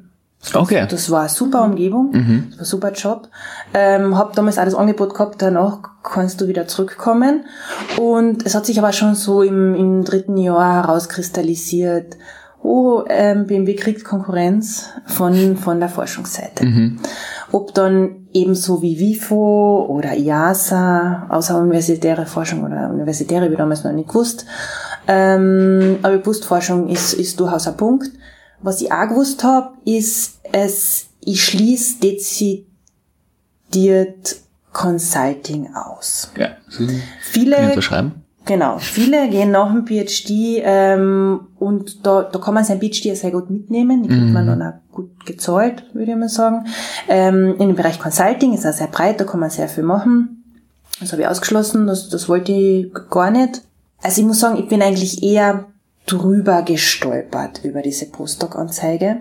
Okay. 0.54 0.86
Das 0.88 1.10
war 1.10 1.20
eine 1.20 1.28
super 1.28 1.64
Umgebung, 1.64 2.12
das 2.12 2.22
war 2.22 2.60
ein 2.60 2.64
super 2.64 2.92
Job. 2.92 3.28
Ähm, 3.74 4.16
hab 4.16 4.34
damals 4.34 4.58
auch 4.58 4.64
das 4.64 4.74
Angebot 4.74 5.12
gehabt, 5.14 5.42
danach 5.42 5.78
kannst 6.02 6.40
du 6.40 6.46
wieder 6.46 6.68
zurückkommen. 6.68 7.44
Und 7.98 8.46
es 8.46 8.54
hat 8.54 8.64
sich 8.66 8.78
aber 8.78 8.92
schon 8.92 9.14
so 9.14 9.42
im, 9.42 9.74
im 9.74 10.04
dritten 10.04 10.36
Jahr 10.36 10.82
herauskristallisiert, 10.82 12.16
oh, 12.62 13.04
ähm, 13.08 13.46
BMW 13.46 13.74
kriegt 13.74 14.04
Konkurrenz 14.04 14.90
von, 15.06 15.56
von 15.56 15.78
der 15.80 15.88
Forschungsseite. 15.88 16.64
Ob 17.52 17.74
dann 17.74 18.26
ebenso 18.32 18.82
wie 18.82 18.98
WIFO 18.98 19.86
oder 19.88 20.14
IASA, 20.16 21.26
außeruniversitäre 21.28 22.26
Forschung 22.26 22.64
oder 22.64 22.90
universitäre, 22.90 23.50
wie 23.50 23.56
damals 23.56 23.84
noch 23.84 23.92
nicht 23.92 24.08
gewusst. 24.08 24.46
Ähm, 25.06 25.98
aber 26.02 26.18
Brustforschung 26.18 26.88
ist, 26.88 27.12
ist 27.14 27.38
durchaus 27.38 27.68
ein 27.68 27.76
Punkt. 27.76 28.10
Was 28.62 28.80
ich 28.80 28.90
auch 28.92 29.08
gewusst 29.08 29.44
habe, 29.44 29.74
ist, 29.84 30.40
es, 30.52 31.06
ich 31.20 31.44
schließe 31.44 32.00
dezidiert 32.00 32.66
Consulting 34.72 35.74
aus. 35.74 36.30
Ja. 36.36 36.48
Viele, 37.20 37.56
Kann 37.56 37.64
ich 37.64 37.70
unterschreiben? 37.70 38.12
genau, 38.44 38.78
viele 38.78 39.28
gehen 39.28 39.50
nach 39.50 39.72
dem 39.72 39.86
PhD 39.86 40.60
ähm, 40.62 41.40
und 41.58 42.06
da, 42.06 42.22
da 42.22 42.38
kann 42.38 42.54
man 42.54 42.64
sein 42.64 42.80
PhD 42.80 43.16
sehr 43.16 43.30
gut 43.30 43.50
mitnehmen. 43.50 44.02
Die 44.02 44.08
kriegt 44.08 44.32
man 44.32 44.46
dann 44.46 44.62
auch 44.62 44.74
gut 44.92 45.24
gezahlt, 45.26 45.84
würde 45.94 46.12
ich 46.12 46.18
mal 46.18 46.28
sagen. 46.28 46.66
Ähm, 47.08 47.54
in 47.58 47.68
dem 47.68 47.76
Bereich 47.76 47.98
Consulting 47.98 48.52
ist 48.54 48.64
er 48.64 48.72
sehr 48.72 48.88
breit, 48.88 49.20
da 49.20 49.24
kann 49.24 49.40
man 49.40 49.50
sehr 49.50 49.68
viel 49.68 49.84
machen. 49.84 50.44
Das 51.00 51.12
habe 51.12 51.22
ich 51.22 51.28
ausgeschlossen, 51.28 51.86
das, 51.86 52.08
das 52.08 52.28
wollte 52.28 52.52
ich 52.52 52.92
gar 53.10 53.30
nicht. 53.30 53.62
Also 54.02 54.20
ich 54.20 54.26
muss 54.26 54.40
sagen, 54.40 54.58
ich 54.58 54.68
bin 54.68 54.82
eigentlich 54.82 55.22
eher 55.22 55.66
drüber 56.06 56.62
gestolpert 56.62 57.60
über 57.64 57.82
diese 57.82 58.06
Postdoc-Anzeige, 58.06 59.18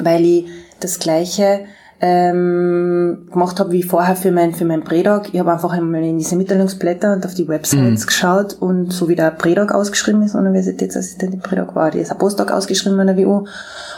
weil 0.00 0.24
ich 0.24 0.46
das 0.80 0.98
gleiche 0.98 1.66
ähm, 2.00 3.28
gemacht 3.32 3.58
habe 3.58 3.72
wie 3.72 3.82
vorher 3.82 4.14
für 4.14 4.30
mein 4.30 4.54
für 4.54 4.64
mein 4.64 4.84
Predoc. 4.84 5.32
Ich 5.32 5.40
habe 5.40 5.52
einfach 5.52 5.72
einmal 5.72 6.02
in 6.04 6.18
diese 6.18 6.36
Mitteilungsblätter 6.36 7.12
und 7.12 7.26
auf 7.26 7.34
die 7.34 7.48
Websites 7.48 8.06
geschaut 8.06 8.56
und 8.60 8.92
so 8.92 9.08
wie 9.08 9.16
der 9.16 9.32
Predoc 9.32 9.72
ausgeschrieben 9.72 10.22
ist, 10.22 10.34
Universitätsassistent 10.34 11.34
im 11.34 11.40
Predoc 11.40 11.74
war, 11.74 11.90
die 11.90 11.98
ist 11.98 12.12
ein 12.12 12.18
Postdoc 12.18 12.52
ausgeschrieben 12.52 13.00
an 13.00 13.08
der 13.08 13.16
WU, 13.16 13.46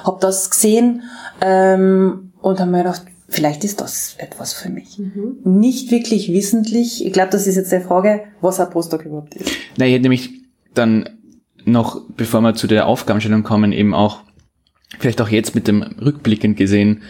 habe 0.05 0.19
das 0.21 0.51
gesehen 0.51 1.03
ähm, 1.43 2.33
und 2.41 2.59
habe 2.59 2.71
mir 2.71 2.79
gedacht, 2.79 3.03
vielleicht 3.29 3.65
ist 3.65 3.83
das 3.83 4.15
etwas 4.19 4.55
für 4.55 4.71
mich. 4.71 4.99
Nicht 5.45 5.91
wirklich 5.91 6.33
wissentlich. 6.33 7.05
Ich 7.05 7.13
glaube, 7.13 7.31
das 7.31 7.47
ist 7.47 7.57
jetzt 7.57 7.73
die 7.73 7.81
Frage, 7.81 8.23
was 8.41 8.61
ein 8.61 8.71
Postdoc 8.71 9.05
überhaupt 9.05 9.35
ist. 9.35 9.51
Na, 9.77 9.85
ich 9.85 9.93
hätte 9.93 10.03
nämlich 10.03 10.41
dann 10.73 11.20
noch, 11.71 12.01
bevor 12.17 12.41
wir 12.41 12.55
zu 12.55 12.67
der 12.67 12.87
Aufgabenstellung 12.87 13.43
kommen, 13.43 13.73
eben 13.73 13.95
auch, 13.95 14.21
vielleicht 14.99 15.21
auch 15.21 15.29
jetzt 15.29 15.55
mit 15.55 15.69
dem 15.69 15.83
Rückblickend 15.83 16.57
gesehen, 16.57 17.03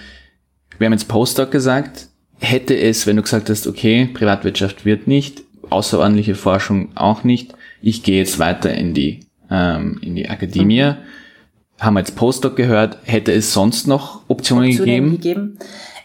wir 0.79 0.87
haben 0.87 0.93
jetzt 0.93 1.09
Postdoc 1.09 1.51
gesagt, 1.51 2.09
hätte 2.39 2.77
es, 2.77 3.07
wenn 3.07 3.17
du 3.17 3.23
gesagt 3.23 3.51
hast, 3.51 3.67
okay, 3.67 4.09
Privatwirtschaft 4.13 4.85
wird 4.85 5.07
nicht, 5.07 5.43
außerordentliche 5.69 6.35
Forschung 6.35 6.97
auch 6.97 7.25
nicht, 7.25 7.55
ich 7.83 8.03
gehe 8.03 8.19
jetzt 8.19 8.39
weiter 8.39 8.75
in 8.75 8.95
die, 8.95 9.21
ähm, 9.51 9.99
in 10.03 10.15
die 10.17 10.29
Akademie, 10.29 10.95
haben 11.81 11.95
wir 11.95 12.01
jetzt 12.01 12.15
Postdoc 12.15 12.57
gehört. 12.57 12.99
Hätte 13.05 13.33
es 13.33 13.53
sonst 13.53 13.87
noch 13.87 14.23
Optionen, 14.29 14.71
Optionen 14.71 14.77
gegeben? 14.77 15.11
gegeben. 15.11 15.59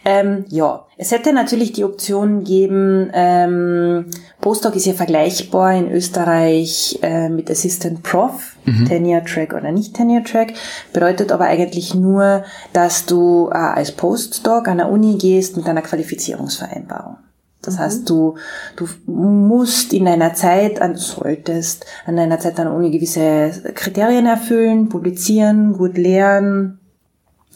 Ähm, 0.08 0.44
ja, 0.50 0.86
es 0.96 1.10
hätte 1.10 1.32
natürlich 1.32 1.72
die 1.72 1.82
Option 1.82 2.44
gegeben, 2.44 3.10
ähm, 3.12 4.06
Postdoc 4.40 4.76
ist 4.76 4.86
ja 4.86 4.92
vergleichbar 4.92 5.74
in 5.74 5.90
Österreich 5.90 7.00
äh, 7.02 7.28
mit 7.28 7.50
Assistant 7.50 8.04
Prof, 8.04 8.54
Tenure 8.86 9.24
Track 9.24 9.52
oder 9.52 9.72
nicht 9.72 9.96
Tenure 9.96 10.22
Track, 10.22 10.52
bedeutet 10.92 11.32
aber 11.32 11.46
eigentlich 11.46 11.92
nur, 11.96 12.44
dass 12.72 13.06
du 13.06 13.48
äh, 13.50 13.56
als 13.56 13.90
Postdoc 13.90 14.68
an 14.68 14.78
der 14.78 14.90
Uni 14.90 15.18
gehst 15.18 15.56
mit 15.56 15.66
einer 15.66 15.82
Qualifizierungsvereinbarung. 15.82 17.16
Das 17.62 17.80
heißt, 17.80 18.08
du, 18.08 18.36
du 18.76 18.86
musst 19.06 19.92
in 19.92 20.04
deiner 20.04 20.34
Zeit, 20.34 20.80
an, 20.80 20.94
solltest 20.94 21.84
an 22.04 22.14
deiner 22.14 22.38
Zeit 22.38 22.60
an 22.60 22.66
der 22.66 22.76
Uni 22.76 22.92
gewisse 22.92 23.72
Kriterien 23.74 24.26
erfüllen, 24.26 24.88
publizieren, 24.88 25.72
gut 25.72 25.98
lernen, 25.98 26.78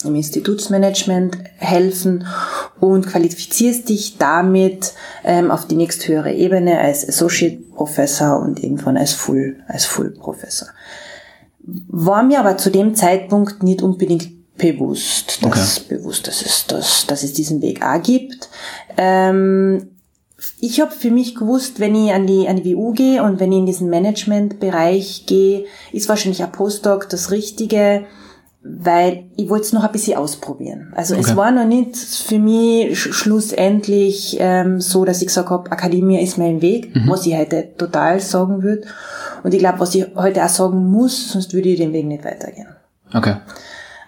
im 0.04 0.14
Institutsmanagement 0.14 1.38
helfen 1.56 2.26
und 2.80 3.06
qualifizierst 3.06 3.88
dich 3.88 4.18
damit 4.18 4.94
ähm, 5.24 5.50
auf 5.50 5.66
die 5.66 5.76
nächsthöhere 5.76 6.32
Ebene 6.32 6.80
als 6.80 7.06
Associate 7.08 7.56
Professor 7.74 8.40
und 8.40 8.62
irgendwann 8.62 8.96
als 8.96 9.12
Full, 9.12 9.56
als 9.68 9.84
Full 9.84 10.10
Professor. 10.10 10.68
War 11.62 12.22
mir 12.22 12.40
aber 12.40 12.56
zu 12.56 12.70
dem 12.70 12.94
Zeitpunkt 12.94 13.62
nicht 13.62 13.82
unbedingt 13.82 14.30
bewusst, 14.56 15.40
dass, 15.42 15.80
bewusst, 15.80 16.26
dass 16.26 16.42
es, 16.42 16.66
dass, 16.66 17.06
dass 17.06 17.22
es 17.22 17.32
diesen 17.32 17.62
Weg 17.62 17.82
auch 17.82 18.02
gibt. 18.02 18.48
Ähm, 18.96 19.88
ich 20.58 20.80
habe 20.80 20.90
für 20.90 21.10
mich 21.10 21.34
gewusst, 21.34 21.80
wenn 21.80 21.94
ich 21.94 22.12
an 22.12 22.26
die, 22.26 22.48
an 22.48 22.62
die 22.62 22.74
WU 22.74 22.92
gehe 22.92 23.22
und 23.22 23.40
wenn 23.40 23.52
ich 23.52 23.58
in 23.58 23.66
diesen 23.66 23.90
Managementbereich 23.90 25.24
gehe, 25.26 25.64
ist 25.92 26.08
wahrscheinlich 26.08 26.42
ein 26.42 26.52
Postdoc 26.52 27.08
das 27.08 27.30
Richtige, 27.30 28.06
weil 28.62 29.24
ich 29.36 29.48
wollte 29.48 29.64
es 29.64 29.72
noch 29.72 29.84
ein 29.84 29.92
bisschen 29.92 30.18
ausprobieren. 30.18 30.92
Also 30.94 31.14
Okay. 31.14 31.24
es 31.30 31.36
war 31.36 31.50
noch 31.50 31.64
nicht 31.64 31.96
für 31.96 32.38
mich 32.38 32.98
sch 32.98 33.12
schlussendlich 33.14 34.36
ähm, 34.38 34.80
so, 34.80 35.04
dass 35.04 35.22
ich 35.22 35.28
gesagt 35.28 35.48
habe, 35.48 35.72
Akademie 35.72 36.22
ist 36.22 36.36
mein 36.36 36.60
Weg, 36.60 36.92
was 37.06 37.24
ich 37.24 37.34
heute 37.36 37.74
total 37.76 38.20
sagen 38.20 38.62
würde. 38.62 38.86
Und 39.42 39.54
ich 39.54 39.60
glaube, 39.60 39.80
was 39.80 39.94
ich 39.94 40.06
heute 40.14 40.44
auch 40.44 40.48
sagen 40.48 40.90
muss, 40.90 41.32
sonst 41.32 41.54
würde 41.54 41.70
ich 41.70 41.78
den 41.78 41.92
Weg 41.94 42.06
nicht 42.06 42.24
weitergehen. 42.24 42.68
Okay. 43.14 43.36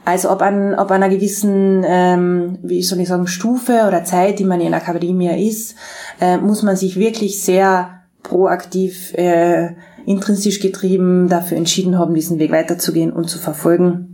Also 0.05 0.31
ob 0.31 0.43
an, 0.43 0.75
ob 0.75 0.91
an 0.91 1.03
einer 1.03 1.15
gewissen, 1.15 1.85
ähm, 1.87 2.59
wie 2.63 2.83
soll 2.83 3.01
ich 3.01 3.09
sagen, 3.09 3.27
Stufe 3.29 3.85
oder 3.87 4.05
Zeit, 4.05 4.39
die 4.39 4.45
man 4.45 4.61
in 4.61 4.73
der 4.73 4.83
Akademie 4.83 5.49
ist, 5.49 5.77
äh, 6.21 6.37
muss 6.37 6.63
man 6.63 6.77
sich 6.77 6.97
wirklich 6.97 7.43
sehr 7.43 8.01
proaktiv, 8.23 9.15
äh, 9.15 9.71
intrinsisch 10.05 10.61
getrieben 10.61 11.29
dafür 11.29 11.57
entschieden 11.57 11.99
haben, 11.99 12.15
diesen 12.15 12.39
Weg 12.39 12.51
weiterzugehen 12.51 13.13
und 13.13 13.31
zu 13.31 13.39
verfolgen, 13.39 14.12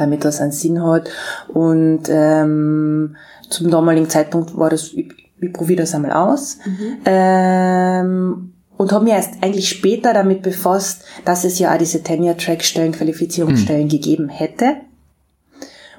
damit 0.00 0.24
das 0.24 0.40
einen 0.40 0.52
Sinn 0.52 0.82
hat. 0.82 1.08
Und 1.48 2.02
ähm, 2.08 3.16
zum 3.48 3.70
damaligen 3.70 4.08
Zeitpunkt 4.08 4.56
war 4.56 4.70
das, 4.70 4.92
ich, 4.94 5.12
ich 5.40 5.52
probiere 5.52 5.80
das 5.82 5.94
einmal 5.94 6.12
aus. 6.12 6.58
Ähm, 7.04 8.52
und 8.76 8.92
habe 8.92 9.04
mir 9.04 9.14
erst 9.14 9.42
eigentlich 9.42 9.68
später 9.68 10.14
damit 10.14 10.40
befasst, 10.40 11.04
dass 11.26 11.44
es 11.44 11.58
ja 11.58 11.74
auch 11.74 11.78
diese 11.78 12.02
Tenure-Track-Stellen, 12.02 12.92
Qualifizierungsstellen 12.92 13.88
gegeben 13.88 14.30
hätte. 14.30 14.76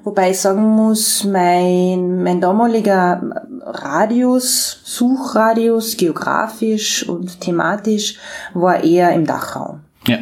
Wobei 0.04 0.32
ich 0.32 0.40
sagen 0.40 0.64
muss, 0.64 1.24
mein, 1.24 2.24
mein 2.24 2.42
damaliger 2.42 3.22
Radius, 3.64 4.82
Suchradius, 4.84 5.96
geografisch 5.96 7.08
und 7.08 7.40
thematisch, 7.40 8.18
war 8.56 8.84
eher 8.84 9.12
im 9.12 9.28
Dachraum. 9.28 9.82
Ja. 10.08 10.18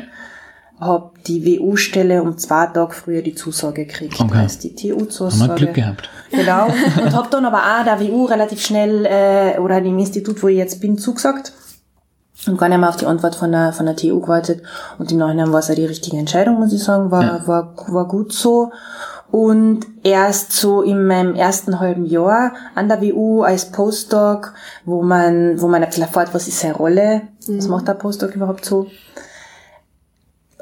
Hab 0.82 1.09
die 1.28 1.60
WU-Stelle 1.60 2.22
um 2.22 2.38
zwei 2.38 2.68
Tage 2.68 2.94
früher 2.94 3.22
die 3.22 3.36
Zusage 3.36 3.86
gekriegt 3.86 4.20
Okay. 4.20 4.38
als 4.38 4.60
die 4.60 4.70
Haben 4.70 4.78
wir 4.84 4.98
TU-Zusage. 4.98 5.56
Glück 5.56 5.74
gehabt. 5.74 6.10
Genau. 6.32 6.68
Und 7.04 7.14
hab 7.16 7.30
dann 7.32 7.46
aber 7.46 7.58
auch 7.60 7.84
der 7.84 8.00
WU 8.00 8.26
relativ 8.26 8.62
schnell, 8.62 9.06
äh, 9.06 9.60
oder 9.60 9.82
dem 9.82 9.98
Institut, 10.00 10.42
wo 10.44 10.48
ich 10.48 10.58
jetzt 10.58 10.80
bin, 10.82 10.98
zugesagt. 10.98 11.54
Und 12.48 12.58
gar 12.58 12.70
nicht 12.70 12.78
mehr 12.80 12.88
auf 12.90 12.96
die 12.96 13.06
Antwort 13.06 13.36
von 13.36 13.52
der, 13.52 13.74
von 13.74 13.86
der 13.86 13.96
TU 13.98 14.22
gewartet. 14.22 14.62
Und 14.98 15.12
im 15.12 15.18
Nachhinein 15.18 15.52
war 15.52 15.60
es 15.60 15.70
auch 15.70 15.76
die 15.76 15.86
richtige 15.86 16.18
Entscheidung, 16.18 16.56
muss 16.60 16.72
ich 16.72 16.82
sagen. 16.84 17.12
War, 17.12 17.24
Ja. 17.24 17.48
war, 17.48 17.74
war 17.90 18.08
gut 18.08 18.32
so. 18.32 18.72
Und 19.32 19.82
erst 20.04 20.54
so 20.54 20.82
in 20.82 21.06
meinem 21.06 21.36
ersten 21.36 21.80
halben 21.80 22.06
Jahr 22.06 22.54
an 22.74 22.88
der 22.88 23.00
WU 23.02 23.44
als 23.44 23.66
Postdoc, 23.72 24.54
wo 24.86 25.04
man, 25.04 25.62
wo 25.62 25.68
man 25.68 25.84
ein 25.84 25.90
bisschen 25.90 26.04
erfährt, 26.04 26.34
was 26.34 26.48
ist 26.48 26.60
seine 26.62 26.74
Rolle, 26.76 27.22
was 27.48 27.68
macht 27.68 27.88
der 27.88 27.94
Postdoc 27.94 28.36
überhaupt 28.36 28.66
so, 28.66 28.88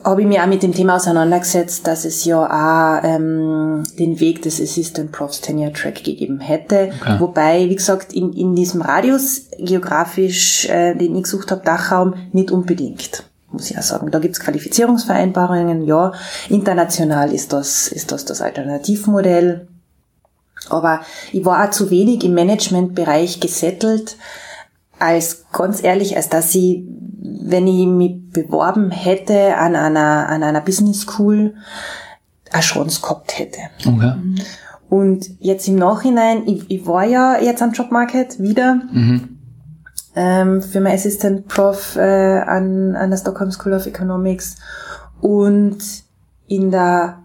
habe 0.04 0.22
ich 0.22 0.28
mich 0.28 0.40
auch 0.40 0.48
mit 0.48 0.64
dem 0.64 0.74
Thema 0.74 0.96
auseinandergesetzt, 0.98 1.88
dass 1.88 2.06
es 2.06 2.24
ja 2.24 2.46
auch 2.46 3.04
ähm, 3.04 3.84
den 3.98 4.20
Weg 4.20 4.42
des 4.44 4.62
Assistant 4.62 5.12
Profs 5.12 5.42
Tenure 5.42 5.74
Track 5.74 6.04
gegeben 6.04 6.40
hätte. 6.40 6.92
Okay. 7.02 7.16
Wobei, 7.20 7.70
wie 7.70 7.76
gesagt, 7.76 8.14
in, 8.14 8.32
in 8.34 8.56
diesem 8.56 8.82
Radius 8.82 9.48
geografisch, 9.58 10.70
äh, 10.70 10.94
den 10.94 11.16
ich 11.16 11.24
gesucht 11.24 11.52
habe, 11.52 11.64
Dachraum, 11.64 12.14
nicht 12.32 12.52
unbedingt. 12.52 13.24
Muss 13.52 13.72
ich 13.72 13.78
auch 13.78 13.84
sagen. 13.84 14.12
Da 14.12 14.20
gibt's 14.20 14.40
Qualifizierungsvereinbarungen, 14.40 15.84
ja. 15.86 16.12
International 16.50 17.34
ist 17.34 17.54
das, 17.54 17.88
ist 17.88 18.12
das 18.12 18.26
das 18.26 18.42
Alternativmodell. 18.42 19.68
Aber 20.70 21.02
ich 21.32 21.46
war 21.46 21.66
auch 21.66 21.72
zu 21.72 21.90
wenig 21.90 22.24
im 22.24 22.34
Managementbereich 22.34 23.40
gesettelt, 23.40 24.18
als 25.00 25.46
ganz 25.52 25.84
ehrlich, 25.84 26.16
als 26.16 26.30
dass 26.30 26.54
ich, 26.56 26.84
wenn 27.22 27.68
ich 27.68 27.86
mich 27.88 28.30
beworben 28.32 28.92
hätte 28.92 29.56
an 29.56 29.76
einer, 29.76 30.28
an 30.30 30.44
einer 30.44 30.62
Business 30.62 31.02
School, 31.02 31.56
eine 32.52 32.62
Chance 32.62 33.02
gehabt 33.02 33.38
hätte. 33.40 33.60
Okay. 33.86 34.14
Und 34.90 35.30
jetzt 35.40 35.68
im 35.68 35.76
Nachhinein, 35.76 36.48
ich, 36.48 36.70
ich 36.72 36.88
war 36.88 37.04
ja 37.04 37.38
jetzt 37.40 37.62
am 37.62 37.74
Jobmarket 37.74 38.40
wieder 38.40 38.82
Mhm. 38.92 39.38
ähm, 40.16 40.62
für 40.62 40.80
mein 40.80 40.94
Assistant 40.96 41.48
Prof 41.48 41.98
äh, 41.98 42.40
an, 42.40 42.96
an 42.96 43.10
der 43.10 43.18
Stockholm 43.18 43.52
School 43.52 43.74
of 43.74 43.86
Economics 43.86 44.56
und 45.20 45.78
in 46.48 46.72
der 46.72 47.20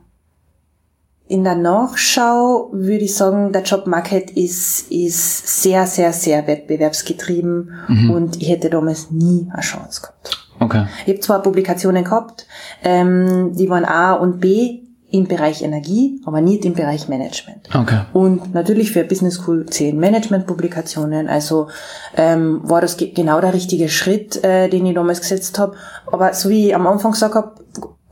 in 1.32 1.44
der 1.44 1.54
Nachschau 1.54 2.68
würde 2.72 3.04
ich 3.04 3.14
sagen, 3.14 3.52
der 3.52 3.62
Jobmarket 3.62 4.32
ist, 4.32 4.92
ist 4.92 5.62
sehr, 5.62 5.86
sehr, 5.86 6.12
sehr 6.12 6.46
wettbewerbsgetrieben 6.46 7.72
und 8.12 8.42
ich 8.42 8.50
hätte 8.50 8.68
damals 8.68 9.10
nie 9.10 9.48
eine 9.50 9.62
Chance 9.62 10.02
gehabt. 10.02 10.46
Okay. 10.60 10.86
Ich 11.06 11.08
habe 11.08 11.20
zwar 11.20 11.42
Publikationen 11.42 12.04
gehabt, 12.04 12.46
ähm, 12.84 13.54
die 13.56 13.70
waren 13.70 13.86
A 13.86 14.12
und 14.12 14.40
B 14.40 14.80
im 15.10 15.26
Bereich 15.26 15.62
Energie, 15.62 16.20
aber 16.26 16.42
nicht 16.42 16.66
im 16.66 16.74
Bereich 16.74 17.08
Management. 17.08 17.68
Okay. 17.74 18.00
Und 18.12 18.52
natürlich 18.52 18.92
für 18.92 19.02
Business 19.02 19.36
School 19.36 19.64
zählen 19.66 19.98
Management-Publikationen. 19.98 21.28
Also 21.28 21.68
ähm, 22.14 22.60
war 22.62 22.82
das 22.82 22.98
ge 22.98 23.10
genau 23.12 23.40
der 23.40 23.54
richtige 23.54 23.88
Schritt, 23.88 24.44
äh, 24.44 24.68
den 24.68 24.84
ich 24.84 24.94
damals 24.94 25.20
gesetzt 25.20 25.58
habe. 25.58 25.76
Aber 26.10 26.34
so 26.34 26.50
wie 26.50 26.68
ich 26.68 26.74
am 26.74 26.86
Anfang 26.86 27.12
gesagt 27.12 27.34
habe, 27.34 27.52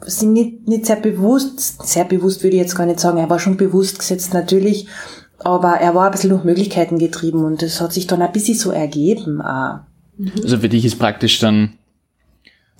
sind 0.07 0.33
nicht, 0.33 0.69
nicht 0.69 0.87
sehr 0.87 0.97
bewusst, 0.97 1.87
sehr 1.87 2.05
bewusst 2.05 2.43
würde 2.43 2.57
ich 2.57 2.63
jetzt 2.63 2.77
gar 2.77 2.87
nicht 2.87 3.01
sagen, 3.01 3.19
er 3.19 3.31
war 3.31 3.39
schon 3.39 3.57
bewusst 3.57 3.99
gesetzt 3.99 4.35
natürlich, 4.35 4.87
aber 5.39 5.75
er 5.75 5.95
war 5.95 6.07
ein 6.07 6.13
bisschen 6.13 6.31
durch 6.31 6.45
Möglichkeiten 6.45 6.99
getrieben 6.99 7.45
und 7.45 7.63
das 7.63 7.81
hat 7.81 7.93
sich 7.93 8.07
dann 8.07 8.23
ein 8.23 8.33
bisschen 8.33 8.57
so 8.57 8.71
ergeben. 8.71 9.41
Auch. 9.41 9.81
Also 10.43 10.59
für 10.59 10.69
dich 10.69 10.85
ist 10.85 10.99
praktisch 10.99 11.39
dann, 11.39 11.75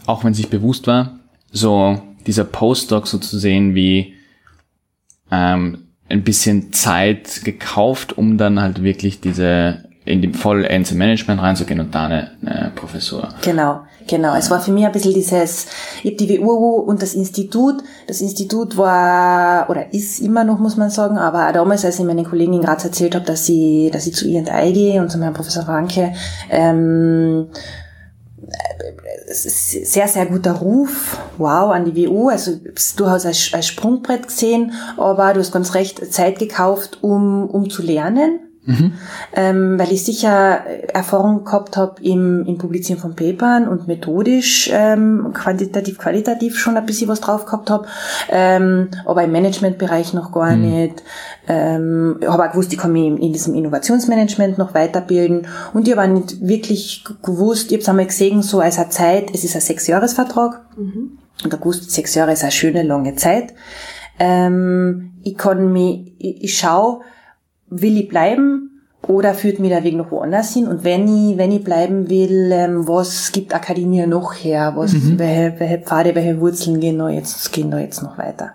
auch 0.07 0.25
wenn 0.25 0.33
es 0.33 0.39
sich 0.39 0.49
bewusst 0.49 0.87
war, 0.87 1.19
so 1.53 2.01
dieser 2.27 2.45
Postdoc 2.45 3.07
so 3.07 3.19
zu 3.19 3.39
sehen 3.39 3.75
wie 3.75 4.15
ähm, 5.31 5.87
ein 6.09 6.23
bisschen 6.23 6.73
Zeit 6.73 7.43
gekauft, 7.45 8.19
um 8.19 8.37
dann 8.37 8.61
halt 8.61 8.83
wirklich 8.83 9.21
diese 9.21 9.85
in 10.11 10.23
dem 10.23 10.35
vollends 10.35 10.93
Management 10.93 11.41
reinzugehen 11.41 11.81
und 11.81 11.95
da 11.95 12.07
eine, 12.07 12.31
eine 12.45 12.73
Professur. 12.75 13.29
Genau, 13.43 13.81
genau. 14.07 14.35
Es 14.37 14.51
war 14.51 14.61
für 14.61 14.73
mich 14.73 14.85
ein 14.85 14.93
bisschen 14.93 15.15
dieses, 15.15 15.67
ich 16.03 16.17
die 16.17 16.41
WU 16.41 16.77
und 16.81 17.03
das 17.03 17.15
Institut. 17.15 17.83
Das 18.07 18.21
Institut 18.21 18.77
war, 18.77 19.71
oder 19.71 19.93
ist 19.93 20.21
immer 20.21 20.45
noch, 20.45 20.59
muss 20.59 20.77
man 20.77 20.91
sagen, 20.91 21.19
aber 21.19 21.49
auch 21.49 21.53
damals, 21.53 21.85
als 21.85 21.99
ich 21.99 22.05
meinen 22.05 22.25
Kollegen 22.25 22.55
in 22.55 22.63
Graz 22.63 22.85
erzählt 22.85 23.15
habe, 23.15 23.25
dass 23.25 23.49
ich, 23.49 23.91
dass 23.91 24.07
ich 24.07 24.15
zu 24.15 24.27
I&I 24.27 24.73
gehe 24.73 25.01
und 25.01 25.11
zu 25.11 25.19
meinem 25.19 25.35
Professor 25.35 25.65
Franke, 25.65 26.13
ähm, 26.51 27.47
sehr, 29.33 30.09
sehr 30.09 30.27
guter 30.27 30.53
Ruf. 30.53 31.19
Wow, 31.39 31.71
an 31.71 31.85
die 31.85 32.09
WU. 32.09 32.29
Also 32.29 32.53
durchaus 32.97 33.27
als, 33.27 33.51
als 33.53 33.67
Sprungbrett 33.67 34.27
gesehen, 34.27 34.73
aber 34.97 35.33
du 35.33 35.41
hast 35.41 35.53
ganz 35.53 35.75
recht 35.75 36.13
Zeit 36.13 36.39
gekauft, 36.39 36.99
um, 37.03 37.49
um 37.49 37.71
zu 37.71 37.83
lernen. 37.83 38.50
Ähm, 39.35 39.79
weil 39.79 39.93
ich 39.93 40.05
sicher 40.05 40.65
Erfahrung 40.93 41.45
gehabt 41.45 41.77
habe 41.77 42.03
im, 42.03 42.45
im 42.47 42.59
Publizieren 42.59 43.01
von 43.01 43.15
Papern 43.15 43.69
und 43.69 43.87
methodisch, 43.87 44.71
ähm, 44.73 45.33
quantitativ, 45.33 45.99
qualitativ 45.99 46.59
schon 46.59 46.77
ein 46.77 46.87
bisschen 46.87 47.09
was 47.09 47.21
drauf 47.21 47.47
gehabt 47.47 47.71
habe, 47.71 47.87
ähm, 48.31 48.89
aber 49.07 49.25
im 49.25 49.33
Managementbereich 49.33 50.15
noch 50.15 50.33
gar 50.33 50.57
nicht. 50.57 51.03
Ähm, 51.49 52.19
ich 52.21 52.29
habe 52.29 52.45
auch 52.45 52.53
gewusst, 52.53 52.73
ich 52.73 52.79
kann 52.79 52.93
mich 52.93 53.07
in, 53.07 53.17
in 53.19 53.33
diesem 53.33 53.55
Innovationsmanagement 53.55 54.59
noch 54.59 54.75
weiterbilden. 54.75 55.47
Und 55.73 55.89
ich 55.89 55.97
habe 55.97 56.09
auch 56.09 56.15
nicht 56.15 56.47
wirklich 56.47 57.05
gewusst, 57.23 57.67
ich 57.67 57.75
habe 57.75 57.83
es 57.83 57.89
einmal 57.89 58.07
gesehen, 58.07 58.43
so 58.43 58.61
als 58.61 58.79
eine 58.79 58.91
Zeit, 58.91 59.31
es 59.35 59.45
ist 59.45 59.55
ein 59.55 59.61
Sechsjahresvertrag. 59.61 60.61
Und 61.45 61.55
ich 61.55 61.61
gewusst, 61.61 61.91
sechs 61.91 62.15
Jahre 62.15 62.33
ist 62.33 62.43
eine 62.43 62.53
schöne, 62.53 62.83
lange 62.83 63.17
Zeit. 63.17 63.55
Ähm, 64.19 65.13
ich 65.23 65.37
kann 65.37 65.73
mich, 65.73 66.13
ich, 66.19 66.45
ich 66.45 66.59
schau, 66.59 67.03
will 67.71 67.97
ich 67.97 68.09
bleiben 68.09 68.83
oder 69.07 69.35
führt 69.35 69.59
mir 69.59 69.71
der 69.71 69.85
Weg 69.85 69.97
noch 69.97 70.11
woanders 70.11 70.53
hin? 70.53 70.69
Und 70.69 70.85
wenn 70.85 71.07
ich, 71.09 71.39
wenn 71.39 71.53
ich 71.53 71.65
bleiben 71.65 72.11
will, 72.11 72.51
ähm, 72.53 72.87
was 72.87 73.33
gibt 73.33 73.55
Akademie 73.55 74.07
noch 74.07 74.35
her? 74.35 74.75
Was, 74.77 74.93
mhm. 74.93 75.19
welche, 75.19 75.59
welche 75.59 75.79
Pfade, 75.79 76.15
welche 76.15 76.41
Wurzeln 76.41 76.81
gehen 76.81 76.99
da 76.99 77.09
jetzt, 77.09 77.53
gehen 77.53 77.71
da 77.71 77.79
jetzt 77.79 78.03
noch 78.03 78.19
weiter? 78.19 78.53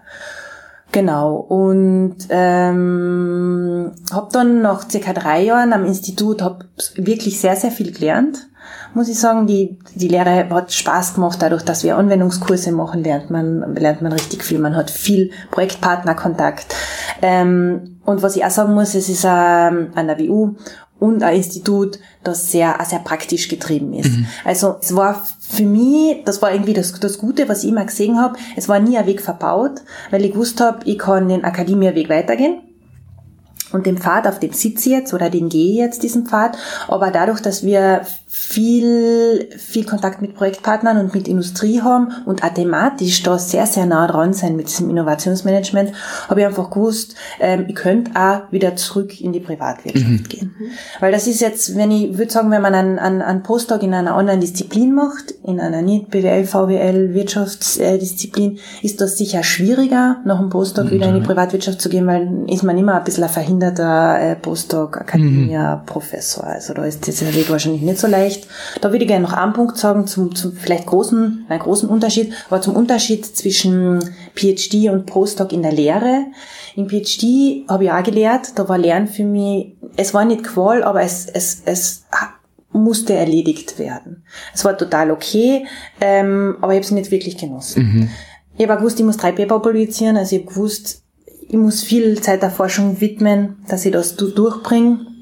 Genau. 0.92 1.36
Und 1.36 2.16
ähm, 2.30 3.92
habe 4.12 4.30
dann 4.32 4.62
nach 4.62 4.90
circa 4.90 5.14
drei 5.14 5.44
Jahren 5.44 5.74
am 5.74 5.84
Institut 5.84 6.42
hab 6.42 6.64
wirklich 6.96 7.40
sehr, 7.40 7.56
sehr 7.56 7.72
viel 7.72 7.92
gelernt. 7.92 8.48
Muss 8.94 9.10
ich 9.10 9.20
sagen, 9.20 9.48
die, 9.48 9.78
die 9.94 10.08
Lehre 10.08 10.50
hat 10.50 10.72
Spaß 10.72 11.16
gemacht. 11.16 11.42
Dadurch, 11.42 11.64
dass 11.64 11.84
wir 11.84 11.98
Anwendungskurse 11.98 12.72
machen, 12.72 13.04
lernt 13.04 13.30
man, 13.30 13.76
lernt 13.76 14.02
man 14.02 14.14
richtig 14.14 14.44
viel. 14.44 14.60
Man 14.60 14.76
hat 14.76 14.90
viel 14.90 15.32
Projektpartnerkontakt. 15.52 16.76
Ähm, 17.22 18.00
und 18.06 18.22
was 18.22 18.36
ich 18.36 18.46
auch 18.46 18.52
sagen 18.52 18.74
muss, 18.74 18.96
es 18.96 19.10
ist 19.10 19.24
ähm, 19.26 19.92
an 19.96 20.08
der 20.08 20.20
WU 20.20 20.56
und 21.00 21.24
ein 21.24 21.36
Institut, 21.36 22.00
das 22.24 22.52
sehr, 22.52 22.78
sehr 22.88 23.00
praktisch 23.00 23.48
getrieben 23.48 23.94
ist. 23.94 24.12
Mhm. 24.12 24.26
Also 24.44 24.78
es 24.82 24.96
war 24.96 25.22
für 25.40 25.64
mich, 25.64 26.24
das 26.26 26.42
war 26.42 26.54
irgendwie 26.54 26.74
das, 26.74 27.00
das 27.00 27.18
Gute, 27.18 27.50
was 27.50 27.64
ich 27.64 27.70
immer 27.70 27.86
gesehen 27.86 28.20
habe, 28.20 28.38
es 28.56 28.70
war 28.70 28.80
nie 28.80 28.98
ein 28.98 29.06
Weg 29.06 29.22
verbaut, 29.22 29.82
weil 30.12 30.24
ich 30.24 30.32
gewusst 30.32 30.62
habe, 30.62 30.80
ich 30.86 30.98
kann 30.98 31.28
den 31.28 31.44
Akademieweg 31.44 32.10
weitergehen 32.10 32.62
und 33.72 33.86
den 33.86 33.98
Pfad, 33.98 34.28
auf 34.28 34.40
dem 34.40 34.54
sitze 34.54 34.90
ich 34.90 34.96
jetzt 34.96 35.14
oder 35.14 35.30
den 35.30 35.50
gehe 35.50 35.72
ich 35.72 35.78
jetzt, 35.78 36.04
diesen 36.04 36.26
Pfad. 36.26 36.58
Aber 36.88 37.12
dadurch, 37.12 37.42
dass 37.42 37.64
wir 37.64 38.02
viel, 38.38 39.48
viel 39.58 39.86
Kontakt 39.86 40.22
mit 40.22 40.36
Projektpartnern 40.36 40.98
und 40.98 41.16
mit 41.16 41.30
Industrie 41.30 41.82
haben 41.82 42.12
und 42.26 42.44
auch 42.44 42.54
thematisch 42.54 43.24
da 43.24 43.40
sehr, 43.40 43.66
sehr 43.66 43.86
nah 43.86 44.08
dran 44.08 44.34
sein 44.34 44.58
mit 44.58 44.68
diesem 44.68 44.90
Innovationsmanagement, 44.90 45.94
habe 46.28 46.42
ich 46.42 46.46
einfach 46.46 46.70
gewusst, 46.70 47.16
ähm, 47.40 47.66
ich 47.70 47.76
könnte 47.76 48.12
auch 48.14 48.52
wieder 48.52 48.76
zurück 48.76 49.22
in 49.22 49.32
die 49.32 49.40
Privatwirtschaft 49.40 50.06
mhm. 50.06 50.24
gehen. 50.24 50.56
Weil 51.00 51.14
das 51.14 51.28
ist 51.28 51.40
jetzt, 51.40 51.78
wenn 51.78 51.92
ich 51.92 52.18
würde 52.18 52.32
sagen, 52.32 52.52
wenn 52.52 52.62
man 52.62 52.76
einen, 52.76 53.00
einen, 53.00 53.22
einen 53.22 53.42
Postdoc 53.42 53.82
in 53.82 53.94
einer 53.94 54.16
anderen 54.16 54.42
Disziplin 54.42 54.94
macht, 54.94 55.34
in 55.46 55.62
einer 55.62 55.82
nicht 55.82 56.10
BWL, 56.12 56.44
VWL, 56.44 57.14
Wirtschaftsdisziplin, 57.14 58.60
ist 58.82 59.00
das 59.00 59.18
sicher 59.18 59.44
schwieriger, 59.44 60.18
nach 60.26 60.40
einem 60.40 60.50
Postdoc 60.50 60.88
mhm. 60.88 60.92
wieder 60.92 61.08
in 61.08 61.16
die 61.16 61.26
Privatwirtschaft 61.26 61.80
zu 61.80 61.88
gehen, 61.88 62.06
weil 62.06 62.30
ist 62.48 62.64
man 62.64 62.78
immer 62.78 62.96
ein 62.96 63.04
bisschen 63.06 63.24
ein 63.24 63.30
verhinderter 63.30 64.20
äh, 64.20 64.36
Postdoc, 64.36 64.98
Akademia, 64.98 65.78
mhm. 65.78 65.86
Professor. 65.86 66.44
Also 66.44 66.74
da 66.74 66.84
ist 66.84 67.08
dieser 67.08 67.34
Weg 67.34 67.50
wahrscheinlich 67.50 67.82
nicht 67.82 67.98
so 67.98 68.08
leicht 68.08 68.25
vielleicht, 68.26 68.48
da 68.82 68.92
würde 68.92 69.04
ich 69.04 69.08
gerne 69.08 69.24
noch 69.24 69.34
einen 69.34 69.54
Punkt 69.54 69.78
sagen 69.78 70.08
zum, 70.08 70.36
zum 70.36 70.54
vielleicht 70.54 70.86
großen, 70.86 71.46
einen 71.48 71.60
großen 71.60 71.88
Unterschied, 71.88 72.34
aber 72.50 72.62
zum 72.62 72.76
Unterschied 72.76 73.26
zwischen 73.26 74.00
PhD 74.36 74.90
und 74.90 75.06
Postdoc 75.06 75.52
in 75.52 75.62
der 75.62 75.72
Lehre. 75.72 76.26
Im 76.76 76.90
PhD 76.90 77.68
habe 77.70 77.86
ich 77.86 77.92
auch 77.92 78.04
gelehrt, 78.04 78.58
da 78.58 78.68
war 78.68 78.78
Lernen 78.78 79.08
für 79.08 79.24
mich, 79.24 79.76
es 79.98 80.14
war 80.14 80.26
nicht 80.26 80.44
Qual, 80.44 80.84
aber 80.84 81.02
es, 81.02 81.28
es, 81.28 81.62
es 81.66 82.06
musste 82.72 83.14
erledigt 83.14 83.80
werden. 83.80 84.24
Es 84.54 84.66
war 84.66 84.78
total 84.78 85.12
okay, 85.12 85.66
ähm, 86.02 86.58
aber 86.62 86.74
ich 86.74 86.78
habe 86.78 86.86
es 86.86 86.92
nicht 86.92 87.12
wirklich 87.12 87.38
genossen. 87.38 87.84
Mhm. 87.84 88.10
Ich 88.58 88.68
habe 88.68 88.78
gewusst, 88.78 89.00
ich 89.00 89.06
muss 89.06 89.18
drei 89.18 89.32
Paper 89.32 89.60
publizieren, 89.60 90.18
also 90.18 90.36
ich 90.36 90.42
habe 90.44 90.54
gewusst, 90.54 91.04
ich 91.48 91.58
muss 91.58 91.84
viel 91.84 92.20
Zeit 92.22 92.42
der 92.42 92.50
Forschung 92.50 93.00
widmen, 93.00 93.58
dass 93.68 93.86
ich 93.86 93.92
das 93.92 94.16
durchbringe. 94.16 95.15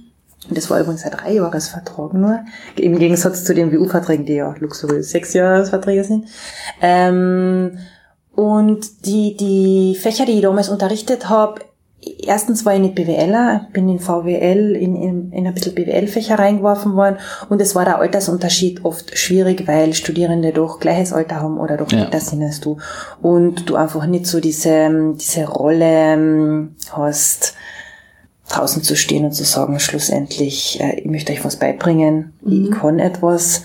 Und 0.48 0.58
das 0.58 0.70
war 0.70 0.80
übrigens 0.80 1.04
ein 1.06 1.12
Dreijahresvertrag 1.12 2.14
nur, 2.14 2.40
im 2.76 3.00
Gegensatz 3.00 3.46
zu 3.46 3.54
den 3.54 3.72
WU-Verträgen, 3.72 4.26
die 4.26 4.36
ja 4.36 4.54
luxuriös 4.60 5.12
Sechsjahresverträge 5.12 6.04
sind. 6.04 6.28
Ähm, 6.82 7.78
und 8.36 9.06
die, 9.06 9.38
die 9.38 9.96
Fächer, 9.96 10.26
die 10.26 10.34
ich 10.34 10.42
damals 10.42 10.70
unterrichtet 10.70 11.30
habe, 11.30 11.62
erstens 12.26 12.66
war 12.66 12.74
ich 12.74 12.82
nicht 12.82 12.96
BWLer, 12.96 13.68
bin 13.72 13.88
in 13.90 14.00
VWL, 14.00 14.76
in, 14.76 14.96
in, 14.96 15.32
in 15.32 15.48
ein 15.48 15.54
bisschen 15.54 15.76
BWL-Fächer 15.76 16.38
reingeworfen 16.38 16.96
worden 16.96 17.18
und 17.50 17.62
es 17.62 17.76
war 17.76 17.86
der 17.86 18.00
Altersunterschied 18.00 18.84
oft 18.84 19.18
schwierig, 19.18 19.68
weil 19.68 19.94
Studierende 19.94 20.52
doch 20.52 20.80
gleiches 20.80 21.14
Alter 21.14 21.42
haben 21.42 21.60
oder 21.60 21.78
doch 21.78 21.92
ja. 21.92 22.06
älter 22.06 22.20
sind 22.20 22.44
als 22.44 22.60
du 22.60 22.78
und 23.22 23.70
du 23.70 23.76
einfach 23.76 24.06
nicht 24.06 24.26
so 24.26 24.40
diese, 24.40 25.14
diese 25.16 25.46
Rolle 25.46 25.86
ähm, 25.86 26.76
hast, 26.92 27.56
draußen 28.56 28.84
zu 28.84 28.96
stehen 28.96 29.26
und 29.26 29.34
zu 29.34 29.44
sagen, 29.44 29.80
schlussendlich, 29.80 30.80
äh, 30.80 31.00
ich 31.00 31.06
möchte 31.06 31.32
euch 31.32 31.44
was 31.44 31.58
beibringen, 31.58 32.34
mhm. 32.42 32.52
ich 32.52 32.72
kann 32.72 33.00
etwas, 33.00 33.64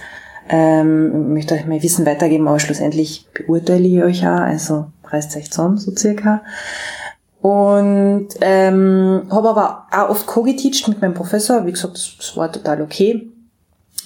ähm, 0.49 1.27
ich 1.29 1.35
möchte 1.35 1.55
euch 1.55 1.67
mein 1.67 1.83
Wissen 1.83 2.07
weitergeben, 2.07 2.49
aber 2.49 2.59
schlussendlich 2.59 3.27
beurteile 3.35 3.87
ich 3.87 4.03
euch 4.03 4.27
auch, 4.27 4.41
also 4.41 4.87
reißt 5.05 5.37
euch 5.37 5.51
zusammen, 5.51 5.79
so 5.79 5.95
circa. 5.95 6.43
Und 7.41 8.29
ähm, 8.41 9.23
habe 9.31 9.49
aber 9.51 9.87
auch 9.93 10.11
oft 10.11 10.27
co-geteacht 10.27 10.89
mit 10.89 11.01
meinem 11.01 11.15
Professor, 11.15 11.65
wie 11.67 11.73
gesagt, 11.73 11.95
das 11.95 12.37
war 12.37 12.51
total 12.51 12.83
okay. 12.83 13.29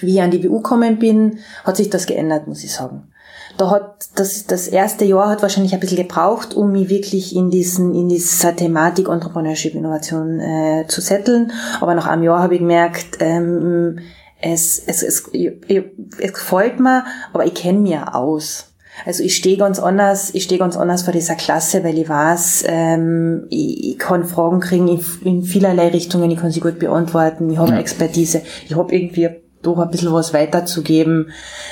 Wie 0.01 0.15
ich 0.15 0.23
an 0.23 0.31
die 0.31 0.43
WU 0.45 0.57
gekommen 0.57 0.99
bin, 0.99 1.39
hat 1.65 1.77
sich 1.77 1.89
das 1.89 2.07
geändert, 2.07 2.47
muss 2.47 2.65
ich 2.65 2.73
sagen 2.73 3.12
da 3.57 3.71
hat 3.71 4.09
das, 4.17 4.47
das 4.47 4.69
erste 4.69 5.05
Jahr 5.05 5.29
hat 5.29 5.43
wahrscheinlich 5.43 5.75
ein 5.75 5.81
bisschen 5.81 5.99
gebraucht, 5.99 6.55
um 6.55 6.73
mich 6.73 6.89
wirklich 6.89 7.35
in 7.37 7.51
diesen, 7.51 7.95
in 7.95 8.09
dieser 8.09 8.55
Thematik 8.55 9.09
Entrepreneurship 9.09 9.75
Innovation 9.75 10.41
äh, 10.41 10.87
zu 10.89 11.01
setteln. 11.01 11.53
Aber 11.81 11.95
nach 11.95 12.07
einem 12.07 12.23
Jahr 12.23 12.43
habe 12.43 12.55
ich 12.55 12.61
gemerkt, 12.61 13.19
ähm, 13.21 13.99
es, 14.41 14.83
es, 14.85 15.03
es, 15.03 15.31
es 15.31 16.33
gefällt 16.33 16.81
mir, 16.81 17.05
aber 17.33 17.47
ich 17.47 17.55
kenne 17.55 17.79
mir 17.79 18.15
aus. 18.15 18.73
Also 19.07 19.23
ich 19.23 19.37
stehe 19.37 19.57
ganz 19.57 19.79
anders, 19.79 20.35
ich 20.35 20.45
stehe 20.45 20.59
ganz 20.59 20.77
anders 20.77 21.03
vor 21.03 21.13
dieser 21.13 21.35
Klasse, 21.35 21.83
weil 21.83 21.99
ich 21.99 22.09
weiß, 22.09 22.65
ähm, 22.67 23.47
ich, 23.49 23.93
ich 23.93 23.99
kann 23.99 24.25
Fragen 24.25 24.61
kriegen 24.61 24.89
in, 24.89 25.01
in 25.25 25.43
vielerlei 25.43 25.89
Richtungen, 25.89 26.31
ich 26.31 26.39
kann 26.39 26.51
sie 26.51 26.61
gut 26.61 26.79
beantworten, 26.79 27.51
ich 27.51 27.59
habe 27.59 27.73
ja. 27.73 27.79
Expertise, 27.79 28.43
ich 28.69 28.77
habe 28.77 28.95
irgendwie 28.95 29.31
doch 29.63 29.79
ein 29.79 29.91
bisschen 29.91 30.13
was 30.13 30.35
weiterzugeben, 30.35 31.31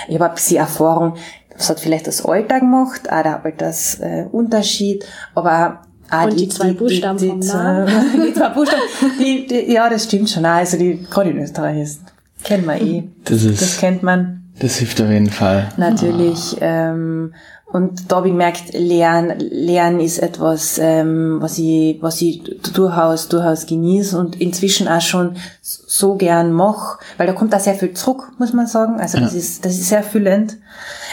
ich 0.09 0.15
habe 0.15 0.31
ein 0.31 0.35
bisschen 0.35 0.59
Erfahrung. 0.59 1.17
Das 1.61 1.69
hat 1.69 1.79
vielleicht 1.79 2.07
das 2.07 2.25
Alter 2.25 2.61
gemacht, 2.61 3.13
auch 3.13 3.23
der 3.23 3.45
Altersunterschied, 3.45 5.05
aber 5.35 5.83
auch 6.11 6.25
Und 6.25 6.33
die, 6.33 6.37
die 6.45 6.49
zwei 6.49 6.73
Buchstaben 6.73 7.19
die, 7.19 7.27
die, 7.27 7.31
vom 7.31 7.41
die 8.27 8.33
zwei 8.33 8.49
Buchstaben, 8.49 8.83
die, 9.19 9.47
die, 9.47 9.71
ja, 9.71 9.91
das 9.91 10.05
stimmt 10.05 10.31
schon. 10.31 10.47
Also 10.47 10.79
die, 10.79 11.05
gerade 11.11 11.29
in 11.29 11.39
Österreich 11.39 11.83
ist, 11.83 12.01
kennt 12.45 12.65
man 12.65 12.81
eh. 12.81 13.05
Das 13.25 13.45
ist, 13.45 13.61
das 13.61 13.77
kennt 13.77 14.03
man. 14.03 14.45
Das 14.59 14.77
hilft 14.77 15.03
auf 15.03 15.11
jeden 15.11 15.29
Fall. 15.29 15.69
Natürlich. 15.77 16.57
Oh. 16.57 16.63
Ähm, 16.63 17.35
und 17.73 18.11
da 18.11 18.17
habe 18.17 18.27
ich 18.27 18.33
gemerkt, 18.33 18.73
Lernen, 18.73 19.39
Lernen 19.39 20.01
ist 20.01 20.19
etwas, 20.19 20.79
ähm, 20.79 21.37
was 21.41 21.57
ich, 21.57 22.03
was 22.03 22.21
ich 22.21 22.43
durchaus, 22.75 23.29
durchaus 23.29 23.67
genieße 23.67 24.19
und 24.19 24.41
inzwischen 24.41 24.89
auch 24.89 25.01
schon 25.01 25.37
so 25.61 26.17
gern 26.17 26.53
mache, 26.53 26.99
weil 27.17 27.29
da 27.29 27.33
kommt 27.33 27.55
auch 27.55 27.61
sehr 27.61 27.77
viel 27.77 27.95
zurück, 27.95 28.33
muss 28.39 28.53
man 28.53 28.67
sagen. 28.67 28.99
Also 28.99 29.19
ja. 29.19 29.25
das 29.25 29.35
ist, 29.35 29.65
das 29.65 29.75
ist 29.75 29.89
sehr 29.89 30.03
füllend, 30.03 30.57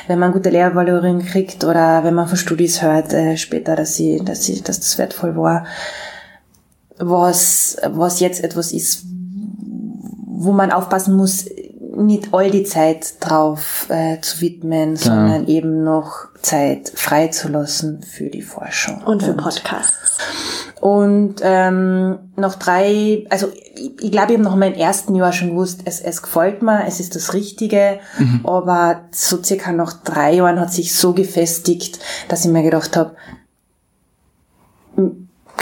wenn 0.08 0.18
man 0.18 0.32
gute 0.32 0.50
Lehrvalorin 0.50 1.24
kriegt 1.24 1.64
oder 1.64 2.04
wenn 2.04 2.16
man 2.16 2.28
von 2.28 2.38
Studis 2.38 2.82
hört 2.82 3.14
äh, 3.14 3.38
später, 3.38 3.76
dass 3.76 3.94
sie, 3.94 4.24
dass 4.26 4.44
sie, 4.44 4.62
dass 4.62 4.80
das 4.80 4.98
wertvoll 4.98 5.36
war. 5.36 5.66
Was, 6.98 7.78
was 7.88 8.20
jetzt 8.20 8.44
etwas 8.44 8.72
ist, 8.72 9.04
wo 10.26 10.52
man 10.54 10.72
aufpassen 10.72 11.16
muss, 11.16 11.46
nicht 11.98 12.34
all 12.34 12.52
die 12.52 12.64
Zeit 12.64 13.16
drauf 13.20 13.88
äh, 13.90 14.22
zu 14.22 14.42
widmen, 14.42 14.92
ja. 14.92 14.98
sondern 14.98 15.48
eben 15.48 15.84
noch 15.84 16.28
Zeit 16.42 16.92
freizulassen 16.94 18.04
für 18.04 18.30
die 18.30 18.42
Forschung. 18.42 19.02
Und 19.04 19.24
für 19.24 19.32
und, 19.32 19.38
Podcasts. 19.38 20.18
Und 20.80 21.36
ähm, 21.42 22.20
noch 22.36 22.56
drei, 22.56 23.26
also 23.30 23.48
ich, 23.76 23.92
ich 24.00 24.12
glaube, 24.12 24.32
ich 24.32 24.38
habe 24.38 24.44
noch 24.44 24.54
in 24.54 24.60
meinem 24.60 24.76
ersten 24.76 25.16
Jahr 25.16 25.34
schon 25.34 25.50
gewusst, 25.50 25.82
es, 25.86 26.00
es 26.00 26.22
gefällt 26.22 26.62
mir, 26.62 26.86
es 26.86 27.00
ist 27.00 27.16
das 27.16 27.34
Richtige, 27.34 28.00
mhm. 28.20 28.42
aber 28.46 29.02
so 29.12 29.42
circa 29.44 29.72
nach 29.72 29.94
drei 30.04 30.36
Jahren 30.36 30.60
hat 30.60 30.72
sich 30.72 30.96
so 30.96 31.14
gefestigt, 31.14 32.00
dass 32.28 32.46
ich 32.46 32.52
mir 32.52 32.64
gedacht 32.64 32.96
habe, 32.96 33.16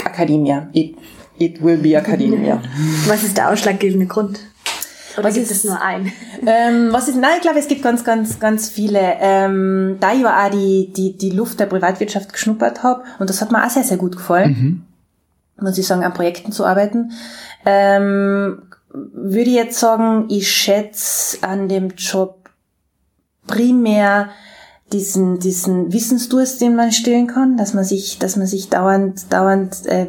Akademia, 0.04 0.68
it, 0.72 0.96
it 1.38 1.62
will 1.62 1.78
be 1.78 1.96
Akademia. 1.96 2.60
Was 3.06 3.22
ist 3.22 3.36
der 3.36 3.50
ausschlaggebende 3.50 4.06
Grund? 4.06 4.40
Oder 5.16 5.28
was 5.28 5.34
gibt 5.34 5.50
ist, 5.50 5.58
es 5.58 5.64
nur 5.64 5.80
ein? 5.80 6.12
Ähm, 6.48 6.92
was 6.92 7.08
ist, 7.08 7.16
nein, 7.16 7.32
ich 7.36 7.42
glaube, 7.42 7.58
es 7.58 7.66
gibt 7.66 7.82
ganz, 7.82 8.04
ganz, 8.04 8.38
ganz 8.38 8.68
viele. 8.68 9.00
Ähm, 9.20 9.96
da 9.98 10.12
ich 10.12 10.24
auch 10.24 10.50
die, 10.50 10.92
die, 10.92 11.16
die 11.16 11.30
Luft 11.30 11.58
der 11.58 11.66
Privatwirtschaft 11.66 12.32
geschnuppert 12.32 12.82
habe 12.82 13.02
und 13.18 13.30
das 13.30 13.40
hat 13.40 13.50
mir 13.50 13.64
auch 13.64 13.70
sehr, 13.70 13.82
sehr 13.82 13.96
gut 13.96 14.16
gefallen, 14.16 14.86
mhm. 15.56 15.64
muss 15.64 15.78
ich 15.78 15.86
sagen, 15.86 16.04
an 16.04 16.12
Projekten 16.12 16.52
zu 16.52 16.64
arbeiten, 16.64 17.12
ähm, 17.64 18.62
würde 18.92 19.50
ich 19.50 19.56
jetzt 19.56 19.80
sagen, 19.80 20.26
ich 20.28 20.48
schätze 20.50 21.38
an 21.42 21.68
dem 21.68 21.90
Job 21.96 22.50
primär 23.46 24.28
diesen, 24.92 25.40
diesen 25.40 25.92
Wissensdurst, 25.92 26.60
den 26.60 26.76
man 26.76 26.92
stillen 26.92 27.26
kann, 27.26 27.56
dass 27.56 27.74
man 27.74 27.84
sich, 27.84 28.18
dass 28.18 28.36
man 28.36 28.46
sich 28.46 28.68
dauernd, 28.68 29.32
dauernd 29.32 29.86
äh, 29.86 30.08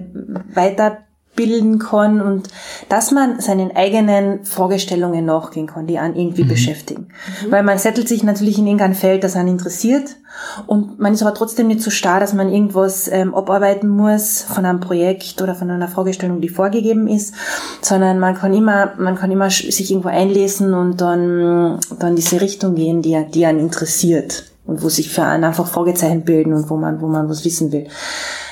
weiter 0.54 1.00
bilden 1.38 1.80
kann 1.80 2.22
und 2.22 2.50
dass 2.90 3.12
man 3.12 3.40
seinen 3.40 3.74
eigenen 3.74 4.44
Fragestellungen 4.44 5.24
nachgehen 5.24 5.68
kann, 5.68 5.88
die 5.88 6.00
einen 6.00 6.18
irgendwie 6.18 6.44
mhm. 6.44 6.50
beschäftigen. 6.50 7.08
Mhm. 7.46 7.52
Weil 7.52 7.64
man 7.64 7.78
settelt 7.78 8.10
sich 8.10 8.24
natürlich 8.24 8.58
in 8.58 8.68
irgendein 8.68 8.94
Feld, 8.96 9.24
das 9.24 9.38
einen 9.38 9.48
interessiert 9.48 10.18
und 10.66 11.00
man 11.00 11.14
ist 11.14 11.22
aber 11.22 11.34
trotzdem 11.34 11.68
nicht 11.68 11.82
so 11.82 11.90
starr, 11.90 12.20
dass 12.20 12.34
man 12.34 12.52
irgendwas 12.52 13.08
ähm, 13.08 13.34
abarbeiten 13.34 13.90
muss 13.90 14.42
von 14.42 14.66
einem 14.66 14.80
Projekt 14.80 15.42
oder 15.42 15.56
von 15.56 15.70
einer 15.70 15.88
Fragestellung, 15.88 16.42
die 16.42 16.50
vorgegeben 16.50 17.08
ist, 17.08 17.34
sondern 17.82 18.20
man 18.20 18.36
kann 18.36 18.54
immer, 18.54 18.94
man 18.98 19.16
kann 19.16 19.32
immer 19.32 19.50
sich 19.50 19.90
irgendwo 19.90 20.10
einlesen 20.10 20.74
und 20.74 21.00
dann, 21.02 21.80
dann 22.00 22.16
diese 22.16 22.42
Richtung 22.42 22.76
gehen, 22.76 23.02
die, 23.02 23.26
die 23.34 23.46
einen 23.46 23.60
interessiert 23.60 24.52
und 24.66 24.84
wo 24.84 24.90
sich 24.90 25.10
für 25.10 25.24
einen 25.24 25.46
einfach 25.46 25.68
Fragezeichen 25.68 26.24
bilden 26.24 26.54
und 26.54 26.70
wo 26.70 26.78
man, 26.78 27.02
wo 27.02 27.08
man 27.08 27.30
was 27.30 27.46
wissen 27.46 27.72
will. 27.72 27.88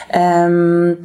Ähm, 0.09 0.99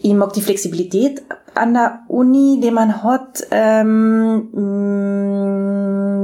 ich 0.00 0.14
mag 0.14 0.32
die 0.32 0.42
Flexibilität 0.42 1.22
an 1.54 1.74
der 1.74 2.00
Uni, 2.08 2.60
die 2.62 2.70
man 2.70 3.02
hat, 3.02 3.46
ähm, 3.50 4.50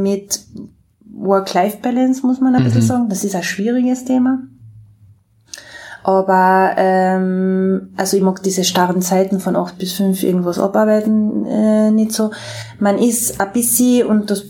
mit 0.03 0.41
Work-Life-Balance, 1.13 2.27
muss 2.27 2.41
man 2.41 2.55
ein 2.55 2.63
mhm. 2.63 2.67
bisschen 2.67 2.83
sagen. 2.83 3.09
Das 3.09 3.25
ist 3.25 3.35
ein 3.35 3.43
schwieriges 3.43 4.05
Thema. 4.05 4.43
Aber 6.05 6.75
ähm, 6.77 7.95
also 7.97 8.19
ich 8.19 8.23
mag 8.23 8.43
diese 8.43 8.63
starren 8.63 9.01
Zeiten 9.01 9.41
von 9.41 9.57
acht 9.57 9.79
bis 9.79 9.95
fünf 9.95 10.23
irgendwas 10.23 10.59
abarbeiten 10.59 11.47
äh, 11.47 11.91
nicht 11.91 12.13
so. 12.13 12.31
Man 12.79 12.99
ist 12.99 13.41
ein 13.41 13.53
bisschen, 13.55 14.07
und 14.07 14.31
das 14.31 14.45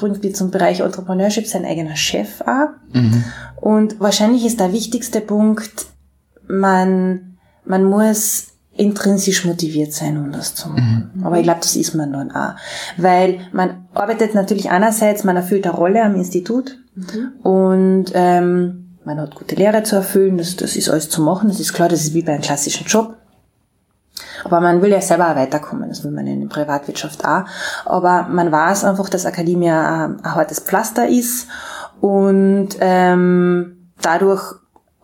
bringt 0.00 0.22
mich 0.22 0.34
zum 0.34 0.50
Bereich 0.50 0.80
Entrepreneurship, 0.80 1.46
sein 1.46 1.66
eigener 1.66 1.94
Chef 1.94 2.40
auch. 2.40 2.70
Mhm. 2.94 3.22
Und 3.60 4.00
wahrscheinlich 4.00 4.46
ist 4.46 4.60
der 4.60 4.72
wichtigste 4.72 5.20
Punkt, 5.20 5.86
man, 6.48 7.36
man 7.66 7.84
muss 7.84 8.53
intrinsisch 8.76 9.44
motiviert 9.44 9.92
sein, 9.92 10.16
um 10.16 10.32
das 10.32 10.54
zu 10.54 10.68
machen. 10.68 11.10
Mhm. 11.14 11.24
Aber 11.24 11.38
ich 11.38 11.44
glaube, 11.44 11.60
das 11.60 11.76
ist 11.76 11.94
man 11.94 12.12
dann 12.12 12.32
auch. 12.32 12.54
Weil 12.96 13.40
man 13.52 13.86
arbeitet 13.94 14.34
natürlich 14.34 14.70
einerseits, 14.70 15.24
man 15.24 15.36
erfüllt 15.36 15.66
eine 15.66 15.76
Rolle 15.76 16.02
am 16.02 16.14
Institut 16.16 16.78
mhm. 16.94 17.32
und 17.42 18.06
ähm, 18.14 18.96
man 19.04 19.20
hat 19.20 19.34
gute 19.34 19.54
Lehre 19.54 19.82
zu 19.82 19.96
erfüllen, 19.96 20.38
das, 20.38 20.56
das 20.56 20.76
ist 20.76 20.88
alles 20.88 21.08
zu 21.08 21.22
machen, 21.22 21.48
das 21.48 21.60
ist 21.60 21.72
klar, 21.72 21.88
das 21.88 22.02
ist 22.02 22.14
wie 22.14 22.22
bei 22.22 22.32
einem 22.32 22.42
klassischen 22.42 22.86
Job. 22.86 23.16
Aber 24.44 24.60
man 24.60 24.82
will 24.82 24.90
ja 24.90 25.00
selber 25.00 25.30
auch 25.30 25.36
weiterkommen, 25.36 25.88
das 25.88 26.04
will 26.04 26.10
man 26.10 26.26
in 26.26 26.40
der 26.40 26.48
Privatwirtschaft 26.48 27.24
auch. 27.24 27.44
Aber 27.84 28.28
man 28.28 28.52
weiß 28.52 28.84
einfach, 28.84 29.08
dass 29.08 29.26
Akademie 29.26 29.70
ein, 29.70 30.20
ein 30.20 30.34
hartes 30.34 30.60
Pflaster 30.60 31.08
ist 31.08 31.48
und 32.00 32.70
ähm, 32.80 33.90
dadurch 34.00 34.54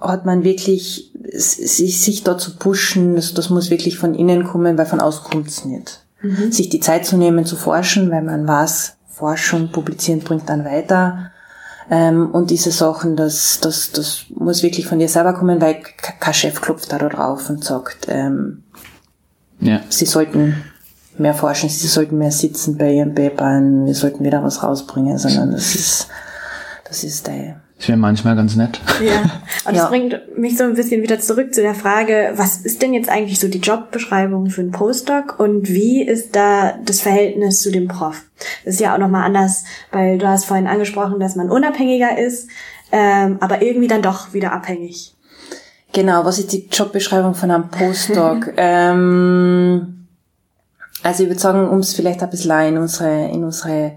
hat 0.01 0.27
man 0.27 0.45
wirklich 0.45 1.13
sich, 1.33 2.01
sich 2.01 2.25
da 2.25 2.39
zu 2.39 2.57
pushen, 2.57 3.17
das, 3.17 3.35
das 3.35 3.51
muss 3.51 3.71
wirklich 3.71 3.99
von 3.99 4.15
innen 4.15 4.45
kommen, 4.45 4.79
weil 4.79 4.87
von 4.87 5.01
außen 5.01 5.25
kommt's 5.25 5.65
nicht. 5.65 6.05
Mhm. 6.23 6.53
Sich 6.53 6.69
die 6.69 6.81
Zeit 6.81 7.07
zu 7.07 7.17
nehmen, 7.17 7.45
zu 7.45 7.57
forschen, 7.57 8.11
weil 8.11 8.23
man 8.23 8.47
weiß, 8.47 8.97
Forschung, 9.09 9.71
Publizieren 9.71 10.21
bringt 10.21 10.49
dann 10.49 10.65
weiter. 10.65 11.31
Ähm, 11.91 12.31
und 12.31 12.51
diese 12.51 12.71
Sachen, 12.71 13.17
das, 13.17 13.59
das, 13.61 13.93
das 13.93 14.27
muss 14.31 14.63
wirklich 14.63 14.87
von 14.87 14.99
dir 14.99 15.09
selber 15.09 15.35
kommen, 15.35 15.61
weil 15.61 15.83
kein 16.21 16.35
Chef 16.35 16.61
klopft 16.61 16.93
da 16.93 16.99
drauf 16.99 17.51
und 17.51 17.65
sagt, 17.65 18.07
ähm, 18.09 18.63
ja. 19.61 19.81
sie 19.89 20.07
sollten 20.07 20.65
mehr 21.19 21.35
forschen, 21.35 21.69
sie 21.69 21.89
sollten 21.89 22.17
mehr 22.17 22.31
sitzen 22.31 22.79
bei 22.79 22.93
ihren 22.93 23.15
Papern, 23.15 23.87
wir 23.87 23.95
sollten 23.95 24.25
wieder 24.25 24.43
was 24.43 24.63
rausbringen, 24.63 25.19
sondern 25.19 25.53
das 25.53 25.75
ist, 25.75 26.09
das 26.89 27.05
ist 27.05 27.27
der, 27.27 27.61
das 27.81 27.89
wäre 27.89 27.97
manchmal 27.97 28.37
ganz 28.37 28.57
nett. 28.57 28.79
Ja, 29.03 29.23
und 29.65 29.75
ja. 29.75 29.81
das 29.81 29.89
bringt 29.89 30.37
mich 30.37 30.59
so 30.59 30.65
ein 30.65 30.75
bisschen 30.75 31.01
wieder 31.01 31.19
zurück 31.19 31.55
zu 31.55 31.63
der 31.63 31.75
Frage, 31.75 32.35
was 32.37 32.59
ist 32.59 32.83
denn 32.83 32.93
jetzt 32.93 33.09
eigentlich 33.09 33.41
so 33.41 33.49
die 33.49 33.61
Jobbeschreibung 33.61 34.51
für 34.51 34.61
einen 34.61 34.71
Postdoc 34.71 35.41
und 35.41 35.67
wie 35.71 36.03
ist 36.03 36.37
da 36.37 36.75
das 36.85 37.01
Verhältnis 37.01 37.63
zu 37.63 37.73
dem 37.73 37.89
Prof? 37.89 38.23
Das 38.67 38.75
ist 38.75 38.81
ja 38.81 38.93
auch 38.93 38.99
nochmal 38.99 39.25
anders, 39.25 39.65
weil 39.93 40.19
du 40.19 40.29
hast 40.29 40.45
vorhin 40.45 40.67
angesprochen, 40.67 41.21
dass 41.21 41.37
man 41.37 41.49
unabhängiger 41.49 42.19
ist, 42.19 42.51
ähm, 42.93 43.39
aber 43.41 43.63
irgendwie 43.63 43.89
dann 43.89 44.03
doch 44.03 44.35
wieder 44.35 44.53
abhängig. 44.53 45.15
Genau, 45.95 46.27
was 46.27 46.39
ist 46.39 46.53
die 46.53 46.69
Jobbeschreibung 46.71 47.35
von 47.35 47.51
einem 47.51 47.71
Postdoc? 47.71 48.53
ähm, 48.59 50.07
also 51.03 51.23
ich 51.23 51.31
würde 51.31 51.41
sagen, 51.41 51.67
um 51.67 51.79
es 51.79 51.95
vielleicht 51.95 52.23
ein 52.23 52.29
bisschen 52.29 52.75
in 52.75 52.77
unsere, 52.77 53.31
in 53.31 53.43
unsere 53.43 53.97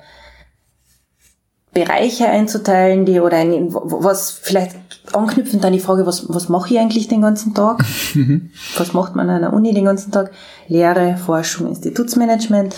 Bereiche 1.73 2.27
einzuteilen, 2.27 3.05
die 3.05 3.19
oder 3.19 3.37
ein, 3.37 3.73
was 3.73 4.31
vielleicht 4.31 4.75
anknüpfend 5.11 5.65
an 5.65 5.73
die 5.73 5.79
Frage, 5.79 6.05
was, 6.05 6.25
was 6.29 6.49
mache 6.49 6.73
ich 6.73 6.79
eigentlich 6.79 7.07
den 7.07 7.21
ganzen 7.21 7.53
Tag? 7.53 7.83
was 8.77 8.93
macht 8.93 9.15
man 9.15 9.29
an 9.29 9.41
der 9.41 9.53
Uni 9.53 9.73
den 9.73 9.85
ganzen 9.85 10.11
Tag? 10.11 10.31
Lehre, 10.67 11.17
Forschung, 11.17 11.67
Institutsmanagement 11.67 12.75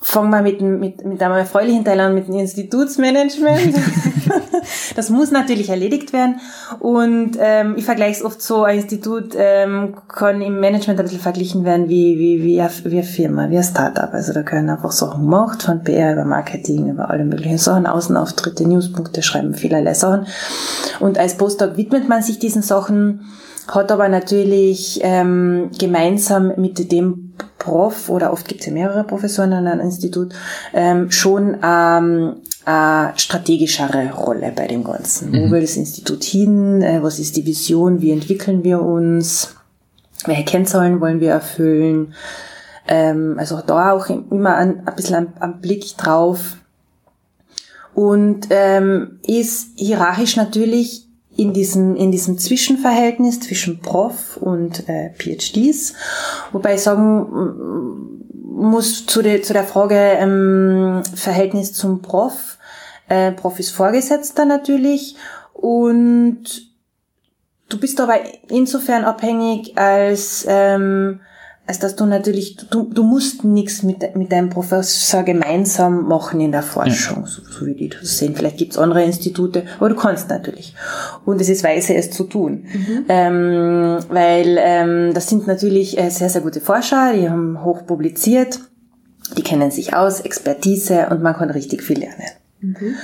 fangen 0.00 0.30
wir 0.30 0.42
mit, 0.42 0.60
mit, 0.60 1.04
mit 1.04 1.22
einem 1.22 1.34
erfreulichen 1.34 1.84
Teil 1.84 2.00
an, 2.00 2.14
mit 2.14 2.26
dem 2.26 2.34
Institutsmanagement. 2.34 3.74
das 5.00 5.08
muss 5.08 5.30
natürlich 5.30 5.70
erledigt 5.70 6.12
werden. 6.12 6.40
Und 6.78 7.32
ähm, 7.40 7.74
ich 7.78 7.86
vergleiche 7.86 8.18
es 8.18 8.24
oft 8.24 8.42
so, 8.42 8.64
ein 8.64 8.80
Institut 8.80 9.34
ähm, 9.34 9.94
kann 10.08 10.42
im 10.42 10.60
Management 10.60 11.00
ein 11.00 11.04
bisschen 11.04 11.20
verglichen 11.20 11.64
werden 11.64 11.88
wie, 11.88 12.18
wie, 12.18 12.42
wie, 12.42 12.58
wie 12.84 12.96
eine 12.98 13.02
Firma, 13.02 13.48
wie 13.48 13.56
ein 13.56 13.64
Startup. 13.64 14.12
Also 14.12 14.34
da 14.34 14.42
können 14.42 14.68
einfach 14.68 14.92
Sachen 14.92 15.22
gemacht, 15.22 15.62
von 15.62 15.82
PR 15.82 16.12
über 16.12 16.26
Marketing, 16.26 16.90
über 16.90 17.08
alle 17.08 17.24
möglichen 17.24 17.56
Sachen, 17.56 17.86
Außenauftritte, 17.86 18.68
Newspunkte, 18.68 19.22
schreiben 19.22 19.54
vielerlei 19.54 19.94
Sachen. 19.94 20.26
Und 21.00 21.16
als 21.16 21.38
Postdoc 21.38 21.78
widmet 21.78 22.08
man 22.08 22.22
sich 22.22 22.38
diesen 22.38 22.62
Sachen 22.62 23.22
hat 23.68 23.92
aber 23.92 24.08
natürlich 24.08 24.98
ähm, 25.02 25.70
gemeinsam 25.78 26.52
mit 26.56 26.90
dem 26.90 27.34
Prof 27.58 28.08
oder 28.08 28.32
oft 28.32 28.48
gibt 28.48 28.60
es 28.60 28.66
ja 28.66 28.72
mehrere 28.72 29.04
Professoren 29.04 29.52
an 29.52 29.68
einem 29.68 29.82
Institut 29.82 30.32
ähm, 30.72 31.10
schon 31.12 31.56
ähm, 31.62 32.36
eine 32.64 33.12
strategischere 33.16 34.12
Rolle 34.12 34.52
bei 34.54 34.66
dem 34.66 34.84
Ganzen. 34.84 35.30
Mhm. 35.30 35.46
Wo 35.46 35.50
will 35.52 35.60
das 35.62 35.76
Institut 35.76 36.24
hin? 36.24 36.82
Äh, 36.82 37.02
was 37.02 37.18
ist 37.18 37.36
die 37.36 37.46
Vision? 37.46 38.00
Wie 38.00 38.10
entwickeln 38.10 38.64
wir 38.64 38.82
uns? 38.82 39.56
Welche 40.26 40.44
Kennzahlen 40.44 41.00
wollen 41.00 41.20
wir 41.20 41.30
erfüllen? 41.30 42.14
Ähm, 42.86 43.36
also 43.38 43.60
da 43.66 43.92
auch 43.92 44.08
immer 44.08 44.56
ein, 44.56 44.86
ein 44.86 44.96
bisschen 44.96 45.32
ein 45.38 45.60
Blick 45.60 45.96
drauf. 45.96 46.56
Und 47.94 48.48
ähm, 48.50 49.20
ist 49.26 49.70
hierarchisch 49.76 50.36
natürlich 50.36 51.06
in 51.36 51.52
diesem, 51.52 51.96
in 51.96 52.12
diesem 52.12 52.38
Zwischenverhältnis 52.38 53.40
zwischen 53.40 53.80
Prof 53.80 54.36
und 54.36 54.88
äh, 54.88 55.10
PhDs. 55.14 55.94
Wobei 56.52 56.74
ich 56.74 56.82
sagen 56.82 58.09
muss 58.60 59.06
zu 59.06 59.22
der, 59.22 59.42
zu 59.42 59.52
der 59.52 59.64
Frage 59.64 59.96
ähm, 59.96 61.02
Verhältnis 61.14 61.72
zum 61.72 62.02
Prof. 62.02 62.58
Äh, 63.08 63.32
Prof 63.32 63.58
ist 63.58 63.70
Vorgesetzter 63.70 64.44
natürlich 64.44 65.16
und 65.52 66.44
du 67.68 67.80
bist 67.80 68.00
aber 68.00 68.18
insofern 68.48 69.04
abhängig, 69.04 69.76
als 69.78 70.44
ähm, 70.48 71.20
als 71.66 71.78
dass 71.78 71.94
du 71.94 72.04
natürlich, 72.04 72.56
du, 72.56 72.84
du 72.92 73.04
musst 73.04 73.44
nichts 73.44 73.84
mit, 73.84 74.16
mit 74.16 74.32
deinem 74.32 74.50
Professor 74.50 75.22
gemeinsam 75.22 76.08
machen 76.08 76.40
in 76.40 76.50
der 76.50 76.64
Forschung, 76.64 77.22
ja. 77.22 77.26
so, 77.26 77.42
so, 77.44 77.66
wie 77.66 77.74
die 77.74 77.88
das 77.88 78.18
sehen. 78.18 78.34
Vielleicht 78.34 78.56
gibt's 78.56 78.76
andere 78.76 79.04
Institute, 79.04 79.64
aber 79.78 79.88
du 79.88 79.94
kannst 79.94 80.28
natürlich. 80.30 80.74
Und 81.24 81.40
es 81.40 81.48
ist 81.48 81.62
weise, 81.62 81.94
es 81.94 82.10
zu 82.10 82.24
tun. 82.24 82.64
Mhm. 82.72 83.04
Ähm, 83.08 83.98
weil 84.08 84.58
ähm, 84.58 85.14
das 85.14 85.28
sind 85.28 85.46
natürlich 85.46 85.96
äh, 85.96 86.10
sehr, 86.10 86.28
sehr 86.28 86.40
gute 86.40 86.60
Forscher, 86.60 87.12
die 87.12 87.30
haben 87.30 87.62
hoch 87.62 87.86
publiziert, 87.86 88.58
die 89.36 89.42
kennen 89.42 89.70
sich 89.70 89.94
aus, 89.94 90.20
Expertise 90.20 91.06
und 91.10 91.22
man 91.22 91.36
kann 91.36 91.50
richtig 91.50 91.84
viel 91.84 92.00
lernen. 92.00 92.30
Mhm. 92.60 92.94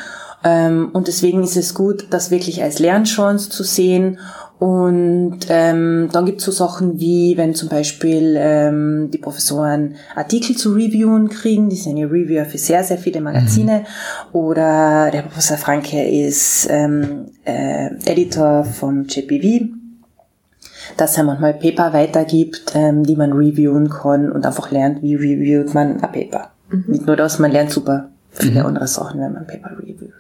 Ähm, 0.45 0.91
und 0.93 1.09
deswegen 1.09 1.43
ist 1.43 1.57
es 1.57 1.75
gut, 1.75 2.07
das 2.11 2.31
wirklich 2.31 2.63
als 2.63 2.79
Lernchance 2.79 3.49
zu 3.49 3.63
sehen 3.63 4.19
und 4.59 5.41
ähm, 5.51 6.09
dann 6.13 6.25
gibt 6.25 6.41
es 6.41 6.47
so 6.47 6.53
Sachen 6.53 6.99
wie, 6.99 7.37
wenn 7.37 7.55
zum 7.55 7.69
Beispiel 7.69 8.37
ähm, 8.39 9.11
die 9.13 9.19
Professoren 9.19 9.97
Artikel 10.15 10.57
zu 10.57 10.73
reviewen 10.73 11.29
kriegen, 11.29 11.69
die 11.69 11.77
sind 11.77 11.99
ja 11.99 12.07
Reviewer 12.07 12.47
für 12.47 12.57
sehr, 12.57 12.83
sehr 12.83 12.97
viele 12.97 13.21
Magazine. 13.21 13.81
Mhm. 13.81 13.85
Oder 14.33 15.11
der 15.11 15.23
Professor 15.23 15.59
Franke 15.59 16.03
ist 16.03 16.69
ähm, 16.71 17.27
äh, 17.45 17.89
Editor 18.07 18.65
vom 18.65 19.05
JPV, 19.05 19.67
dass 20.97 21.19
er 21.19 21.25
manchmal 21.25 21.53
Paper 21.53 21.93
weitergibt, 21.93 22.73
ähm, 22.75 23.05
die 23.05 23.17
man 23.17 23.35
reviewen 23.35 23.91
kann 23.91 24.33
und 24.33 24.47
einfach 24.47 24.71
lernt, 24.71 25.03
wie 25.03 25.17
reviewt 25.17 25.75
man 25.75 26.01
ein 26.01 26.13
Paper. 26.13 26.53
Mhm. 26.71 26.85
Nicht 26.89 27.07
nur 27.07 27.17
das, 27.17 27.39
man 27.39 27.53
lernt 27.53 27.73
super 27.73 28.09
viele 28.31 28.61
mhm. 28.61 28.67
andere 28.67 28.87
Sachen, 28.87 29.21
wenn 29.21 29.35
man 29.35 29.47
Paper 29.47 29.79
reviewt. 29.79 30.15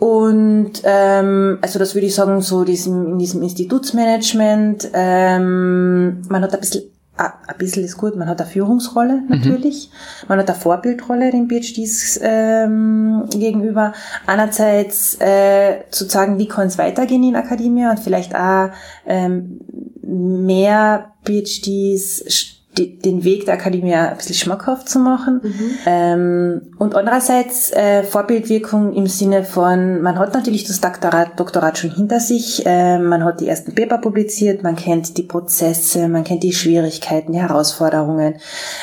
Und 0.00 0.82
ähm, 0.84 1.58
also 1.60 1.78
das 1.78 1.94
würde 1.94 2.06
ich 2.06 2.14
sagen, 2.14 2.40
so 2.40 2.62
diesem, 2.64 3.12
in 3.12 3.18
diesem 3.18 3.42
Institutsmanagement, 3.42 4.90
ähm, 4.92 6.22
man 6.28 6.42
hat 6.42 6.54
ein 6.54 6.60
bisschen, 6.60 6.84
ein 7.16 7.58
bisschen 7.58 7.82
ist 7.82 7.96
gut, 7.96 8.14
man 8.14 8.28
hat 8.28 8.40
eine 8.40 8.48
Führungsrolle 8.48 9.22
mhm. 9.22 9.28
natürlich, 9.28 9.90
mhm. 9.90 10.28
man 10.28 10.38
hat 10.38 10.48
eine 10.48 10.58
Vorbildrolle 10.58 11.32
den 11.32 11.48
PhDs 11.48 12.20
ähm, 12.22 13.24
gegenüber. 13.30 13.92
Einerseits 14.26 15.20
äh, 15.20 15.80
zu 15.90 16.04
sagen, 16.04 16.38
wie 16.38 16.46
kann 16.46 16.68
es 16.68 16.78
weitergehen 16.78 17.24
in 17.24 17.34
Akademie 17.34 17.86
und 17.86 17.98
vielleicht 17.98 18.36
auch 18.36 18.70
ähm, 19.04 19.60
mehr 20.00 21.12
PhDs 21.24 22.57
den 22.78 23.24
Weg 23.24 23.44
der 23.46 23.54
Akademie 23.54 23.94
ein 23.94 24.16
bisschen 24.16 24.34
schmackhaft 24.34 24.88
zu 24.88 24.98
machen. 24.98 25.40
Mhm. 25.42 25.70
Ähm, 25.86 26.60
und 26.78 26.94
andererseits 26.94 27.72
äh, 27.72 28.02
Vorbildwirkung 28.02 28.94
im 28.94 29.06
Sinne 29.06 29.44
von, 29.44 30.00
man 30.00 30.18
hat 30.18 30.34
natürlich 30.34 30.64
das 30.64 30.80
Doktorat, 30.80 31.38
Doktorat 31.38 31.78
schon 31.78 31.90
hinter 31.90 32.20
sich, 32.20 32.64
äh, 32.66 32.98
man 32.98 33.24
hat 33.24 33.40
die 33.40 33.48
ersten 33.48 33.74
Paper 33.74 33.98
publiziert, 33.98 34.62
man 34.62 34.76
kennt 34.76 35.16
die 35.16 35.22
Prozesse, 35.22 36.08
man 36.08 36.24
kennt 36.24 36.42
die 36.42 36.52
Schwierigkeiten, 36.52 37.32
die 37.32 37.40
Herausforderungen, 37.40 38.36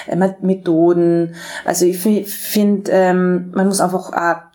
äh, 0.08 0.16
Methoden. 0.42 1.36
Also 1.66 1.86
ich 1.86 1.98
finde, 1.98 2.92
ähm, 2.92 3.52
man 3.54 3.68
muss 3.68 3.82
einfach 3.82 4.12
auch 4.14 4.55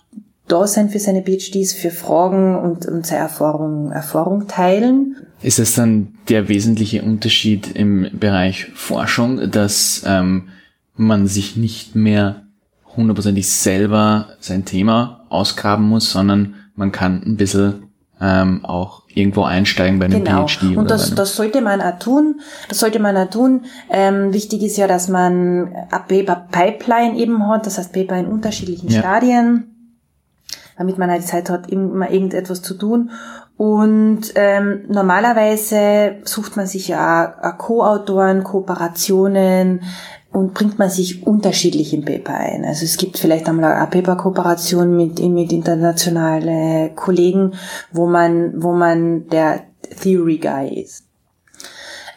da 0.51 0.66
sein 0.66 0.88
für 0.88 0.98
seine 0.98 1.22
PhDs, 1.22 1.72
für 1.72 1.90
Fragen 1.90 2.57
und, 2.57 2.86
und 2.86 3.07
seine 3.07 3.22
Erfahrung, 3.22 3.92
Erfahrung 3.92 4.48
teilen. 4.48 5.16
Ist 5.42 5.59
es 5.59 5.74
dann 5.74 6.14
der 6.28 6.48
wesentliche 6.48 7.03
Unterschied 7.03 7.74
im 7.74 8.09
Bereich 8.12 8.66
Forschung, 8.74 9.51
dass 9.51 10.03
ähm, 10.07 10.48
man 10.96 11.26
sich 11.26 11.57
nicht 11.57 11.94
mehr 11.94 12.42
hundertprozentig 12.96 13.51
selber 13.51 14.30
sein 14.40 14.64
Thema 14.64 15.24
ausgraben 15.28 15.88
muss, 15.88 16.11
sondern 16.11 16.57
man 16.74 16.92
kann 16.92 17.22
ein 17.24 17.36
bisschen 17.36 17.84
ähm, 18.20 18.64
auch 18.64 19.03
irgendwo 19.09 19.44
einsteigen 19.44 19.98
bei 19.98 20.07
einem 20.07 20.24
genau. 20.24 20.46
PhD. 20.46 20.76
Und 20.76 20.90
das, 20.90 21.14
das 21.14 21.36
sollte 21.36 21.62
man 21.62 21.80
auch 21.80 21.98
tun. 21.98 22.40
Das 22.68 22.78
sollte 22.80 22.98
man 22.98 23.16
auch 23.16 23.30
tun. 23.30 23.62
Ähm, 23.88 24.32
wichtig 24.34 24.62
ist 24.62 24.76
ja, 24.76 24.86
dass 24.86 25.09
man 25.09 25.72
eine 25.90 26.05
Paper-Pipeline 26.07 27.16
eben 27.16 27.46
hat, 27.48 27.66
das 27.66 27.78
heißt 27.78 27.92
Paper 27.92 28.16
in 28.18 28.26
unterschiedlichen 28.26 28.90
ja. 28.90 29.01
Stadien 29.01 29.80
damit 30.81 30.97
man 30.97 31.11
halt 31.11 31.26
Zeit 31.26 31.51
hat, 31.51 31.70
immer 31.70 32.11
irgendetwas 32.11 32.62
zu 32.62 32.72
tun. 32.72 33.11
Und 33.59 34.33
ähm, 34.35 34.87
normalerweise 34.89 36.16
sucht 36.24 36.57
man 36.57 36.66
sich 36.66 36.89
ja 36.89 37.26
Co-Autoren, 37.59 38.45
Kooperationen 38.45 39.83
und 40.33 40.55
bringt 40.55 40.78
man 40.78 40.89
sich 40.89 41.26
unterschiedlich 41.26 41.93
im 41.93 42.07
Paper 42.07 42.33
ein. 42.33 42.64
Also 42.64 42.87
es 42.87 42.97
gibt 42.97 43.18
vielleicht 43.18 43.47
einmal 43.47 43.74
eine 43.74 43.89
Paper-Kooperation 43.89 44.97
mit, 44.97 45.18
mit 45.18 45.53
internationalen 45.53 46.97
Kollegen, 46.97 47.53
wo 47.93 48.07
man, 48.07 48.55
wo 48.62 48.72
man 48.72 49.28
der 49.28 49.64
Theory 50.01 50.39
Guy 50.39 50.81
ist. 50.81 51.09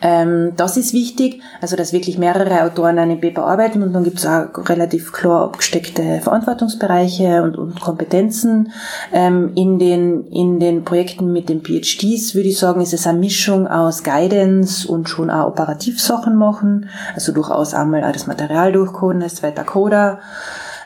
Ähm, 0.05 0.51
das 0.57 0.75
ist 0.75 0.91
wichtig, 0.91 1.41
also 1.61 1.77
dass 1.77 1.93
wirklich 1.93 2.17
mehrere 2.17 2.63
Autoren 2.63 2.99
an 2.99 3.09
einem 3.09 3.21
Paper 3.21 3.45
arbeiten 3.45 3.81
und 3.83 3.93
dann 3.93 4.03
gibt 4.03 4.19
es 4.19 4.25
auch 4.25 4.47
relativ 4.67 5.13
klar 5.13 5.45
abgesteckte 5.45 6.19
Verantwortungsbereiche 6.21 7.41
und, 7.41 7.57
und 7.57 7.79
Kompetenzen. 7.79 8.73
Ähm, 9.13 9.53
in, 9.55 9.79
den, 9.79 10.27
in 10.27 10.59
den 10.59 10.83
Projekten 10.83 11.31
mit 11.31 11.47
den 11.47 11.61
PhDs 11.61 12.35
würde 12.35 12.49
ich 12.49 12.59
sagen, 12.59 12.81
ist 12.81 12.93
es 12.93 13.07
eine 13.07 13.17
Mischung 13.17 13.65
aus 13.65 14.03
Guidance 14.03 14.85
und 14.85 15.07
schon 15.07 15.29
auch 15.29 15.47
Operativsachen 15.47 16.35
machen, 16.35 16.89
also 17.15 17.31
durchaus 17.31 17.73
einmal 17.73 18.03
auch 18.03 18.11
das 18.11 18.27
Material 18.27 18.73
durchcoden 18.73 19.23
als 19.23 19.35
zweiter 19.35 19.63
Coder. 19.63 20.19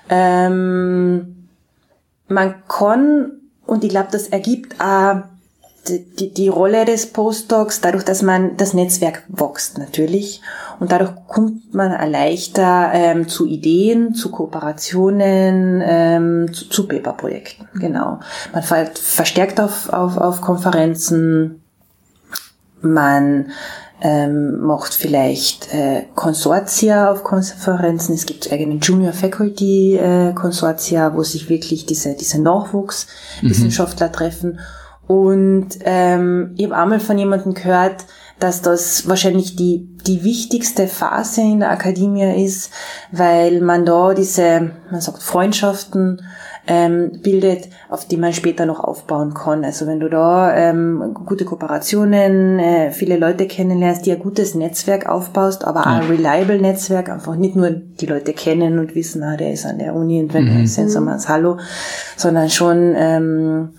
Ähm, 0.10 1.48
man 2.28 2.54
kann, 2.68 3.32
und 3.66 3.84
ich 3.84 3.90
glaube, 3.90 4.10
das 4.12 4.28
ergibt 4.28 4.80
auch 4.80 5.24
die, 5.90 6.34
die 6.34 6.48
Rolle 6.48 6.86
des 6.86 7.08
Postdocs, 7.08 7.82
dadurch, 7.82 8.04
dass 8.04 8.22
man 8.22 8.58
das 8.58 8.74
Netzwerk 8.74 9.24
wächst 9.28 9.78
natürlich 9.78 10.42
und 10.80 10.92
dadurch 10.92 11.12
kommt 11.28 11.74
man 11.74 11.92
leichter 12.12 12.92
ähm, 12.94 13.28
zu 13.28 13.46
Ideen, 13.46 14.14
zu 14.14 14.32
Kooperationen, 14.32 15.82
ähm, 15.86 16.54
zu, 16.54 16.70
zu 16.70 16.88
Paper-Projekten. 16.88 17.68
Genau. 17.80 18.20
Man 18.54 18.64
verstärkt 18.64 19.60
auf, 19.60 19.90
auf, 19.92 20.18
auf 20.18 20.42
Konferenzen, 20.42 21.62
man 22.82 23.52
ähm, 24.02 24.60
macht 24.60 24.94
vielleicht 24.94 25.74
äh, 25.74 26.04
Konsortia 26.14 27.12
auf 27.12 27.24
Konferenzen. 27.24 28.14
Es 28.14 28.26
gibt 28.26 28.52
eigene 28.52 28.76
Junior 28.76 29.14
Faculty 29.14 29.96
äh, 29.96 30.34
Konsortia, 30.34 31.16
wo 31.16 31.24
sich 31.24 31.50
wirklich 31.50 31.86
diese, 31.86 32.14
diese 32.14 32.42
Nachwuchswissenschaftler 32.42 34.08
mhm. 34.08 34.14
treffen. 34.14 34.60
Und 35.08 35.70
ähm, 35.86 36.54
ich 36.58 36.66
habe 36.66 36.76
einmal 36.76 37.00
von 37.00 37.18
jemandem 37.18 37.54
gehört, 37.54 38.06
dass 38.40 38.62
das 38.62 39.08
wahrscheinlich 39.08 39.56
die, 39.56 39.88
die 40.06 40.24
wichtigste 40.24 40.88
Phase 40.88 41.42
in 41.42 41.62
der 41.62 41.72
Akademie 41.72 42.44
ist, 42.44 42.72
weil 43.12 43.62
man 43.62 43.86
da 43.86 44.14
diese, 44.14 44.72
man 44.92 45.02
sagt, 45.02 45.24
Freundschaften 45.24 46.22
ähm, 46.68 47.22
bildet, 47.24 47.70
auf 47.90 48.06
die 48.06 48.18
man 48.18 48.34
später 48.34 48.66
noch 48.66 48.82
aufbauen 48.82 49.34
kann. 49.34 49.64
Also 49.64 49.88
wenn 49.88 50.00
du 50.00 50.10
da 50.10 50.56
ähm, 50.56 51.16
gute 51.26 51.46
Kooperationen, 51.46 52.60
äh, 52.60 52.92
viele 52.92 53.18
Leute 53.18 53.48
kennenlernst, 53.48 54.06
die 54.06 54.12
ein 54.12 54.20
gutes 54.20 54.54
Netzwerk 54.54 55.08
aufbaust, 55.08 55.66
aber 55.66 55.80
ja. 55.80 55.86
ein 55.86 56.08
reliable 56.08 56.60
Netzwerk, 56.60 57.10
einfach 57.10 57.36
nicht 57.36 57.56
nur 57.56 57.70
die 57.70 58.06
Leute 58.06 58.34
kennen 58.34 58.80
und 58.80 58.94
wissen, 58.96 59.24
ah, 59.24 59.38
der 59.38 59.54
ist 59.54 59.66
an 59.66 59.80
der 59.80 59.96
Uni 59.96 60.22
und 60.22 60.34
wenn 60.34 60.44
mhm. 60.44 60.58
wir 60.60 60.68
sind, 60.68 60.90
sagen 60.90 61.06
wir 61.06 61.18
Hallo, 61.28 61.58
sondern 62.18 62.50
schon 62.50 62.94
ähm, 62.98 63.70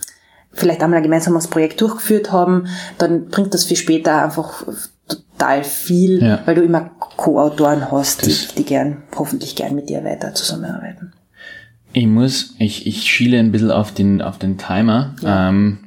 vielleicht 0.52 0.82
einmal 0.82 0.98
ein 0.98 1.02
gemeinsames 1.02 1.48
Projekt 1.48 1.80
durchgeführt 1.80 2.32
haben, 2.32 2.66
dann 2.98 3.28
bringt 3.28 3.54
das 3.54 3.64
für 3.64 3.76
später 3.76 4.24
einfach 4.24 4.64
total 5.06 5.64
viel, 5.64 6.22
ja. 6.22 6.40
weil 6.44 6.54
du 6.56 6.62
immer 6.62 6.90
Co-Autoren 6.98 7.90
hast, 7.90 8.26
die, 8.26 8.34
die 8.56 8.64
gern, 8.64 8.98
hoffentlich 9.16 9.56
gern 9.56 9.74
mit 9.74 9.88
dir 9.88 10.04
weiter 10.04 10.34
zusammenarbeiten. 10.34 11.12
Ich 11.92 12.06
muss, 12.06 12.54
ich, 12.58 12.86
ich 12.86 13.10
schiele 13.10 13.38
ein 13.38 13.50
bisschen 13.50 13.70
auf 13.70 13.92
den, 13.92 14.20
auf 14.20 14.38
den 14.38 14.58
Timer. 14.58 15.14
Ja. 15.22 15.48
Ähm, 15.48 15.78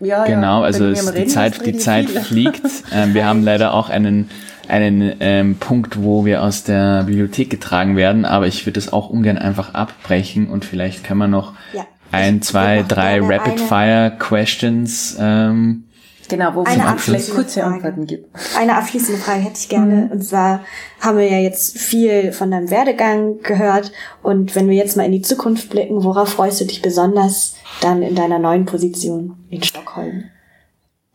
ja, 0.00 0.24
genau, 0.24 0.62
also 0.62 0.86
es, 0.86 1.12
die 1.12 1.26
Zeit, 1.26 1.66
die 1.66 1.76
Zeit 1.76 2.08
fliegt. 2.08 2.62
Ähm, 2.92 3.14
wir 3.14 3.26
haben 3.26 3.42
leider 3.42 3.74
auch 3.74 3.90
einen, 3.90 4.30
einen 4.68 5.12
ähm, 5.20 5.56
Punkt, 5.56 6.02
wo 6.02 6.24
wir 6.24 6.42
aus 6.42 6.64
der 6.64 7.04
Bibliothek 7.04 7.50
getragen 7.50 7.96
werden, 7.96 8.24
aber 8.24 8.46
ich 8.46 8.64
würde 8.66 8.78
es 8.78 8.92
auch 8.92 9.10
ungern 9.10 9.38
einfach 9.38 9.74
abbrechen 9.74 10.48
und 10.48 10.64
vielleicht 10.64 11.04
können 11.04 11.18
wir 11.18 11.28
noch 11.28 11.54
ja 11.72 11.86
ein, 12.12 12.42
zwei, 12.42 12.82
drei 12.86 13.20
Rapid-Fire-Questions. 13.20 15.16
Ähm, 15.18 15.84
genau, 16.28 16.54
wo 16.54 16.64
eine 16.64 16.96
vielleicht 16.98 17.34
kurze 17.34 17.64
Antworten 17.64 18.06
gibt. 18.06 18.26
Eine 18.58 18.76
abschließende 18.76 19.20
Frage 19.20 19.40
hätte 19.40 19.58
ich 19.58 19.68
gerne. 19.68 20.06
Mhm. 20.06 20.10
Und 20.12 20.22
zwar 20.22 20.60
haben 21.00 21.18
wir 21.18 21.30
ja 21.30 21.38
jetzt 21.38 21.78
viel 21.78 22.32
von 22.32 22.50
deinem 22.50 22.70
Werdegang 22.70 23.40
gehört. 23.42 23.92
Und 24.22 24.54
wenn 24.54 24.68
wir 24.68 24.76
jetzt 24.76 24.96
mal 24.96 25.04
in 25.06 25.12
die 25.12 25.22
Zukunft 25.22 25.70
blicken, 25.70 26.04
worauf 26.04 26.30
freust 26.30 26.60
du 26.60 26.66
dich 26.66 26.82
besonders 26.82 27.56
dann 27.80 28.02
in 28.02 28.14
deiner 28.14 28.38
neuen 28.38 28.64
Position 28.66 29.36
in 29.48 29.62
Stockholm? 29.62 30.24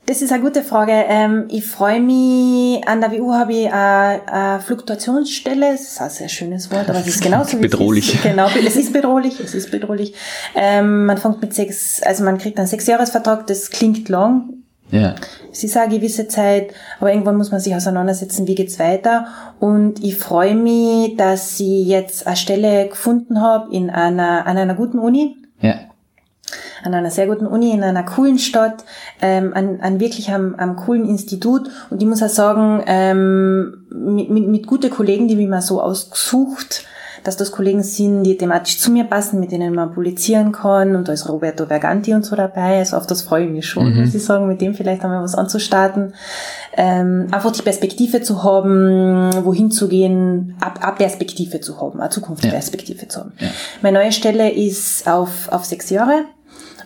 Das 0.07 0.21
ist 0.21 0.31
eine 0.31 0.43
gute 0.43 0.61
Frage. 0.61 0.91
Ähm, 0.91 1.45
ich 1.49 1.65
freue 1.65 1.99
mich, 1.99 2.87
an 2.87 3.01
der 3.01 3.11
WU 3.11 3.33
habe 3.33 3.53
ich 3.53 3.73
eine, 3.73 4.21
eine 4.27 4.59
Fluktuationsstelle, 4.59 5.71
das 5.71 5.81
ist 5.81 6.01
ein 6.01 6.09
sehr 6.11 6.29
schönes 6.29 6.71
Wort, 6.71 6.87
aber 6.89 6.99
es 6.99 7.07
ist 7.07 7.23
genauso 7.23 7.57
wie 7.57 7.63
bedrohlich. 7.63 8.09
Es 8.09 8.15
ist. 8.15 8.23
Genau, 8.23 8.47
es 8.47 8.75
ist 8.75 8.93
bedrohlich, 8.93 9.39
es 9.39 9.55
ist 9.55 9.71
bedrohlich. 9.71 10.13
Ähm, 10.53 11.07
man 11.07 11.17
fängt 11.17 11.41
mit 11.41 11.55
sechs, 11.55 12.03
also 12.03 12.23
man 12.23 12.37
kriegt 12.37 12.59
einen 12.59 12.67
Sechsjahresvertrag, 12.67 13.47
das 13.47 13.71
klingt 13.71 14.07
lang. 14.07 14.49
Ja. 14.91 15.15
Es 15.51 15.63
ist 15.63 15.75
eine 15.75 15.95
gewisse 15.95 16.27
Zeit, 16.27 16.71
aber 16.99 17.11
irgendwann 17.11 17.37
muss 17.37 17.49
man 17.49 17.59
sich 17.59 17.73
auseinandersetzen, 17.73 18.45
wie 18.45 18.53
geht's 18.53 18.77
weiter. 18.77 19.25
Und 19.59 20.03
ich 20.03 20.17
freue 20.17 20.53
mich, 20.53 21.17
dass 21.17 21.59
ich 21.59 21.87
jetzt 21.87 22.27
eine 22.27 22.35
Stelle 22.35 22.89
gefunden 22.89 23.41
habe 23.41 23.73
in 23.73 23.89
einer, 23.89 24.45
an 24.45 24.57
einer 24.57 24.75
guten 24.75 24.99
Uni. 24.99 25.35
Ja 25.61 25.79
an 26.85 26.93
einer 26.93 27.11
sehr 27.11 27.27
guten 27.27 27.47
Uni 27.47 27.71
in 27.71 27.83
einer 27.83 28.03
coolen 28.03 28.39
Stadt, 28.39 28.85
ähm, 29.21 29.53
an, 29.53 29.79
an 29.81 29.99
wirklich 29.99 30.29
einem, 30.31 30.55
einem 30.55 30.75
coolen 30.75 31.07
Institut. 31.07 31.69
Und 31.89 32.01
ich 32.01 32.07
muss 32.07 32.21
auch 32.21 32.29
sagen, 32.29 32.83
ähm, 32.85 33.85
mit, 33.89 34.29
mit, 34.29 34.47
mit 34.47 34.67
gute 34.67 34.89
Kollegen, 34.89 35.27
die 35.27 35.35
mich 35.35 35.49
mal 35.49 35.61
so 35.61 35.81
ausgesucht, 35.81 36.85
dass 37.23 37.37
das 37.37 37.51
Kollegen 37.51 37.81
sind, 37.81 38.23
die 38.23 38.37
thematisch 38.37 38.79
zu 38.79 38.91
mir 38.91 39.03
passen, 39.05 39.39
mit 39.39 39.51
denen 39.51 39.73
man 39.73 39.93
publizieren 39.93 40.51
kann. 40.51 40.95
Und 40.95 41.07
da 41.07 41.13
ist 41.13 41.27
Roberto 41.27 41.65
Verganti 41.65 42.13
und 42.13 42.23
so 42.23 42.35
dabei. 42.35 42.77
Also 42.77 42.97
auf 42.97 43.07
das 43.07 43.23
freue 43.23 43.45
ich 43.45 43.51
mich 43.51 43.65
schon, 43.67 43.93
mhm. 43.93 44.01
muss 44.01 44.13
ich 44.13 44.23
sagen, 44.23 44.47
mit 44.47 44.61
dem 44.61 44.75
vielleicht 44.75 45.03
einmal 45.03 45.23
was 45.23 45.33
anzustarten. 45.33 46.13
Ähm, 46.77 47.27
einfach 47.31 47.51
die 47.51 47.63
Perspektive 47.63 48.21
zu 48.21 48.43
haben, 48.43 49.31
wohin 49.43 49.71
zu 49.71 49.87
gehen, 49.87 50.55
ab, 50.59 50.79
ab 50.81 50.99
Perspektive 50.99 51.61
zu 51.61 51.81
haben, 51.81 51.99
eine 51.99 52.11
Zukunftsperspektive 52.11 53.03
ja. 53.03 53.09
zu 53.09 53.19
haben. 53.21 53.33
Ja. 53.39 53.47
Meine 53.81 53.99
neue 53.99 54.11
Stelle 54.11 54.51
ist 54.51 55.07
auf, 55.07 55.51
auf 55.51 55.65
sechs 55.65 55.89
Jahre. 55.89 56.25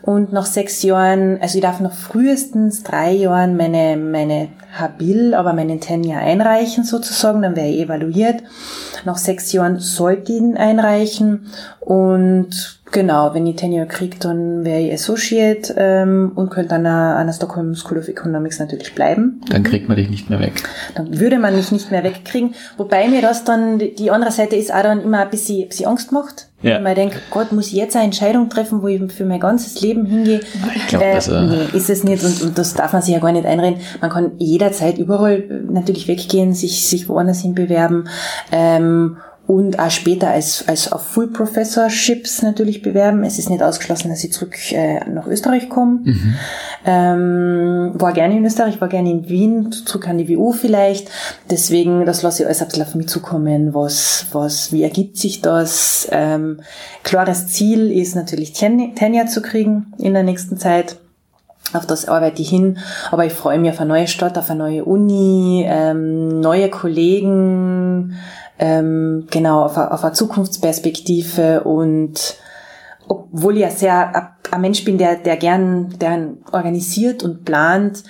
Und 0.02 0.32
nach 0.34 0.46
sechs 0.46 0.82
Jahren, 0.84 1.40
also 1.42 1.58
ich 1.58 1.62
darf 1.62 1.80
noch 1.80 1.94
frühestens 1.94 2.84
drei 2.84 3.12
Jahren 3.12 3.58
meine, 3.58 3.98
meine 3.98 4.50
Habil, 4.78 5.34
aber 5.34 5.54
meinen 5.54 5.82
Tenure 5.82 6.20
einreichen 6.20 6.84
sozusagen, 6.84 7.42
dann 7.42 7.56
wäre 7.56 7.68
ich 7.68 7.82
evaluiert. 7.82 8.44
Nach 9.06 9.18
sechs 9.18 9.52
Jahren 9.52 9.80
sollte 9.80 10.32
ich 10.32 10.40
ihn 10.40 10.58
einreichen 10.58 11.48
und 11.80 12.79
Genau, 12.92 13.34
wenn 13.34 13.46
ich 13.46 13.56
Tenure 13.56 13.86
kriege, 13.86 14.18
dann 14.20 14.66
wäre 14.66 14.80
ich 14.80 14.94
Associate 14.94 15.74
ähm, 15.78 16.32
und 16.36 16.50
könnte 16.50 16.76
an 16.76 16.84
der, 16.84 16.94
an 16.94 17.28
der 17.28 17.34
Stockholm 17.34 17.76
School 17.76 18.00
of 18.00 18.08
Economics 18.08 18.60
natürlich 18.60 18.96
bleiben. 18.96 19.42
Dann 19.50 19.64
kriegt 19.64 19.88
man 19.88 19.98
dich 19.98 20.10
nicht 20.10 20.30
mehr 20.30 20.40
weg. 20.40 20.64
Dann 20.96 21.20
würde 21.20 21.38
man 21.38 21.56
mich 21.56 21.72
nicht 21.72 21.92
mehr 21.92 22.04
wegkriegen. 22.04 22.56
Wobei 22.78 23.08
mir 23.08 23.22
das 23.22 23.44
dann, 23.44 23.78
die 23.80 24.12
andere 24.12 24.32
Seite 24.32 24.56
ist 24.56 24.74
auch 24.74 24.82
dann 24.82 25.02
immer 25.02 25.20
ein 25.20 25.30
bisschen, 25.30 25.64
ein 25.64 25.70
bisschen 25.70 25.86
Angst 25.86 26.12
macht. 26.12 26.48
Ja. 26.62 26.84
Weil 26.84 26.90
ich 26.90 26.96
denke, 26.96 27.18
Gott, 27.30 27.52
muss 27.52 27.68
ich 27.68 27.74
jetzt 27.74 27.96
eine 27.96 28.06
Entscheidung 28.06 28.50
treffen, 28.50 28.82
wo 28.82 28.88
ich 28.88 29.00
für 29.14 29.24
mein 29.24 29.40
ganzes 29.40 29.80
Leben 29.82 30.06
hingehe? 30.06 30.42
Ich 30.76 30.88
glaub, 30.88 31.02
äh, 31.02 31.14
das, 31.14 31.28
äh, 31.30 31.42
nee, 31.42 31.78
ist 31.78 31.90
es 31.90 32.04
nicht 32.04 32.24
und, 32.24 32.42
und 32.42 32.58
das 32.58 32.74
darf 32.74 32.92
man 32.92 33.02
sich 33.02 33.14
ja 33.14 33.20
gar 33.20 33.32
nicht 33.32 33.46
einreden. 33.46 33.80
Man 34.02 34.10
kann 34.10 34.32
jederzeit 34.40 34.98
überall 34.98 35.40
äh, 35.40 35.72
natürlich 35.72 36.08
weggehen, 36.08 36.54
sich, 36.54 36.90
sich 36.90 37.08
woanders 37.08 37.42
hin 37.42 37.56
bewerben. 37.56 38.10
Ähm, 38.52 39.18
und 39.50 39.80
auch 39.80 39.90
später 39.90 40.28
als, 40.28 40.64
als 40.68 40.92
auf 40.92 41.02
Full 41.02 41.32
Professorships 41.32 42.44
natürlich 42.44 42.84
bewerben. 42.84 43.24
Es 43.24 43.40
ist 43.40 43.50
nicht 43.50 43.64
ausgeschlossen, 43.64 44.10
dass 44.10 44.24
ich 44.24 44.32
zurück 44.32 44.56
äh, 44.72 45.00
nach 45.10 45.26
Österreich 45.26 45.70
komme. 45.70 46.02
Ähm, 46.86 47.92
war 47.96 48.14
gerne 48.14 48.38
in 48.38 48.46
Österreich, 48.46 48.80
war 48.80 48.90
gerne 48.90 49.10
in 49.10 49.28
Wien, 49.28 49.72
zurück 49.72 50.08
an 50.08 50.20
die 50.20 50.30
WU 50.30 50.52
vielleicht. 50.52 51.10
Deswegen, 51.50 52.06
das 52.06 52.22
lasse 52.22 52.44
ich 52.44 52.46
alles 52.46 52.62
ein 52.62 52.68
bisschen 52.68 52.84
auf 52.84 52.94
mich 52.94 53.08
zukommen. 53.08 53.74
Was, 53.74 54.28
was, 54.34 54.72
wie 54.72 54.84
ergibt 54.84 55.18
sich 55.18 55.42
das? 55.42 56.08
Ähm, 56.12 56.60
klares 57.04 57.48
Ziel 57.48 57.92
ist 57.92 58.16
natürlich 58.16 58.54
Ten 58.54 58.94
Tenure 58.94 59.26
zu 59.26 59.42
kriegen 59.42 59.88
in 59.98 60.14
der 60.14 60.22
nächsten 60.22 60.60
Zeit. 60.60 60.98
Auf 61.74 61.88
das 61.88 62.08
arbeite 62.08 62.42
ich 62.42 62.50
hin, 62.50 62.78
aber 63.12 63.26
ich 63.26 63.34
freue 63.34 63.58
mich 63.58 63.72
auf 63.72 63.80
eine 63.80 63.90
neue 63.90 64.08
Stadt, 64.08 64.38
auf 64.38 64.50
eine 64.50 64.60
neue 64.60 64.86
Uni, 64.86 65.66
ähm, 65.68 66.40
neue 66.40 66.70
Kollegen, 66.70 68.16
ähm, 68.60 69.28
genau, 69.32 69.64
auf 69.64 69.78
eine, 69.78 69.92
auf 69.92 70.04
eine 70.04 70.14
Zukunftsperspektive 70.14 71.62
und 71.64 72.36
obwohl 73.08 73.56
ich 73.56 73.62
ja 73.62 73.72
sehr 73.72 74.16
ein- 74.16 74.62
Mensch 74.62 74.84
bin, 74.84 74.98
der, 74.98 75.16
der 75.16 75.38
gern, 75.38 75.96
der 76.00 76.30
organisiert 76.52 77.24
und 77.24 77.46
plant, 77.46 78.04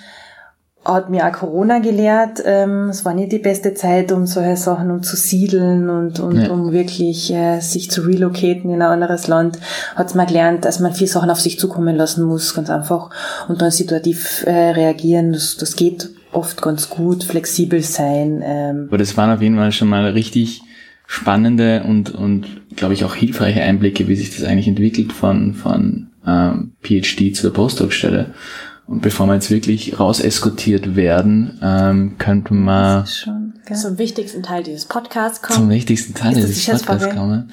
hat 0.86 1.10
mir 1.10 1.28
auch 1.28 1.34
Corona 1.34 1.80
gelehrt. 1.80 2.42
Ähm, 2.46 2.88
es 2.90 3.04
war 3.04 3.14
nicht 3.14 3.34
die 3.34 3.40
beste 3.40 3.74
Zeit, 3.74 4.14
um 4.14 4.26
solche 4.26 4.56
Sachen 4.56 4.90
um 4.90 5.04
zu 5.04 5.18
siedeln 5.18 5.90
und, 5.90 6.20
und 6.22 6.42
Ja. 6.42 6.50
um 6.50 6.72
wirklich 6.72 7.32
äh, 7.34 7.60
sich 7.60 7.92
zu 7.92 8.02
relocaten 8.04 8.70
in 8.72 8.82
ein 8.82 8.90
anderes 8.90 9.28
Land. 9.28 9.60
Hat 9.96 10.08
es 10.08 10.16
mal 10.16 10.26
gelernt, 10.26 10.64
dass 10.64 10.80
man 10.80 10.94
viele 10.94 11.10
Sachen 11.10 11.30
auf 11.30 11.42
sich 11.42 11.60
zukommen 11.60 11.96
lassen 11.98 12.24
muss, 12.24 12.56
ganz 12.56 12.70
einfach. 12.70 13.10
Und 13.50 13.62
dann 13.62 13.72
situativ 13.72 14.44
äh, 14.48 14.72
reagieren. 14.72 15.34
Das, 15.34 15.58
das 15.58 15.76
geht 15.76 16.10
oft 16.32 16.62
ganz 16.62 16.90
gut, 16.90 17.24
flexibel 17.24 17.82
sein. 17.82 18.42
Ähm, 18.44 18.86
Aber 18.88 18.98
das 18.98 19.18
waren 19.18 19.32
auf 19.32 19.42
jeden 19.42 19.56
Fall 19.56 19.72
schon 19.72 19.90
mal 19.90 20.06
richtig 20.10 20.62
spannende 21.08 21.84
und, 21.84 22.12
und 22.14 22.46
glaube 22.76 22.94
ich, 22.94 23.04
auch 23.04 23.16
hilfreiche 23.16 23.62
Einblicke, 23.62 24.08
wie 24.08 24.16
sich 24.16 24.36
das 24.36 24.46
eigentlich 24.46 24.68
entwickelt 24.68 25.12
von, 25.12 25.56
von 25.56 26.12
ähm, 26.26 26.74
PhD 26.84 27.36
zu 27.36 27.44
der 27.44 27.50
Postdoc-Stelle. 27.50 28.34
Und 28.86 29.02
bevor 29.02 29.28
wir 29.28 29.36
jetzt 29.36 29.52
wirklich 29.52 30.00
raus 30.00 30.20
eskortiert 30.20 30.96
werden, 30.96 31.60
ähm, 31.62 32.16
könnten 32.18 32.64
wir 32.64 33.06
schon? 33.06 33.54
Zum 33.72 34.00
wichtigsten 34.00 34.42
Teil 34.42 34.64
dieses 34.64 34.86
Podcasts 34.86 35.42
zum 35.42 35.56
kommen. 35.56 35.70
wichtigsten 35.70 36.16
Teil 36.16 36.36
Ist 36.36 36.48
dieses 36.48 36.84
Podcasts 36.84 37.16
kommen. 37.16 37.52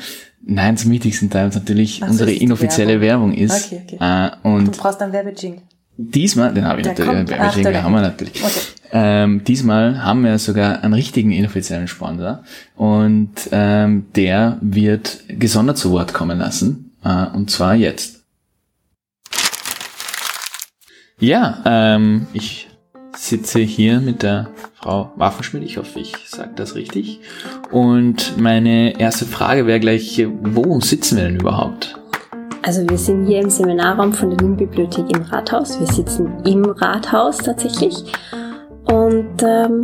Nein, 0.48 0.76
zum 0.76 0.92
wichtigsten 0.92 1.28
Teil, 1.28 1.48
was 1.48 1.54
natürlich 1.56 2.00
Ach 2.02 2.06
so, 2.06 2.12
unsere 2.12 2.32
inoffizielle 2.32 3.00
Werbung, 3.00 3.34
ist. 3.34 3.66
Okay, 3.66 3.82
okay. 3.84 3.98
Äh, 4.00 4.30
Du 4.42 4.48
und 4.48 4.78
brauchst 4.78 5.02
einen 5.02 5.12
Werbejingle. 5.12 5.60
Diesmal, 5.96 6.52
den 6.54 6.64
habe 6.64 6.80
ich 6.80 6.84
Der 6.86 6.92
natürlich, 6.94 7.14
kommt- 7.14 7.30
den 7.30 7.40
ach, 7.40 7.54
der- 7.54 7.82
haben 7.82 7.92
wir 7.94 8.00
natürlich. 8.02 8.42
Okay. 8.42 8.60
Ähm, 8.92 9.42
diesmal 9.44 10.04
haben 10.04 10.22
wir 10.24 10.38
sogar 10.38 10.82
einen 10.84 10.94
richtigen 10.94 11.32
inoffiziellen 11.32 11.88
Sponsor 11.88 12.44
und 12.76 13.30
ähm, 13.50 14.06
der 14.14 14.58
wird 14.60 15.20
gesondert 15.28 15.76
zu 15.76 15.90
Wort 15.90 16.14
kommen 16.14 16.38
lassen 16.38 16.92
äh, 17.04 17.26
und 17.34 17.50
zwar 17.50 17.74
jetzt. 17.74 18.22
Ja, 21.18 21.62
ähm, 21.64 22.26
ich 22.32 22.68
sitze 23.16 23.60
hier 23.60 24.00
mit 24.00 24.22
der 24.22 24.50
Frau 24.74 25.12
Waffenschmidt, 25.16 25.64
ich 25.64 25.78
hoffe, 25.78 25.98
ich 25.98 26.12
sage 26.28 26.50
das 26.54 26.74
richtig. 26.74 27.20
Und 27.70 28.36
meine 28.38 29.00
erste 29.00 29.24
Frage 29.24 29.66
wäre 29.66 29.80
gleich, 29.80 30.24
wo 30.42 30.78
sitzen 30.80 31.16
wir 31.16 31.24
denn 31.24 31.36
überhaupt? 31.40 31.98
Also 32.66 32.82
wir 32.90 32.98
sind 32.98 33.26
hier 33.26 33.42
im 33.42 33.48
Seminarraum 33.48 34.12
von 34.12 34.30
der 34.30 34.40
Wien-Bibliothek 34.40 35.04
im 35.16 35.22
Rathaus. 35.22 35.78
Wir 35.78 35.86
sitzen 35.86 36.32
im 36.44 36.64
Rathaus 36.64 37.36
tatsächlich. 37.36 37.94
Und 38.86 39.40
ähm, 39.40 39.82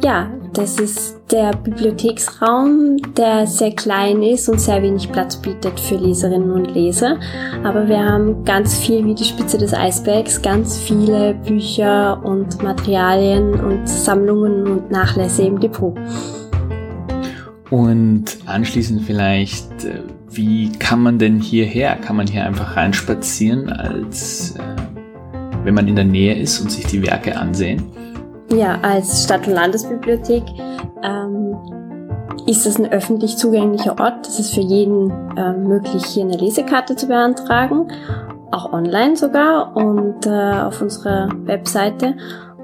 ja, 0.00 0.30
das 0.52 0.78
ist 0.78 1.20
der 1.32 1.50
Bibliotheksraum, 1.50 2.98
der 3.16 3.48
sehr 3.48 3.72
klein 3.72 4.22
ist 4.22 4.48
und 4.48 4.60
sehr 4.60 4.80
wenig 4.80 5.10
Platz 5.10 5.38
bietet 5.38 5.80
für 5.80 5.96
Leserinnen 5.96 6.52
und 6.52 6.72
Leser. 6.72 7.18
Aber 7.64 7.88
wir 7.88 7.98
haben 7.98 8.44
ganz 8.44 8.78
viel 8.78 9.04
wie 9.04 9.14
die 9.16 9.24
Spitze 9.24 9.58
des 9.58 9.74
Eisbergs, 9.74 10.40
ganz 10.40 10.78
viele 10.78 11.34
Bücher 11.34 12.24
und 12.24 12.62
Materialien 12.62 13.54
und 13.54 13.88
Sammlungen 13.88 14.68
und 14.68 14.88
Nachlässe 14.92 15.42
im 15.42 15.58
Depot. 15.58 15.98
Und 17.70 18.38
anschließend 18.46 19.02
vielleicht, 19.02 19.84
äh, 19.84 20.02
wie 20.32 20.70
kann 20.72 21.02
man 21.02 21.18
denn 21.18 21.40
hierher? 21.40 21.96
Kann 21.96 22.16
man 22.16 22.26
hier 22.26 22.44
einfach 22.44 22.76
reinspazieren, 22.76 23.68
als 23.68 24.56
äh, 24.56 24.62
wenn 25.64 25.74
man 25.74 25.88
in 25.88 25.96
der 25.96 26.04
Nähe 26.04 26.34
ist 26.34 26.60
und 26.60 26.70
sich 26.70 26.86
die 26.86 27.02
Werke 27.02 27.36
ansehen? 27.36 27.82
Ja, 28.54 28.78
als 28.82 29.24
Stadt- 29.24 29.46
und 29.46 29.54
Landesbibliothek 29.54 30.44
ähm, 31.02 31.56
ist 32.46 32.66
es 32.66 32.78
ein 32.78 32.90
öffentlich 32.90 33.36
zugänglicher 33.36 33.98
Ort. 34.00 34.26
Es 34.26 34.38
ist 34.38 34.54
für 34.54 34.60
jeden 34.60 35.12
ähm, 35.36 35.68
möglich, 35.68 36.04
hier 36.06 36.24
eine 36.24 36.36
Lesekarte 36.36 36.96
zu 36.96 37.06
beantragen, 37.06 37.88
auch 38.50 38.72
online 38.72 39.16
sogar 39.16 39.76
und 39.76 40.26
äh, 40.26 40.30
auf 40.30 40.80
unserer 40.80 41.28
Webseite. 41.44 42.16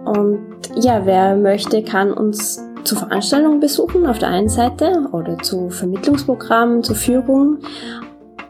Und 0.04 0.40
ja, 0.76 1.04
wer 1.04 1.36
möchte, 1.36 1.82
kann 1.82 2.12
uns 2.12 2.65
zu 2.86 2.96
Veranstaltungen 2.96 3.60
besuchen 3.60 4.06
auf 4.06 4.18
der 4.18 4.28
einen 4.28 4.48
Seite 4.48 5.08
oder 5.12 5.38
zu 5.38 5.70
Vermittlungsprogrammen, 5.70 6.82
zu 6.82 6.94
Führungen, 6.94 7.58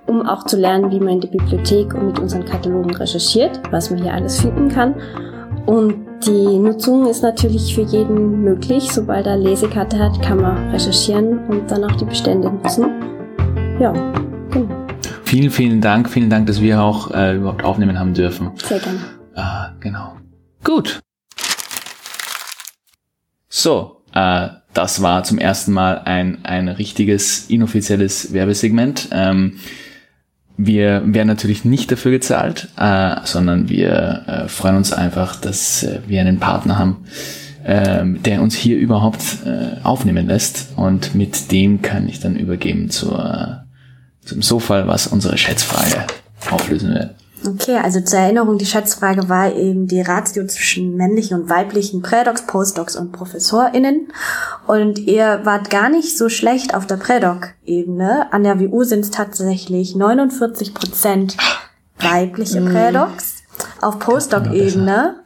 um 0.07 0.26
auch 0.26 0.45
zu 0.45 0.57
lernen, 0.57 0.91
wie 0.91 1.01
man 1.01 1.14
in 1.14 1.20
die 1.20 1.28
Bibliothek 1.28 1.95
und 1.95 2.07
mit 2.07 2.18
unseren 2.18 2.45
Katalogen 2.45 2.95
recherchiert, 2.95 3.61
was 3.70 3.91
man 3.91 4.03
hier 4.03 4.12
alles 4.12 4.41
finden 4.41 4.68
kann. 4.68 4.95
Und 5.64 6.07
die 6.24 6.59
Nutzung 6.59 7.07
ist 7.07 7.22
natürlich 7.22 7.74
für 7.74 7.82
jeden 7.82 8.43
möglich. 8.43 8.93
Sobald 8.93 9.26
er 9.26 9.32
eine 9.32 9.43
Lesekarte 9.43 9.99
hat, 9.99 10.22
kann 10.22 10.41
man 10.41 10.70
recherchieren 10.70 11.47
und 11.49 11.70
dann 11.70 11.82
auch 11.84 11.97
die 11.97 12.05
Bestände 12.05 12.51
nutzen. 12.51 12.87
Ja, 13.80 13.93
genau. 14.51 14.87
Vielen, 15.24 15.51
vielen 15.51 15.80
Dank, 15.80 16.09
vielen 16.09 16.30
Dank, 16.30 16.47
dass 16.47 16.61
wir 16.61 16.80
auch 16.80 17.11
äh, 17.11 17.37
überhaupt 17.37 17.64
aufnehmen 17.64 17.99
haben 17.99 18.14
dürfen. 18.14 18.53
Sehr 18.57 18.78
gerne. 18.78 19.01
Ah, 19.34 19.70
genau. 19.80 20.12
Gut. 20.62 21.01
So, 23.49 23.95
äh, 24.16 24.48
das 24.72 25.02
war 25.02 25.24
zum 25.24 25.38
ersten 25.38 25.72
Mal 25.72 26.02
ein, 26.04 26.44
ein 26.44 26.68
richtiges 26.68 27.46
inoffizielles 27.48 28.32
Werbesegment. 28.32 29.08
Ähm, 29.12 29.58
wir 30.58 31.02
werden 31.04 31.28
natürlich 31.28 31.64
nicht 31.64 31.92
dafür 31.92 32.12
gezahlt, 32.12 32.68
äh, 32.78 33.16
sondern 33.24 33.68
wir 33.68 34.24
äh, 34.26 34.48
freuen 34.48 34.76
uns 34.76 34.92
einfach, 34.92 35.36
dass 35.36 35.82
äh, 35.82 36.00
wir 36.06 36.20
einen 36.20 36.38
Partner 36.38 36.78
haben, 36.78 37.04
ähm, 37.64 38.22
der 38.22 38.40
uns 38.40 38.54
hier 38.54 38.78
überhaupt 38.78 39.22
äh, 39.44 39.82
aufnehmen 39.82 40.26
lässt. 40.26 40.72
Und 40.76 41.14
mit 41.14 41.52
dem 41.52 41.82
kann 41.82 42.08
ich 42.08 42.20
dann 42.20 42.36
übergeben 42.36 42.88
zur, 42.90 43.64
zum 44.24 44.40
Sofa, 44.40 44.86
was 44.86 45.06
unsere 45.06 45.36
Schätzfrage 45.36 46.06
auflösen 46.50 46.94
wird. 46.94 47.14
Okay, 47.45 47.76
also 47.76 48.01
zur 48.01 48.18
Erinnerung, 48.18 48.59
die 48.59 48.66
Schätzfrage 48.66 49.28
war 49.28 49.53
eben 49.53 49.87
die 49.87 50.01
Ratio 50.01 50.47
zwischen 50.47 50.97
männlichen 50.97 51.43
und 51.43 51.51
weiblichen 51.51 52.03
Prädocs, 52.03 52.47
Postdocs 52.47 52.97
und 52.97 53.12
ProfessorInnen. 53.12 54.09
Und 54.66 54.99
ihr 54.99 55.41
wart 55.45 55.70
gar 55.70 55.89
nicht 55.89 56.16
so 56.16 56.28
schlecht 56.28 56.74
auf 56.74 56.87
der 56.87 56.97
Prädoc-Ebene. 56.97 58.32
An 58.32 58.43
der 58.43 58.59
WU 58.59 58.84
sind 58.84 59.01
es 59.01 59.11
tatsächlich 59.11 59.95
49 59.95 60.74
Prozent 60.74 61.37
weibliche 61.99 62.62
Prädocs. 62.62 63.43
Auf 63.80 63.99
Postdoc-Ebene 63.99 65.16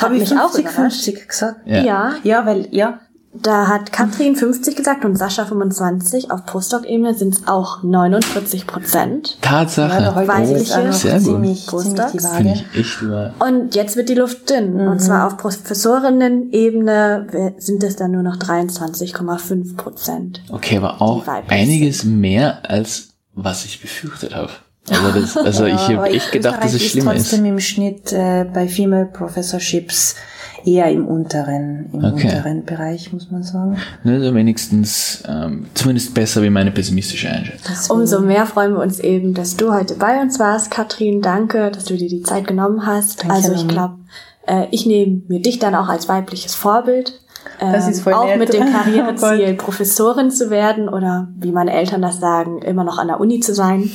Habe 0.00 0.16
ich 0.16 0.30
mich 0.30 0.38
auch 0.38 0.52
50, 0.52 0.60
überrascht. 0.60 1.04
50 1.04 1.28
gesagt? 1.28 1.60
Ja. 1.66 1.82
Ja, 1.82 2.14
Ja, 2.22 2.46
weil, 2.46 2.68
ja, 2.70 3.00
da 3.34 3.68
hat 3.68 3.92
Katrin 3.92 4.36
50 4.36 4.74
gesagt 4.74 5.04
und 5.04 5.16
Sascha 5.16 5.44
25. 5.44 6.30
Auf 6.30 6.46
Postdoc-Ebene 6.46 7.14
sind 7.14 7.34
es 7.34 7.46
auch 7.46 7.82
49 7.82 8.66
Prozent. 8.66 9.38
Tatsache. 9.42 10.02
ja, 10.02 10.14
heute 10.14 10.28
Weibliche, 10.28 10.82
noch 10.84 10.92
sehr 10.92 11.18
ziemlich, 11.20 11.24
ziemlich 11.24 11.66
Postdocs. 11.66 12.12
Finde 12.12 12.24
Waage. 12.50 12.64
ich 12.72 12.80
echt 12.80 13.02
über. 13.02 13.34
Und 13.38 13.74
jetzt 13.74 13.96
wird 13.96 14.08
die 14.08 14.14
Luft 14.14 14.48
dünn. 14.50 14.80
Und 14.88 15.00
zwar 15.00 15.26
auf 15.26 15.36
Professorinnen-Ebene 15.36 17.54
sind 17.58 17.82
es 17.84 17.96
dann 17.96 18.12
nur 18.12 18.22
noch 18.22 18.36
23,5 18.36 19.76
Prozent. 19.76 20.42
Okay, 20.50 20.78
aber 20.78 21.00
auch 21.02 21.24
einiges 21.48 22.04
mehr 22.04 22.68
als 22.68 23.08
was 23.34 23.64
ich 23.64 23.80
befürchtet 23.80 24.34
habe. 24.34 24.50
Also, 24.90 25.20
das, 25.20 25.36
also 25.36 25.64
ich 25.66 25.72
Ja, 25.74 25.78
habe 25.80 25.98
aber 25.98 26.10
echt 26.10 26.32
gedacht, 26.32 26.64
dass 26.64 26.74
es 26.74 26.82
schlimmer 26.82 27.14
ist 27.14 27.22
ist. 27.22 27.30
trotzdem 27.30 27.44
im 27.46 27.60
Schnitt 27.60 28.12
äh, 28.12 28.44
bei 28.52 28.66
Female 28.68 29.06
Professorships 29.06 30.16
eher 30.64 30.90
im 30.90 31.06
unteren, 31.06 31.90
im 31.92 32.04
okay. 32.04 32.24
unteren 32.24 32.64
Bereich, 32.64 33.12
muss 33.12 33.30
man 33.30 33.42
sagen. 33.42 33.76
Also 34.04 34.34
wenigstens 34.34 35.22
ähm, 35.28 35.66
zumindest 35.74 36.14
besser 36.14 36.42
wie 36.42 36.50
meine 36.50 36.70
pessimistische 36.70 37.28
Einschätzung. 37.28 37.98
Umso 37.98 38.20
mehr 38.20 38.46
freuen 38.46 38.74
wir 38.74 38.80
uns 38.80 38.98
eben, 39.00 39.34
dass 39.34 39.56
du 39.56 39.72
heute 39.72 39.94
bei 39.94 40.20
uns 40.20 40.38
warst, 40.38 40.70
Katrin. 40.70 41.22
Danke, 41.22 41.70
dass 41.70 41.84
du 41.84 41.96
dir 41.96 42.08
die 42.08 42.22
Zeit 42.22 42.46
genommen 42.46 42.86
hast. 42.86 43.22
Danke, 43.22 43.34
also 43.34 43.52
ich 43.52 43.68
glaube, 43.68 43.98
äh, 44.46 44.66
ich 44.70 44.86
nehme 44.86 45.22
mir 45.28 45.40
dich 45.40 45.58
dann 45.58 45.74
auch 45.74 45.88
als 45.88 46.08
weibliches 46.08 46.54
Vorbild. 46.54 47.20
Das 47.60 47.88
ist 47.88 48.02
voll 48.02 48.12
auch 48.12 48.26
nett. 48.26 48.38
mit 48.38 48.52
dem 48.52 48.72
Karriereziel, 48.72 49.56
oh 49.58 49.62
Professorin 49.62 50.30
zu 50.30 50.50
werden 50.50 50.88
oder 50.88 51.28
wie 51.36 51.50
meine 51.50 51.72
Eltern 51.72 52.02
das 52.02 52.20
sagen, 52.20 52.62
immer 52.62 52.84
noch 52.84 52.98
an 52.98 53.08
der 53.08 53.20
Uni 53.20 53.40
zu 53.40 53.54
sein. 53.54 53.90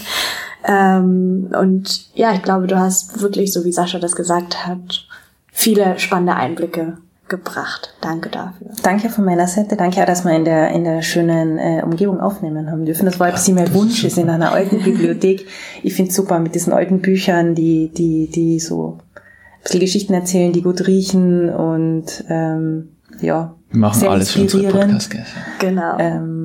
Ähm, 0.66 1.50
und 1.60 2.16
ja, 2.16 2.34
ich 2.34 2.42
glaube, 2.42 2.68
du 2.68 2.80
hast 2.80 3.22
wirklich, 3.22 3.52
so 3.52 3.64
wie 3.66 3.72
Sascha 3.72 4.00
das 4.00 4.16
gesagt 4.16 4.66
hat, 4.66 5.08
viele 5.54 5.98
spannende 6.00 6.36
Einblicke 6.36 6.98
gebracht. 7.30 7.96
Danke 8.02 8.30
dafür. 8.30 8.68
Danke 8.84 9.10
von 9.10 9.24
meiner 9.24 9.48
Seite. 9.48 9.78
Danke 9.78 10.02
auch, 10.02 10.06
dass 10.06 10.26
wir 10.26 10.36
in 10.36 10.46
der, 10.46 10.72
in 10.72 10.84
der 10.84 11.02
schönen 11.02 11.58
äh, 11.58 11.82
Umgebung 11.84 12.20
aufnehmen 12.20 12.70
haben 12.70 12.86
dürfen. 12.86 13.06
Das 13.06 13.20
war 13.20 13.28
ein 13.28 13.34
bisschen 13.34 13.56
mein 13.56 13.74
Wunsch, 13.74 14.04
ist 14.04 14.18
in 14.18 14.30
einer 14.30 14.52
alten 14.52 14.80
Bibliothek. 14.84 15.48
Ich 15.84 15.96
finde 15.96 16.12
super 16.12 16.40
mit 16.40 16.54
diesen 16.54 16.74
alten 16.74 17.00
Büchern, 17.00 17.56
die, 17.56 17.90
die, 17.90 18.30
die 18.30 18.60
so 18.60 18.98
ein 19.00 19.64
bisschen 19.64 19.80
Geschichten 19.80 20.14
erzählen, 20.14 20.52
die 20.52 20.62
gut 20.62 20.86
riechen 20.86 21.50
und 21.50 22.26
ähm, 22.30 22.90
ja. 23.22 23.56
Wir 23.72 23.80
machen 23.80 24.08
alles 24.08 24.32
für 24.32 24.42
unsere 24.42 24.68
podcast 24.70 25.16
Genau. 25.60 25.98
Ähm, 25.98 26.43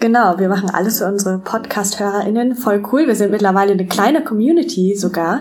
Genau, 0.00 0.38
wir 0.38 0.48
machen 0.48 0.70
alles 0.70 0.98
für 0.98 1.06
unsere 1.06 1.38
Podcast-HörerInnen. 1.38 2.54
Voll 2.54 2.84
cool. 2.92 3.08
Wir 3.08 3.16
sind 3.16 3.32
mittlerweile 3.32 3.72
eine 3.72 3.84
kleine 3.84 4.22
Community 4.22 4.94
sogar. 4.96 5.40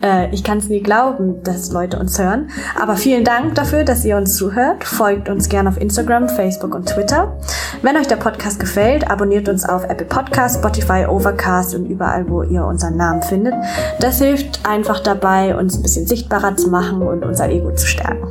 Äh, 0.00 0.32
ich 0.32 0.44
kann 0.44 0.58
es 0.58 0.68
nie 0.68 0.80
glauben, 0.80 1.42
dass 1.42 1.72
Leute 1.72 1.98
uns 1.98 2.16
hören. 2.16 2.48
Aber 2.80 2.94
vielen 2.94 3.24
Dank 3.24 3.56
dafür, 3.56 3.82
dass 3.82 4.04
ihr 4.04 4.16
uns 4.16 4.36
zuhört. 4.36 4.84
Folgt 4.84 5.28
uns 5.28 5.48
gerne 5.48 5.68
auf 5.68 5.80
Instagram, 5.80 6.28
Facebook 6.28 6.76
und 6.76 6.88
Twitter. 6.88 7.36
Wenn 7.82 7.96
euch 7.96 8.06
der 8.06 8.14
Podcast 8.14 8.60
gefällt, 8.60 9.10
abonniert 9.10 9.48
uns 9.48 9.68
auf 9.68 9.82
Apple 9.82 10.06
Podcasts, 10.06 10.56
Spotify, 10.56 11.06
Overcast 11.08 11.74
und 11.74 11.86
überall, 11.86 12.28
wo 12.28 12.44
ihr 12.44 12.64
unseren 12.64 12.96
Namen 12.96 13.22
findet. 13.22 13.54
Das 13.98 14.18
hilft 14.18 14.64
einfach 14.68 15.00
dabei, 15.00 15.56
uns 15.56 15.76
ein 15.76 15.82
bisschen 15.82 16.06
sichtbarer 16.06 16.56
zu 16.56 16.70
machen 16.70 17.02
und 17.02 17.24
unser 17.24 17.48
Ego 17.48 17.74
zu 17.74 17.88
stärken. 17.88 18.28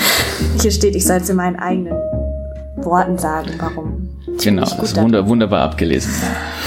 Hier 0.62 0.70
steht, 0.70 0.96
ich 0.96 1.06
soll 1.06 1.18
es 1.18 1.28
in 1.28 1.36
meinen 1.36 1.56
eigenen 1.56 1.98
Worten 2.76 3.18
sagen, 3.18 3.50
warum 3.58 4.07
Genau, 4.42 4.62
das 4.62 4.78
ist 4.78 4.96
wunder, 4.96 5.26
wunderbar 5.26 5.62
abgelesen. 5.62 6.12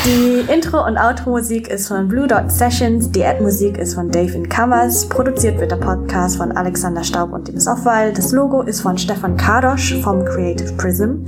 Die 0.04 0.52
Intro- 0.52 0.86
und 0.86 0.98
Outro-Musik 0.98 1.68
ist 1.68 1.88
von 1.88 2.08
Blue 2.08 2.28
Dot 2.28 2.52
Sessions, 2.52 3.12
die 3.12 3.24
Ad-Musik 3.24 3.78
ist 3.78 3.94
von 3.94 4.10
Dave 4.10 4.34
in 4.34 4.50
Kammers, 4.50 5.08
produziert 5.08 5.60
wird 5.60 5.72
der 5.72 5.78
Podcast 5.78 6.38
von 6.38 6.52
Alexander 6.52 7.04
Staub 7.04 7.32
und 7.32 7.48
dem 7.48 7.60
Softwall. 7.60 8.12
Das 8.12 8.32
Logo 8.32 8.62
ist 8.64 8.82
von 8.82 8.98
Stefan 8.98 9.38
Kadosch 9.38 9.96
vom 10.02 10.26
Creative 10.26 10.74
Prism. 10.74 11.26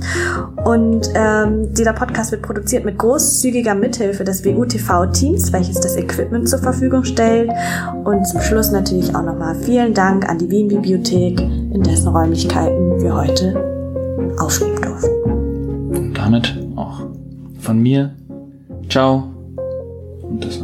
Und 0.64 1.08
ähm, 1.14 1.72
dieser 1.72 1.92
Podcast 1.92 2.32
wird 2.32 2.42
produziert 2.42 2.84
mit 2.84 2.98
großzügiger 2.98 3.74
Mithilfe 3.74 4.24
des 4.24 4.44
WUTV-Teams, 4.44 5.52
welches 5.52 5.80
das 5.80 5.96
Equipment 5.96 6.48
zur 6.48 6.58
Verfügung 6.58 7.04
stellt. 7.04 7.50
Und 8.04 8.26
zum 8.26 8.40
Schluss 8.40 8.72
natürlich 8.72 9.14
auch 9.14 9.22
nochmal 9.22 9.54
vielen 9.54 9.94
Dank 9.94 10.28
an 10.28 10.38
die 10.38 10.50
Wien-Bibliothek, 10.50 11.40
in 11.40 11.82
dessen 11.82 12.08
Räumlichkeiten 12.08 13.00
wir 13.00 13.14
heute 13.14 13.74
aufnehmen 14.38 14.73
damit 16.24 16.56
auch 16.76 17.02
von 17.58 17.82
mir. 17.82 18.14
Ciao. 18.88 19.24
Und 20.22 20.42
das 20.44 20.60